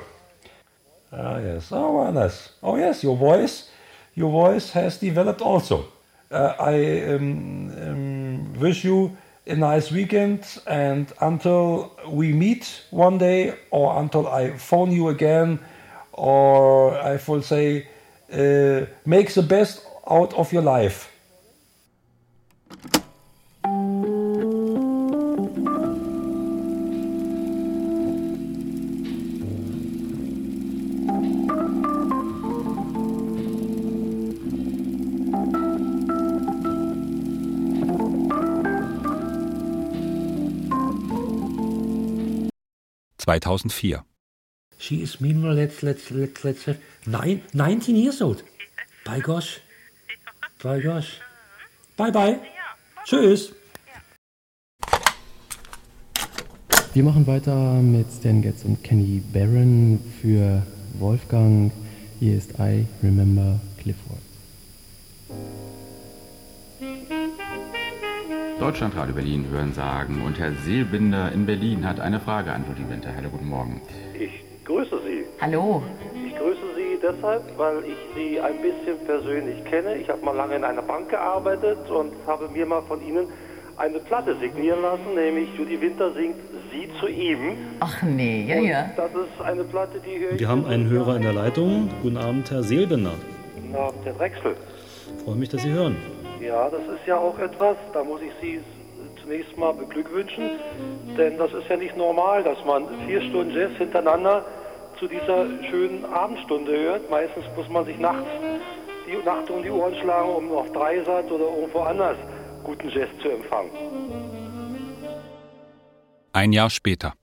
Ah, 1.11 1.37
yes. 1.37 1.71
Oh, 1.71 2.09
nice. 2.11 2.49
Oh, 2.63 2.75
yes, 2.77 3.03
your 3.03 3.15
voice. 3.15 3.69
your 4.15 4.31
voice 4.31 4.71
has 4.71 4.97
developed 4.97 5.41
also. 5.41 5.85
Uh, 6.31 6.53
I 6.59 7.01
um, 7.13 7.71
um, 7.81 8.59
wish 8.59 8.83
you 8.83 9.15
a 9.45 9.55
nice 9.55 9.91
weekend 9.91 10.45
and 10.67 11.11
until 11.21 11.91
we 12.07 12.31
meet 12.31 12.83
one 12.91 13.17
day 13.17 13.53
or 13.71 13.99
until 13.99 14.27
I 14.27 14.57
phone 14.57 14.91
you 14.91 15.09
again 15.09 15.59
or 16.13 16.95
I 16.97 17.19
will 17.27 17.41
say 17.41 17.87
uh, 18.31 18.85
make 19.05 19.33
the 19.33 19.43
best 19.43 19.85
out 20.09 20.33
of 20.33 20.53
your 20.53 20.61
life. 20.61 21.12
2004. 43.25 44.03
She 44.77 45.01
is 45.01 45.21
meanwhile, 45.21 45.53
let's, 45.53 45.81
let's, 45.81 46.11
let's, 46.11 46.43
let's 46.43 46.67
nine, 47.05 47.41
19 47.53 47.95
years 47.95 48.21
old. 48.21 48.43
By 49.05 49.19
gosh. 49.19 49.59
By 50.61 50.79
gosh. 50.79 51.19
Bye 51.95 52.11
bye. 52.11 52.39
Tschüss. 53.05 53.53
Wir 56.93 57.03
machen 57.03 57.25
weiter 57.25 57.81
mit 57.81 58.07
Stan 58.11 58.41
Getz 58.41 58.63
und 58.65 58.83
Kenny 58.83 59.21
Barron 59.33 59.99
für 60.21 60.63
Wolfgang. 60.99 61.71
Hier 62.19 62.37
ist 62.37 62.51
I 62.59 62.85
Remember 63.01 63.59
Clifford. 63.77 64.32
Deutschlandradio 68.63 69.13
Berlin 69.13 69.45
hören 69.51 69.73
sagen. 69.73 70.21
Und 70.25 70.39
Herr 70.39 70.53
Seelbinder 70.53 71.33
in 71.33 71.45
Berlin 71.45 71.85
hat 71.85 71.99
eine 71.99 72.21
Frage 72.21 72.53
an 72.53 72.63
Rudi 72.63 72.89
Winter. 72.89 73.09
Hallo, 73.13 73.27
guten 73.29 73.49
Morgen. 73.49 73.81
Ich 74.17 74.31
grüße 74.63 75.01
Sie. 75.05 75.25
Hallo. 75.41 75.83
Ich 76.25 76.33
grüße 76.37 76.61
Sie 76.77 76.97
deshalb, 77.01 77.43
weil 77.57 77.83
ich 77.83 77.97
Sie 78.15 78.39
ein 78.39 78.61
bisschen 78.61 79.05
persönlich 79.05 79.65
kenne. 79.65 79.97
Ich 79.97 80.07
habe 80.07 80.23
mal 80.23 80.33
lange 80.33 80.55
in 80.55 80.63
einer 80.63 80.81
Bank 80.81 81.09
gearbeitet 81.09 81.89
und 81.89 82.13
habe 82.25 82.47
mir 82.47 82.65
mal 82.65 82.81
von 82.83 83.05
Ihnen 83.05 83.27
eine 83.75 83.99
Platte 83.99 84.37
signieren 84.39 84.81
lassen, 84.81 85.13
nämlich 85.13 85.49
Judy 85.57 85.81
Winter 85.81 86.13
singt 86.13 86.37
Sie 86.71 86.87
zu 87.01 87.07
ihm. 87.07 87.57
Ach 87.81 88.01
nee, 88.01 88.45
ja, 88.47 88.61
ja. 88.61 88.91
Das 88.95 89.11
ist 89.11 89.41
eine 89.43 89.65
Platte, 89.65 89.99
die 89.99 90.23
höre 90.23 90.31
ich. 90.35 90.39
Wir 90.39 90.47
haben 90.47 90.65
einen 90.65 90.89
Hörer 90.89 91.17
in 91.17 91.23
der 91.23 91.33
Leitung. 91.33 91.89
Guten 92.01 92.15
Abend, 92.15 92.49
Herr 92.49 92.63
Seelbinder. 92.63 93.15
Guten 93.55 93.75
Abend, 93.75 94.05
Herr 94.05 94.13
Drechsel. 94.13 94.55
Freue 95.25 95.35
mich, 95.35 95.49
dass 95.49 95.63
Sie 95.63 95.71
hören. 95.71 95.97
Ja, 96.43 96.69
das 96.69 96.81
ist 96.81 97.07
ja 97.07 97.17
auch 97.17 97.39
etwas, 97.39 97.77
da 97.93 98.03
muss 98.03 98.19
ich 98.21 98.33
Sie 98.41 98.59
zunächst 99.21 99.57
mal 99.57 99.73
beglückwünschen, 99.73 100.51
denn 101.17 101.37
das 101.37 101.53
ist 101.53 101.69
ja 101.69 101.77
nicht 101.77 101.95
normal, 101.95 102.43
dass 102.43 102.57
man 102.65 102.83
vier 103.07 103.21
Stunden 103.21 103.55
Jazz 103.55 103.71
hintereinander 103.77 104.45
zu 104.99 105.07
dieser 105.07 105.45
schönen 105.69 106.03
Abendstunde 106.03 106.77
hört. 106.77 107.09
Meistens 107.09 107.45
muss 107.55 107.69
man 107.69 107.85
sich 107.85 107.97
nachts 107.97 108.27
die 109.07 109.25
Nacht 109.25 109.49
um 109.49 109.63
die 109.63 109.69
Ohren 109.69 109.95
schlagen, 109.95 110.29
um 110.35 110.51
auf 110.51 110.69
Dreisat 110.73 111.31
oder 111.31 111.45
irgendwo 111.45 111.79
anders 111.79 112.17
guten 112.65 112.89
Jazz 112.89 113.09
zu 113.21 113.29
empfangen. 113.29 113.71
Ein 116.33 116.51
Jahr 116.51 116.69
später. 116.69 117.13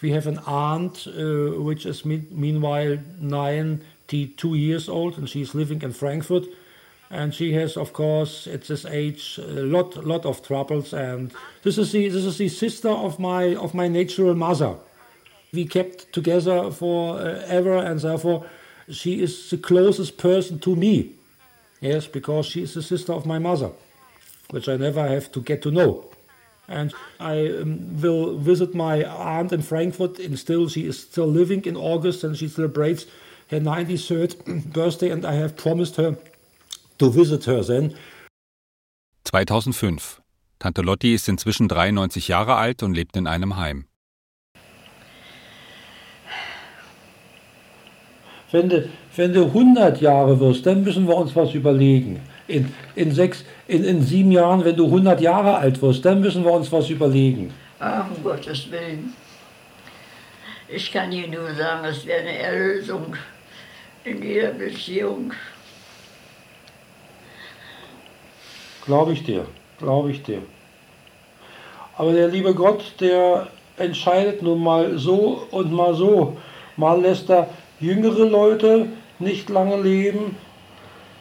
We 0.00 0.14
have 0.14 0.28
an 0.28 0.38
aunt 0.46 1.08
uh, 1.08 1.66
which 1.66 1.86
is 1.86 2.04
me 2.04 2.24
meanwhile 2.30 2.98
92 3.20 4.54
years 4.54 4.88
old 4.88 5.18
and 5.18 5.28
she's 5.28 5.54
living 5.54 5.82
in 5.82 5.92
Frankfurt. 5.92 6.46
And 7.10 7.34
she 7.34 7.52
has, 7.54 7.76
of 7.76 7.92
course, 7.92 8.46
at 8.46 8.62
this 8.62 8.86
age, 8.86 9.38
a 9.42 9.62
lot, 9.62 9.96
lot 10.06 10.24
of 10.24 10.42
troubles. 10.42 10.92
And 10.94 11.32
this 11.62 11.76
is 11.76 11.90
the 11.90 12.08
this 12.08 12.24
is 12.24 12.38
the 12.38 12.48
sister 12.48 12.88
of 12.88 13.18
my 13.18 13.56
of 13.56 13.74
my 13.74 13.88
natural 13.88 14.34
mother. 14.34 14.76
We 15.52 15.66
kept 15.66 16.12
together 16.12 16.70
forever, 16.70 17.76
and 17.76 17.98
therefore, 17.98 18.46
she 18.88 19.20
is 19.20 19.50
the 19.50 19.58
closest 19.58 20.18
person 20.18 20.60
to 20.60 20.76
me. 20.76 21.14
Yes, 21.80 22.06
because 22.06 22.46
she 22.46 22.62
is 22.62 22.74
the 22.74 22.82
sister 22.82 23.12
of 23.12 23.26
my 23.26 23.40
mother, 23.40 23.72
which 24.50 24.68
I 24.68 24.76
never 24.76 25.06
have 25.08 25.32
to 25.32 25.40
get 25.40 25.62
to 25.62 25.72
know. 25.72 26.04
And 26.68 26.94
I 27.18 27.48
um, 27.48 28.00
will 28.00 28.38
visit 28.38 28.74
my 28.74 29.02
aunt 29.02 29.52
in 29.52 29.62
Frankfurt, 29.62 30.20
and 30.20 30.38
still 30.38 30.68
she 30.68 30.86
is 30.86 31.00
still 31.00 31.26
living 31.26 31.64
in 31.64 31.76
August, 31.76 32.22
and 32.22 32.36
she 32.36 32.46
celebrates 32.46 33.06
her 33.48 33.58
93rd 33.58 34.72
birthday, 34.72 35.10
and 35.10 35.24
I 35.24 35.34
have 35.34 35.56
promised 35.56 35.96
her 35.96 36.16
to 37.00 37.10
visit 37.10 37.46
her 37.46 37.62
then. 37.62 37.94
2005. 39.24 40.20
Tante 40.58 40.82
Lotti 40.82 41.14
ist 41.14 41.28
inzwischen 41.28 41.68
93 41.68 42.28
Jahre 42.28 42.56
alt 42.56 42.82
und 42.82 42.94
lebt 42.94 43.16
in 43.16 43.26
einem 43.26 43.56
Heim. 43.56 43.86
Wenn 48.52 48.68
du, 48.68 48.88
wenn 49.16 49.32
du 49.32 49.44
100 49.46 50.00
Jahre 50.00 50.38
wirst, 50.40 50.66
dann 50.66 50.82
müssen 50.82 51.06
wir 51.06 51.16
uns 51.16 51.34
was 51.36 51.54
überlegen. 51.54 52.20
In, 52.48 52.74
in, 52.96 53.12
sechs, 53.12 53.44
in, 53.68 53.84
in 53.84 54.02
sieben 54.02 54.32
Jahren, 54.32 54.64
wenn 54.64 54.76
du 54.76 54.86
100 54.86 55.20
Jahre 55.20 55.56
alt 55.56 55.80
wirst, 55.80 56.04
dann 56.04 56.20
müssen 56.20 56.44
wir 56.44 56.52
uns 56.52 56.70
was 56.72 56.90
überlegen. 56.90 57.54
Ach, 57.78 58.10
um 58.10 58.22
Gottes 58.22 58.70
Willen. 58.70 59.14
Ich 60.68 60.92
kann 60.92 61.12
Ihnen 61.12 61.32
nur 61.32 61.54
sagen, 61.54 61.84
es 61.84 62.04
wäre 62.04 62.20
eine 62.20 62.38
Erlösung 62.38 63.16
in 64.04 64.22
jeder 64.22 64.50
Beziehung. 64.50 65.32
Glaube 68.86 69.12
ich 69.12 69.24
dir, 69.24 69.44
glaube 69.78 70.10
ich 70.10 70.22
dir. 70.22 70.42
Aber 71.96 72.12
der 72.12 72.28
liebe 72.28 72.54
Gott, 72.54 72.94
der 73.00 73.48
entscheidet 73.76 74.42
nun 74.42 74.62
mal 74.62 74.96
so 74.98 75.46
und 75.50 75.72
mal 75.72 75.94
so. 75.94 76.36
Mal 76.76 77.00
lässt 77.00 77.30
er 77.30 77.48
jüngere 77.78 78.24
Leute 78.24 78.86
nicht 79.18 79.50
lange 79.50 79.80
leben. 79.80 80.36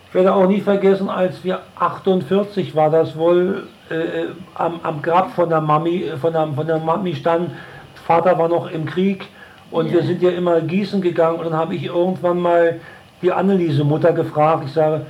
Ich 0.07 0.15
werde 0.15 0.33
auch 0.33 0.47
nie 0.47 0.61
vergessen, 0.61 1.09
als 1.09 1.43
wir 1.43 1.59
48 1.75 2.75
war 2.75 2.89
das 2.89 3.17
wohl 3.17 3.67
äh, 3.89 4.27
am, 4.55 4.79
am 4.83 5.01
Grab 5.01 5.33
von 5.33 5.49
der 5.49 5.61
Mami, 5.61 6.11
von 6.19 6.33
der, 6.33 6.47
von 6.47 6.65
der 6.65 6.79
Mami 6.79 7.15
stand. 7.15 7.51
Vater 8.05 8.37
war 8.39 8.47
noch 8.47 8.71
im 8.71 8.85
Krieg 8.85 9.27
und 9.69 9.87
ja. 9.87 9.93
wir 9.93 10.03
sind 10.03 10.21
ja 10.21 10.31
immer 10.31 10.61
gießen 10.61 11.01
gegangen 11.01 11.39
und 11.39 11.45
dann 11.45 11.55
habe 11.55 11.75
ich 11.75 11.85
irgendwann 11.85 12.39
mal 12.39 12.79
die 13.21 13.31
Anneliese 13.31 13.83
Mutter 13.83 14.13
gefragt. 14.13 14.63
Ich 14.65 14.73
sage, 14.73 15.05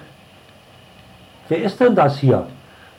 wer 1.49 1.63
ist 1.63 1.79
denn 1.79 1.95
das 1.95 2.17
hier? 2.17 2.45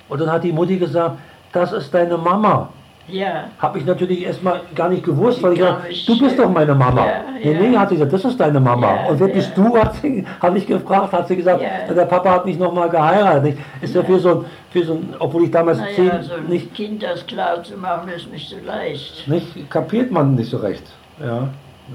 Und 0.08 0.20
dann 0.20 0.30
hat 0.30 0.44
die 0.44 0.52
Mutti 0.52 0.76
gesagt, 0.76 1.16
das 1.52 1.72
ist 1.72 1.92
deine 1.94 2.16
Mama. 2.16 2.68
Ja. 3.08 3.44
Habe 3.58 3.78
ich 3.78 3.84
natürlich 3.84 4.22
erstmal 4.22 4.60
gar 4.74 4.88
nicht 4.88 5.04
gewusst, 5.04 5.42
weil 5.42 5.54
ich 5.54 5.58
gesagt 5.58 6.08
du 6.08 6.18
bist 6.18 6.38
doch 6.38 6.50
meine 6.50 6.74
Mama. 6.74 7.06
Ja, 7.06 7.22
nee, 7.42 7.68
nee, 7.68 7.76
hat 7.76 7.88
sie 7.88 7.96
gesagt, 7.96 8.12
das 8.12 8.24
ist 8.24 8.38
deine 8.38 8.60
Mama. 8.60 8.94
Ja, 8.94 9.08
und 9.08 9.20
wer 9.20 9.28
bist 9.28 9.52
du, 9.56 9.76
habe 9.76 10.58
ich 10.58 10.66
gefragt, 10.66 11.12
hat 11.12 11.28
sie 11.28 11.36
gesagt, 11.36 11.60
der 11.60 12.04
Papa 12.04 12.30
hat 12.30 12.46
mich 12.46 12.58
nochmal 12.58 12.88
geheiratet. 12.88 13.58
Ist 13.80 13.94
ja, 13.94 14.02
für, 14.02 14.18
so, 14.18 14.44
für 14.70 14.84
so 14.84 14.94
ein, 14.94 15.14
obwohl 15.18 15.44
ich 15.44 15.50
damals 15.50 15.78
naja, 15.78 15.94
zehn, 15.94 16.22
so 16.22 16.34
ein 16.34 16.46
nicht, 16.46 16.74
Kind 16.74 17.02
das 17.02 17.26
klar 17.26 17.62
zu 17.62 17.76
machen, 17.76 18.08
ist 18.10 18.30
nicht 18.30 18.48
so 18.48 18.56
leicht. 18.64 19.26
Nicht, 19.26 19.70
kapiert 19.70 20.10
man 20.10 20.34
nicht 20.34 20.50
so 20.50 20.58
recht. 20.58 20.84
Ja, 21.20 21.48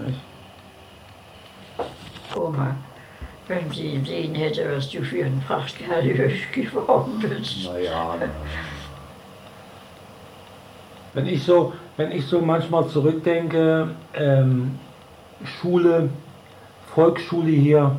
nicht. 0.05 0.19
Oma. 2.35 2.75
Wenn 3.47 3.69
sie 3.69 4.01
sehen 4.03 4.33
hätte, 4.33 4.65
was 4.75 4.89
du 4.89 5.03
für 5.03 5.25
ein 5.25 5.41
Prachtkerl 5.47 6.03
geworden 6.51 7.19
bist. 7.21 7.65
Naja, 7.65 8.15
na. 8.19 8.27
Wenn 11.13 11.27
ich 11.27 11.43
so, 11.43 11.73
wenn 11.95 12.11
ich 12.11 12.25
so 12.25 12.41
manchmal 12.41 12.87
zurückdenke, 12.87 13.89
ähm, 14.13 14.79
Schule, 15.43 16.09
Volksschule 16.93 17.51
hier, 17.51 17.91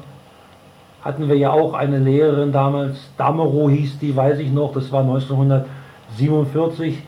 hatten 1.02 1.28
wir 1.28 1.36
ja 1.36 1.52
auch 1.52 1.74
eine 1.74 1.98
Lehrerin 1.98 2.52
damals, 2.52 2.98
Damerow 3.16 3.70
hieß 3.70 4.00
die, 4.00 4.14
weiß 4.14 4.40
ich 4.40 4.50
noch, 4.50 4.72
das 4.74 4.90
war 4.90 5.02
1947. 5.02 6.98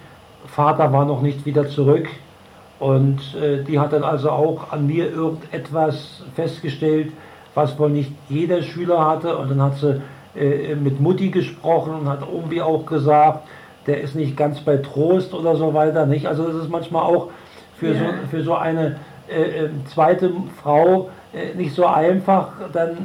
Vater 0.47 0.93
war 0.93 1.05
noch 1.05 1.21
nicht 1.21 1.45
wieder 1.45 1.69
zurück 1.69 2.09
und 2.79 3.21
äh, 3.35 3.65
die 3.65 3.79
hat 3.79 3.93
dann 3.93 4.05
also 4.05 4.31
auch 4.31 4.73
an 4.73 4.87
mir 4.87 5.11
irgendetwas 5.11 6.23
festgestellt, 6.35 7.13
was 7.55 7.79
wohl 7.79 7.91
nicht 7.91 8.13
jeder 8.29 8.63
Schüler 8.63 9.07
hatte. 9.07 9.37
Und 9.37 9.51
dann 9.51 9.63
hat 9.63 9.79
sie 9.79 10.01
äh, 10.37 10.75
mit 10.75 11.01
Mutti 11.01 11.31
gesprochen 11.31 11.95
und 11.95 12.09
hat 12.09 12.21
irgendwie 12.21 12.63
auch 12.63 12.87
gesagt, 12.87 13.49
der 13.87 14.01
ist 14.01 14.15
nicht 14.15 14.37
ganz 14.37 14.61
bei 14.61 14.77
Trost 14.77 15.35
oder 15.35 15.57
so 15.57 15.75
weiter. 15.75 16.07
Nicht? 16.07 16.27
Also 16.27 16.47
das 16.47 16.57
ist 16.57 16.71
manchmal 16.71 17.03
auch 17.03 17.29
für, 17.77 17.89
yeah. 17.89 17.99
so, 17.99 18.29
für 18.31 18.43
so 18.43 18.55
eine 18.55 18.97
äh, 19.29 19.65
ähm, 19.65 19.83
zweite 19.87 20.33
Frau 20.63 21.11
äh, 21.33 21.55
nicht 21.55 21.75
so 21.75 21.87
einfach, 21.87 22.53
dann, 22.73 22.97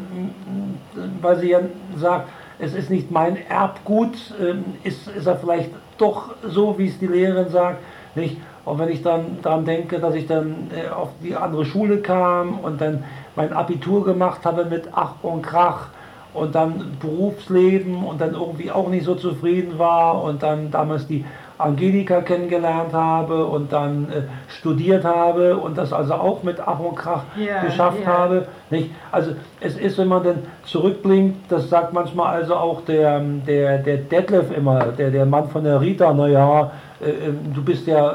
weil 1.21 1.37
sie 1.37 1.49
ja 1.49 1.59
sagt, 1.97 2.29
es 2.59 2.73
ist 2.73 2.89
nicht 2.89 3.11
mein 3.11 3.37
Erbgut, 3.49 4.15
ähm, 4.41 4.63
ist, 4.83 5.07
ist 5.07 5.25
er 5.27 5.35
vielleicht 5.35 5.71
doch 5.97 6.35
so, 6.47 6.77
wie 6.77 6.87
es 6.87 6.99
die 6.99 7.07
Lehrerin 7.07 7.49
sagt. 7.49 7.79
Nicht? 8.15 8.37
Und 8.63 8.79
wenn 8.79 8.89
ich 8.89 9.01
dann 9.01 9.39
daran 9.41 9.65
denke, 9.65 9.99
dass 9.99 10.15
ich 10.15 10.27
dann 10.27 10.69
äh, 10.73 10.89
auf 10.89 11.09
die 11.21 11.35
andere 11.35 11.65
Schule 11.65 11.97
kam 11.97 12.59
und 12.59 12.79
dann 12.79 13.03
mein 13.35 13.53
Abitur 13.53 14.03
gemacht 14.03 14.45
habe 14.45 14.65
mit 14.65 14.89
Ach 14.93 15.15
und 15.21 15.41
Krach 15.41 15.87
und 16.33 16.55
dann 16.55 16.97
Berufsleben 16.99 18.03
und 18.03 18.19
dann 18.19 18.33
irgendwie 18.33 18.71
auch 18.71 18.89
nicht 18.89 19.05
so 19.05 19.15
zufrieden 19.15 19.77
war 19.77 20.23
und 20.23 20.41
dann 20.41 20.71
damals 20.71 21.07
die 21.07 21.25
Angelika 21.57 22.21
kennengelernt 22.21 22.93
habe 22.93 23.45
und 23.45 23.71
dann 23.71 24.09
äh, 24.09 24.23
studiert 24.47 25.05
habe 25.05 25.55
und 25.55 25.77
das 25.77 25.93
also 25.93 26.15
auch 26.15 26.43
mit 26.43 26.59
Ach 26.59 26.79
und 26.79 26.95
Krach 26.95 27.23
Ja, 27.37 27.63
geschafft 27.63 27.99
ja. 28.03 28.07
habe. 28.07 28.47
Nicht? 28.69 28.89
Also 29.11 29.31
es 29.59 29.77
ist, 29.77 29.97
wenn 29.97 30.07
man 30.07 30.23
dann 30.23 30.39
zurückblinkt, 30.65 31.51
das 31.51 31.69
sagt 31.69 31.93
manchmal 31.93 32.35
also 32.35 32.55
auch 32.55 32.81
der, 32.85 33.19
der, 33.19 33.77
der 33.77 33.97
Detlef 33.97 34.55
immer, 34.55 34.85
der, 34.85 35.11
der 35.11 35.25
Mann 35.25 35.47
von 35.49 35.63
der 35.63 35.79
Rita, 35.79 36.13
naja, 36.13 36.71
äh, 36.99 37.09
äh, 37.09 37.33
du 37.53 37.63
bist 37.63 37.85
ja 37.87 38.11
äh, 38.11 38.13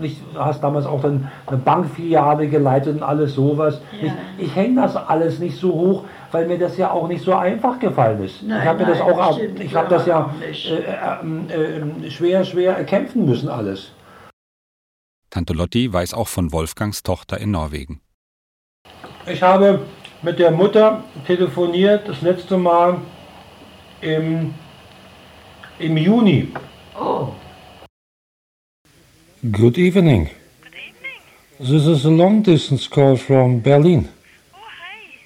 nicht, 0.00 0.20
hast 0.34 0.62
damals 0.62 0.86
auch 0.86 1.02
dann 1.02 1.30
eine 1.46 1.58
Bankfiliale 1.58 2.48
geleitet 2.48 2.96
und 2.96 3.02
alles 3.02 3.34
sowas. 3.34 3.80
Ja. 4.00 4.12
Ich, 4.38 4.46
ich 4.46 4.56
hänge 4.56 4.82
das 4.82 4.96
alles 4.96 5.38
nicht 5.38 5.58
so 5.58 5.72
hoch, 5.72 6.04
weil 6.32 6.46
mir 6.46 6.58
das 6.58 6.76
ja 6.76 6.90
auch 6.90 7.08
nicht 7.08 7.22
so 7.22 7.34
einfach 7.34 7.78
gefallen 7.78 8.22
ist. 8.22 8.42
Nein, 8.42 8.60
ich 8.60 8.68
habe 8.68 8.84
mir 8.84 8.90
das 8.90 9.00
auch, 9.00 9.34
stimmt, 9.34 9.60
ich 9.60 9.74
habe 9.74 9.88
das 9.88 10.06
ja 10.06 10.34
äh, 10.40 11.52
äh, 11.52 12.06
äh, 12.06 12.10
schwer, 12.10 12.44
schwer 12.44 12.76
erkämpfen 12.76 13.24
müssen 13.24 13.48
alles. 13.48 13.92
Tante 15.30 15.52
Lotti 15.52 15.92
weiß 15.92 16.14
auch 16.14 16.28
von 16.28 16.52
Wolfgangs 16.52 17.02
Tochter 17.02 17.38
in 17.38 17.50
Norwegen. 17.50 18.00
Ich 19.26 19.42
habe 19.42 19.80
mit 20.22 20.38
der 20.38 20.50
Mutter 20.50 21.04
telefoniert, 21.26 22.08
das 22.08 22.22
letzte 22.22 22.56
Mal 22.56 22.98
im, 24.00 24.54
im 25.78 25.96
Juni. 25.96 26.52
Oh. 26.98 27.28
Good 29.42 29.76
evening. 29.76 30.30
Good 30.62 30.74
evening. 30.74 31.20
This 31.60 31.86
is 31.86 32.06
a 32.06 32.10
long 32.10 32.40
distance 32.40 32.88
call 32.88 33.18
from 33.18 33.60
Berlin. 33.60 34.08
Oh, 34.54 34.58
hi. 34.58 35.18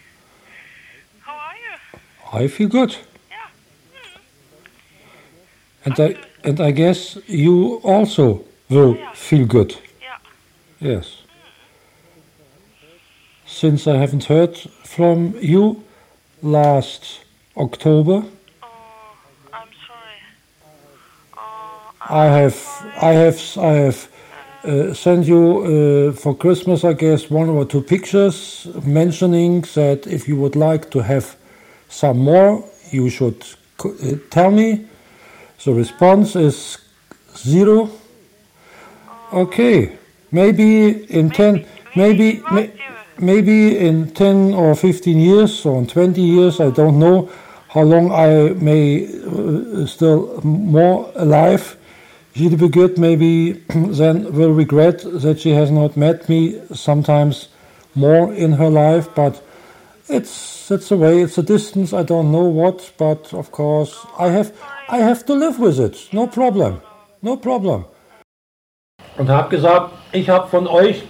How 1.20 1.36
are 1.36 1.54
you? 1.54 2.44
I 2.44 2.48
feel 2.48 2.68
good. 2.68 2.96
Hmm. 3.30 3.50
And 5.84 6.00
I 6.00 6.16
and 6.42 6.60
I 6.60 6.72
guess 6.72 7.18
you 7.28 7.80
also 7.84 8.44
will 8.68 8.96
feel 9.14 9.46
good. 9.46 9.76
Yeah. 10.02 10.18
Yes. 10.80 11.22
Since 13.46 13.86
I 13.86 13.96
haven't 13.96 14.24
heard 14.24 14.58
from 14.84 15.36
you 15.40 15.84
last 16.42 17.20
October. 17.56 18.24
I 22.10 22.24
have, 22.24 22.56
I 23.00 23.12
have, 23.12 23.40
I 23.56 23.72
have 23.72 24.08
uh, 24.64 24.94
sent 24.94 25.26
you 25.26 26.10
uh, 26.10 26.12
for 26.12 26.36
Christmas, 26.36 26.84
I 26.84 26.92
guess, 26.92 27.30
one 27.30 27.48
or 27.48 27.64
two 27.64 27.82
pictures 27.82 28.66
mentioning 28.84 29.60
that 29.74 30.08
if 30.08 30.26
you 30.26 30.34
would 30.36 30.56
like 30.56 30.90
to 30.90 31.04
have 31.04 31.36
some 31.88 32.18
more, 32.18 32.68
you 32.90 33.10
should 33.10 33.44
uh, 33.84 34.16
tell 34.28 34.50
me. 34.50 34.86
The 35.64 35.72
response 35.72 36.34
is 36.34 36.78
zero. 37.36 37.90
Okay, 39.32 39.96
maybe 40.32 41.04
in 41.04 41.30
ten, 41.30 41.64
maybe 41.94 42.42
may, 42.50 42.72
maybe 43.18 43.78
in 43.78 44.10
ten 44.10 44.52
or 44.52 44.74
fifteen 44.74 45.20
years 45.20 45.64
or 45.64 45.78
in 45.78 45.86
twenty 45.86 46.22
years, 46.22 46.58
I 46.58 46.70
don't 46.70 46.98
know 46.98 47.30
how 47.68 47.82
long 47.82 48.10
I 48.10 48.54
may 48.54 49.06
uh, 49.06 49.86
still 49.86 50.40
more 50.42 51.12
alive. 51.14 51.76
Gilles 52.40 52.56
Begut 52.56 52.96
maybe 52.96 53.52
then 53.68 54.32
will 54.32 54.54
regret 54.54 55.00
that 55.04 55.40
she 55.40 55.50
has 55.50 55.70
not 55.70 55.94
met 55.94 56.26
me 56.26 56.58
sometimes 56.72 57.50
more 57.94 58.32
in 58.32 58.52
her 58.52 58.70
life, 58.70 59.14
but 59.14 59.42
it's 60.08 60.66
that's 60.68 60.88
the 60.88 60.96
way. 60.96 61.20
It's 61.20 61.36
a 61.36 61.42
distance. 61.42 61.92
I 61.92 62.02
don't 62.02 62.32
know 62.32 62.48
what, 62.60 62.92
but 62.96 63.34
of 63.34 63.52
course 63.52 64.06
I 64.18 64.28
have 64.28 64.54
I 64.88 64.98
have 65.08 65.26
to 65.26 65.34
live 65.34 65.58
with 65.58 65.78
it. 65.78 66.08
No 66.14 66.26
problem, 66.26 66.80
no 67.20 67.36
problem. 67.36 67.84
Und 69.18 69.28
habe 69.28 69.50
gesagt, 69.50 69.90
ich 70.12 70.30
habe 70.30 70.48
von 70.48 70.66
euch 70.66 71.02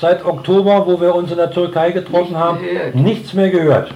seit 0.00 0.24
Oktober, 0.24 0.84
wo 0.84 1.00
wir 1.00 1.14
uns 1.14 1.30
in 1.30 1.36
der 1.36 1.52
Türkei 1.52 1.92
getroffen 1.92 2.36
haben, 2.36 2.58
nichts 2.94 3.34
mehr 3.34 3.50
gehört. 3.50 3.94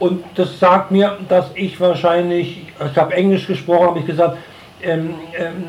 Und 0.00 0.24
das 0.34 0.58
sagt 0.58 0.90
mir, 0.90 1.18
dass 1.28 1.52
ich 1.54 1.78
wahrscheinlich, 1.78 2.66
ich 2.84 2.96
habe 2.96 3.14
Englisch 3.14 3.46
gesprochen, 3.46 3.86
habe 3.86 4.00
ich 4.00 4.06
gesagt, 4.06 4.38
ähm, 4.82 5.14
ähm, 5.38 5.64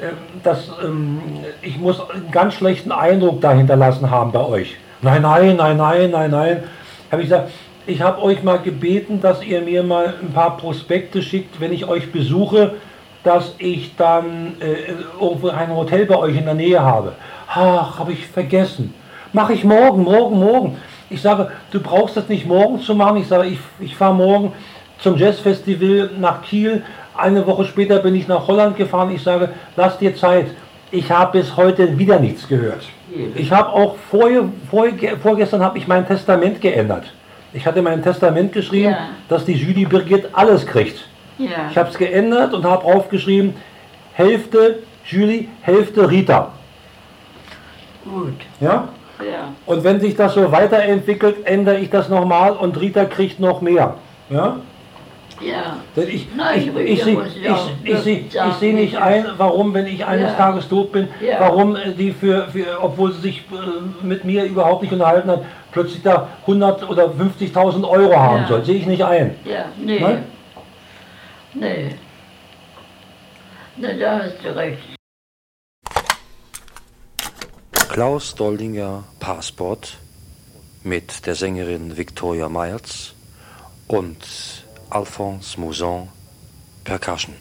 ähm, 0.00 0.16
dass 0.44 0.68
ähm, 0.84 1.20
ich 1.60 1.78
muss 1.78 2.00
einen 2.10 2.30
ganz 2.30 2.54
schlechten 2.54 2.92
Eindruck 2.92 3.40
da 3.40 3.52
hinterlassen 3.52 4.10
haben 4.10 4.30
bei 4.30 4.44
euch. 4.44 4.76
Nein, 5.02 5.22
nein, 5.22 5.56
nein, 5.56 5.76
nein, 5.76 6.10
nein, 6.10 6.30
nein. 6.30 6.62
Habe 7.10 7.22
ich 7.22 7.28
gesagt, 7.28 7.50
ich 7.86 8.02
habe 8.02 8.22
euch 8.22 8.42
mal 8.42 8.58
gebeten, 8.58 9.20
dass 9.20 9.42
ihr 9.42 9.60
mir 9.62 9.82
mal 9.82 10.14
ein 10.20 10.32
paar 10.32 10.56
Prospekte 10.56 11.22
schickt, 11.22 11.60
wenn 11.60 11.72
ich 11.72 11.88
euch 11.88 12.12
besuche, 12.12 12.74
dass 13.24 13.54
ich 13.58 13.96
dann 13.96 14.56
äh, 14.60 14.92
irgendwo 15.20 15.48
ein 15.48 15.74
Hotel 15.74 16.06
bei 16.06 16.16
euch 16.16 16.36
in 16.36 16.44
der 16.44 16.54
Nähe 16.54 16.80
habe. 16.80 17.12
Ach, 17.48 17.98
habe 17.98 18.12
ich 18.12 18.26
vergessen. 18.26 18.94
Mache 19.32 19.54
ich 19.54 19.64
morgen, 19.64 20.04
morgen, 20.04 20.38
morgen. 20.38 20.76
Ich 21.10 21.22
sage, 21.22 21.50
du 21.70 21.80
brauchst 21.80 22.16
das 22.16 22.28
nicht 22.28 22.46
morgen 22.46 22.80
zu 22.80 22.94
machen. 22.94 23.16
Ich 23.16 23.28
sage, 23.28 23.48
ich, 23.48 23.58
ich 23.80 23.96
fahre 23.96 24.14
morgen 24.14 24.52
zum 24.98 25.16
Jazzfestival 25.16 26.10
nach 26.18 26.42
Kiel. 26.42 26.82
Eine 27.18 27.46
Woche 27.46 27.64
später 27.64 27.98
bin 27.98 28.14
ich 28.14 28.28
nach 28.28 28.46
Holland 28.46 28.76
gefahren. 28.76 29.10
Ich 29.14 29.22
sage, 29.22 29.50
lass 29.76 29.98
dir 29.98 30.14
Zeit. 30.14 30.46
Ich 30.90 31.10
habe 31.10 31.38
bis 31.38 31.56
heute 31.56 31.98
wieder 31.98 32.18
nichts 32.18 32.48
gehört. 32.48 32.82
Ich 33.34 33.50
habe 33.52 33.68
auch 33.70 33.96
vorher, 34.10 34.44
vorher, 34.70 35.16
vorgestern 35.18 35.62
habe 35.62 35.76
ich 35.78 35.86
mein 35.88 36.06
Testament 36.06 36.60
geändert. 36.60 37.12
Ich 37.52 37.66
hatte 37.66 37.82
mein 37.82 38.02
Testament 38.02 38.52
geschrieben, 38.52 38.90
Ja. 38.92 38.98
dass 39.28 39.44
die 39.44 39.52
Julie 39.54 39.86
Birgit 39.86 40.28
alles 40.32 40.66
kriegt. 40.66 41.06
Ja. 41.38 41.68
Ich 41.70 41.76
habe 41.76 41.88
es 41.90 41.98
geändert 41.98 42.54
und 42.54 42.64
habe 42.64 42.82
draufgeschrieben, 42.82 43.54
Hälfte 44.12 44.80
Julie, 45.04 45.46
Hälfte 45.62 46.10
Rita. 46.10 46.52
Gut. 48.04 48.34
Ja? 48.60 48.88
Ja. 49.20 49.48
Und 49.66 49.84
wenn 49.84 50.00
sich 50.00 50.14
das 50.16 50.34
so 50.34 50.50
weiterentwickelt, 50.52 51.44
ändere 51.46 51.78
ich 51.78 51.90
das 51.90 52.08
nochmal 52.08 52.52
und 52.52 52.78
Rita 52.80 53.04
kriegt 53.04 53.40
noch 53.40 53.60
mehr. 53.60 53.94
Ja? 54.30 54.56
Ja. 55.40 55.76
Denn 55.94 56.08
ich, 56.08 56.26
Nein, 56.36 56.58
ich, 56.60 56.66
ich, 56.68 56.76
ich, 56.76 57.18
ich, 57.84 57.98
sehe- 58.00 58.18
ich 58.26 58.32
sagen, 58.32 58.52
sehe 58.58 58.74
nicht 58.74 58.96
ein, 58.96 59.24
warum, 59.36 59.72
wenn 59.74 59.86
ich 59.86 60.04
eines 60.04 60.32
Ja. 60.32 60.36
Tages 60.36 60.68
tot 60.68 60.90
bin, 60.92 61.08
Ja. 61.20 61.40
warum 61.40 61.76
äh, 61.76 61.92
die 61.92 62.12
für, 62.12 62.48
für, 62.48 62.82
obwohl 62.82 63.12
sie 63.12 63.20
sich 63.20 63.38
äh, 63.52 64.04
mit 64.04 64.24
mir 64.24 64.44
überhaupt 64.44 64.82
nicht 64.82 64.92
unterhalten 64.92 65.30
hat, 65.30 65.44
plötzlich 65.70 66.02
da 66.02 66.28
100 66.42 66.88
oder 66.88 67.06
50.000 67.06 67.88
Euro 67.88 68.16
haben 68.16 68.42
Ja. 68.42 68.48
soll. 68.48 68.64
Sehe 68.64 68.76
ich 68.76 68.86
nicht 68.86 69.04
ein. 69.04 69.36
Ja, 69.44 69.66
nee. 69.76 70.00
Nein? 70.00 70.24
Nee. 71.54 71.94
Nee, 73.76 73.98
da 73.98 74.18
hast 74.24 74.36
du 74.44 74.56
recht. 74.56 74.78
Klaus 77.88 78.34
Doldinger 78.34 79.04
Passport 79.20 79.98
mit 80.82 81.26
der 81.26 81.34
Sängerin 81.34 81.96
Victoria 81.96 82.48
Miles 82.48 83.14
und 83.88 84.57
Alphonse 84.90 85.58
Mouzon 85.60 86.08
Percussion. 86.84 87.34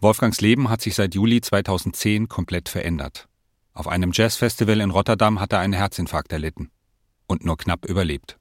Wolfgangs 0.00 0.40
Leben 0.40 0.68
hat 0.68 0.80
sich 0.82 0.96
seit 0.96 1.14
Juli 1.14 1.40
2010 1.40 2.28
komplett 2.28 2.68
verändert. 2.68 3.28
Auf 3.74 3.88
einem 3.88 4.12
Jazzfestival 4.12 4.80
in 4.80 4.90
Rotterdam 4.90 5.40
hat 5.40 5.52
er 5.52 5.60
einen 5.60 5.72
Herzinfarkt 5.72 6.32
erlitten 6.32 6.70
und 7.26 7.44
nur 7.44 7.56
knapp 7.56 7.86
überlebt. 7.86 8.38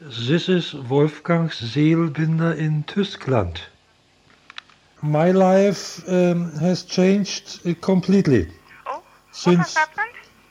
This 0.00 0.48
is 0.48 0.74
Wolfgangs 0.88 1.58
Seelbinder 1.58 2.54
in 2.56 2.86
Tyskland. 2.86 3.70
My 5.02 5.30
life 5.30 6.02
um, 6.06 6.52
has 6.60 6.86
changed 6.86 7.60
completely 7.80 8.48
since 9.32 9.76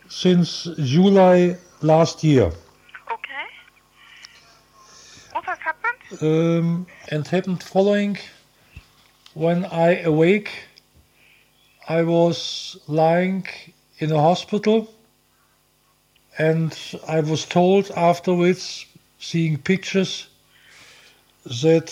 since 0.09 0.69
July 0.77 1.57
last 1.81 2.23
year. 2.23 2.51
Okay. 3.07 3.47
What 5.33 5.45
has 5.45 5.57
happened? 5.59 6.21
Um, 6.21 6.85
and 7.09 7.27
happened 7.27 7.63
following 7.63 8.17
when 9.33 9.65
I 9.65 10.01
awake, 10.03 10.49
I 11.89 12.03
was 12.03 12.77
lying 12.87 13.47
in 13.99 14.11
a 14.11 14.19
hospital 14.19 14.93
and 16.37 16.77
I 17.07 17.21
was 17.21 17.45
told 17.45 17.89
afterwards, 17.91 18.85
seeing 19.19 19.57
pictures, 19.57 20.27
that 21.45 21.89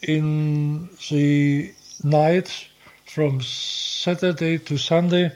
in 0.00 0.88
the 1.10 1.74
night 2.02 2.68
from 3.04 3.42
Saturday 3.42 4.56
to 4.58 4.78
Sunday, 4.78 5.32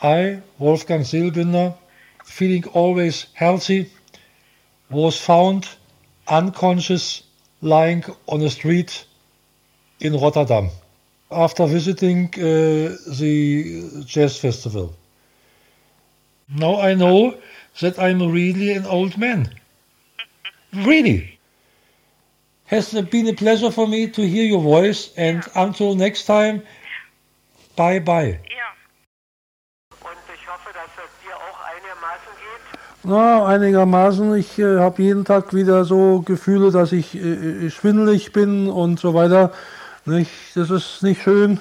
I, 0.00 0.40
Wolfgang 0.60 1.02
Seelbinder, 1.02 1.74
feeling 2.24 2.64
always 2.66 3.26
healthy, 3.34 3.90
was 4.90 5.18
found 5.18 5.68
unconscious 6.28 7.24
lying 7.60 8.04
on 8.28 8.42
a 8.42 8.50
street 8.50 9.06
in 9.98 10.16
Rotterdam 10.16 10.70
after 11.34 11.66
visiting 11.66 12.26
uh, 12.36 12.96
the 13.18 14.04
jazz 14.06 14.38
festival. 14.38 14.94
Now 16.48 16.80
I 16.80 16.94
know 16.94 17.34
that 17.80 17.98
I'm 17.98 18.32
really 18.32 18.72
an 18.72 18.86
old 18.86 19.16
man. 19.18 19.48
Really. 20.72 21.38
Has 22.66 22.94
it 22.94 23.10
been 23.10 23.28
a 23.28 23.34
pleasure 23.34 23.70
for 23.70 23.86
me 23.86 24.08
to 24.08 24.26
hear 24.26 24.44
your 24.44 24.60
voice 24.60 25.10
and 25.16 25.44
until 25.54 25.94
next 25.94 26.24
time, 26.24 26.62
bye 27.76 27.98
bye. 27.98 28.40
Na, 33.06 33.44
einigermaßen. 33.46 34.34
Ich 34.34 34.58
äh, 34.58 34.78
habe 34.78 35.02
jeden 35.02 35.26
Tag 35.26 35.52
wieder 35.52 35.84
so 35.84 36.22
Gefühle, 36.24 36.70
dass 36.70 36.90
ich 36.90 37.14
äh, 37.14 37.68
schwindelig 37.68 38.32
bin 38.32 38.70
und 38.70 38.98
so 38.98 39.12
weiter. 39.12 39.52
Nicht? 40.06 40.30
Das 40.54 40.70
ist 40.70 41.02
nicht 41.02 41.22
schön. 41.22 41.60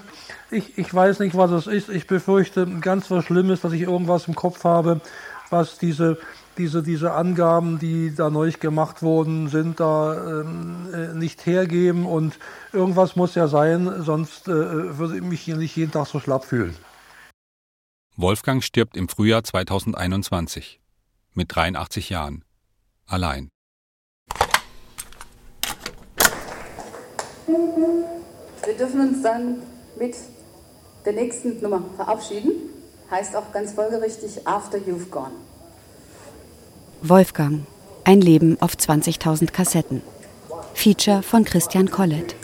Ich, 0.52 0.78
ich 0.78 0.94
weiß 0.94 1.20
nicht, 1.20 1.36
was 1.36 1.52
es 1.52 1.68
ist. 1.68 1.89
Ich 1.89 2.08
befürchte 2.08 2.68
ganz 2.82 3.10
was 3.10 3.26
Schlimmes, 3.26 3.62
dass 3.62 3.72
ich 3.72 3.82
irgendwas 3.82 4.28
im 4.28 4.36
Kopf 4.36 4.64
habe, 4.66 5.02
was 5.50 5.78
diese, 5.78 6.18
diese, 6.58 6.84
diese 6.84 7.14
Angaben, 7.14 7.80
die 7.80 8.14
da 8.14 8.30
neu 8.30 8.52
gemacht 8.52 9.02
wurden, 9.02 9.48
sind, 9.48 9.80
da 9.80 10.41
ähm, 10.41 10.88
äh, 10.94 11.14
nicht 11.14 11.46
hergeben. 11.46 12.06
Und 12.06 12.38
irgendwas 12.74 13.16
muss 13.16 13.36
ja 13.36 13.48
sein, 13.48 14.04
sonst 14.04 14.48
äh, 14.48 14.98
würde 14.98 15.16
ich 15.16 15.24
mich 15.24 15.41
hier 15.41 15.56
nicht 15.56 15.76
jeden 15.76 15.91
Tag 15.91 16.08
so 16.08 16.20
schlapp 16.20 16.44
fühlen. 16.46 16.76
Wolfgang 18.16 18.64
stirbt 18.64 18.96
im 18.96 19.10
Frühjahr 19.10 19.44
2021 19.44 20.80
mit 21.34 21.56
83 21.56 22.10
Jahren. 22.10 22.44
Allein. 23.08 23.50
Wir 28.66 28.76
dürfen 28.76 29.01
uns 29.01 29.22
dann 29.22 29.61
mit 29.99 30.16
der 31.05 31.14
nächsten 31.14 31.61
Nummer 31.61 31.84
verabschieden. 31.97 32.51
Heißt 33.11 33.36
auch 33.36 33.51
ganz 33.51 33.74
folgerichtig 33.74 34.47
After 34.47 34.78
You've 34.78 35.09
Gone. 35.09 35.32
Wolfgang. 37.01 37.66
Ein 38.05 38.22
Leben 38.22 38.57
auf 38.61 38.74
20.000 38.74 39.51
Kassetten. 39.51 40.01
Feature 40.74 41.24
von 41.24 41.43
Christian 41.43 41.91
Collett. 41.91 42.36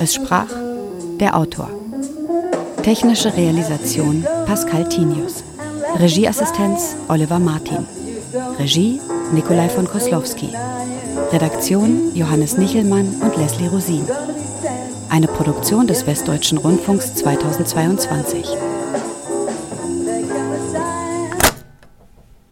Es 0.00 0.14
sprach 0.14 0.48
der 1.20 1.36
Autor. 1.36 1.79
Technische 2.82 3.36
Realisation 3.36 4.24
Pascal 4.46 4.88
Tinius. 4.88 5.44
Regieassistenz 5.98 6.96
Oliver 7.08 7.38
Martin. 7.38 7.86
Regie 8.58 8.98
Nikolai 9.32 9.68
von 9.68 9.86
Koslowski. 9.86 10.48
Redaktion 11.30 12.10
Johannes 12.14 12.56
Nichelmann 12.56 13.14
und 13.20 13.36
Leslie 13.36 13.68
Rosin. 13.68 14.04
Eine 15.10 15.26
Produktion 15.26 15.86
des 15.86 16.06
Westdeutschen 16.06 16.56
Rundfunks 16.58 17.14
2022. 17.16 18.46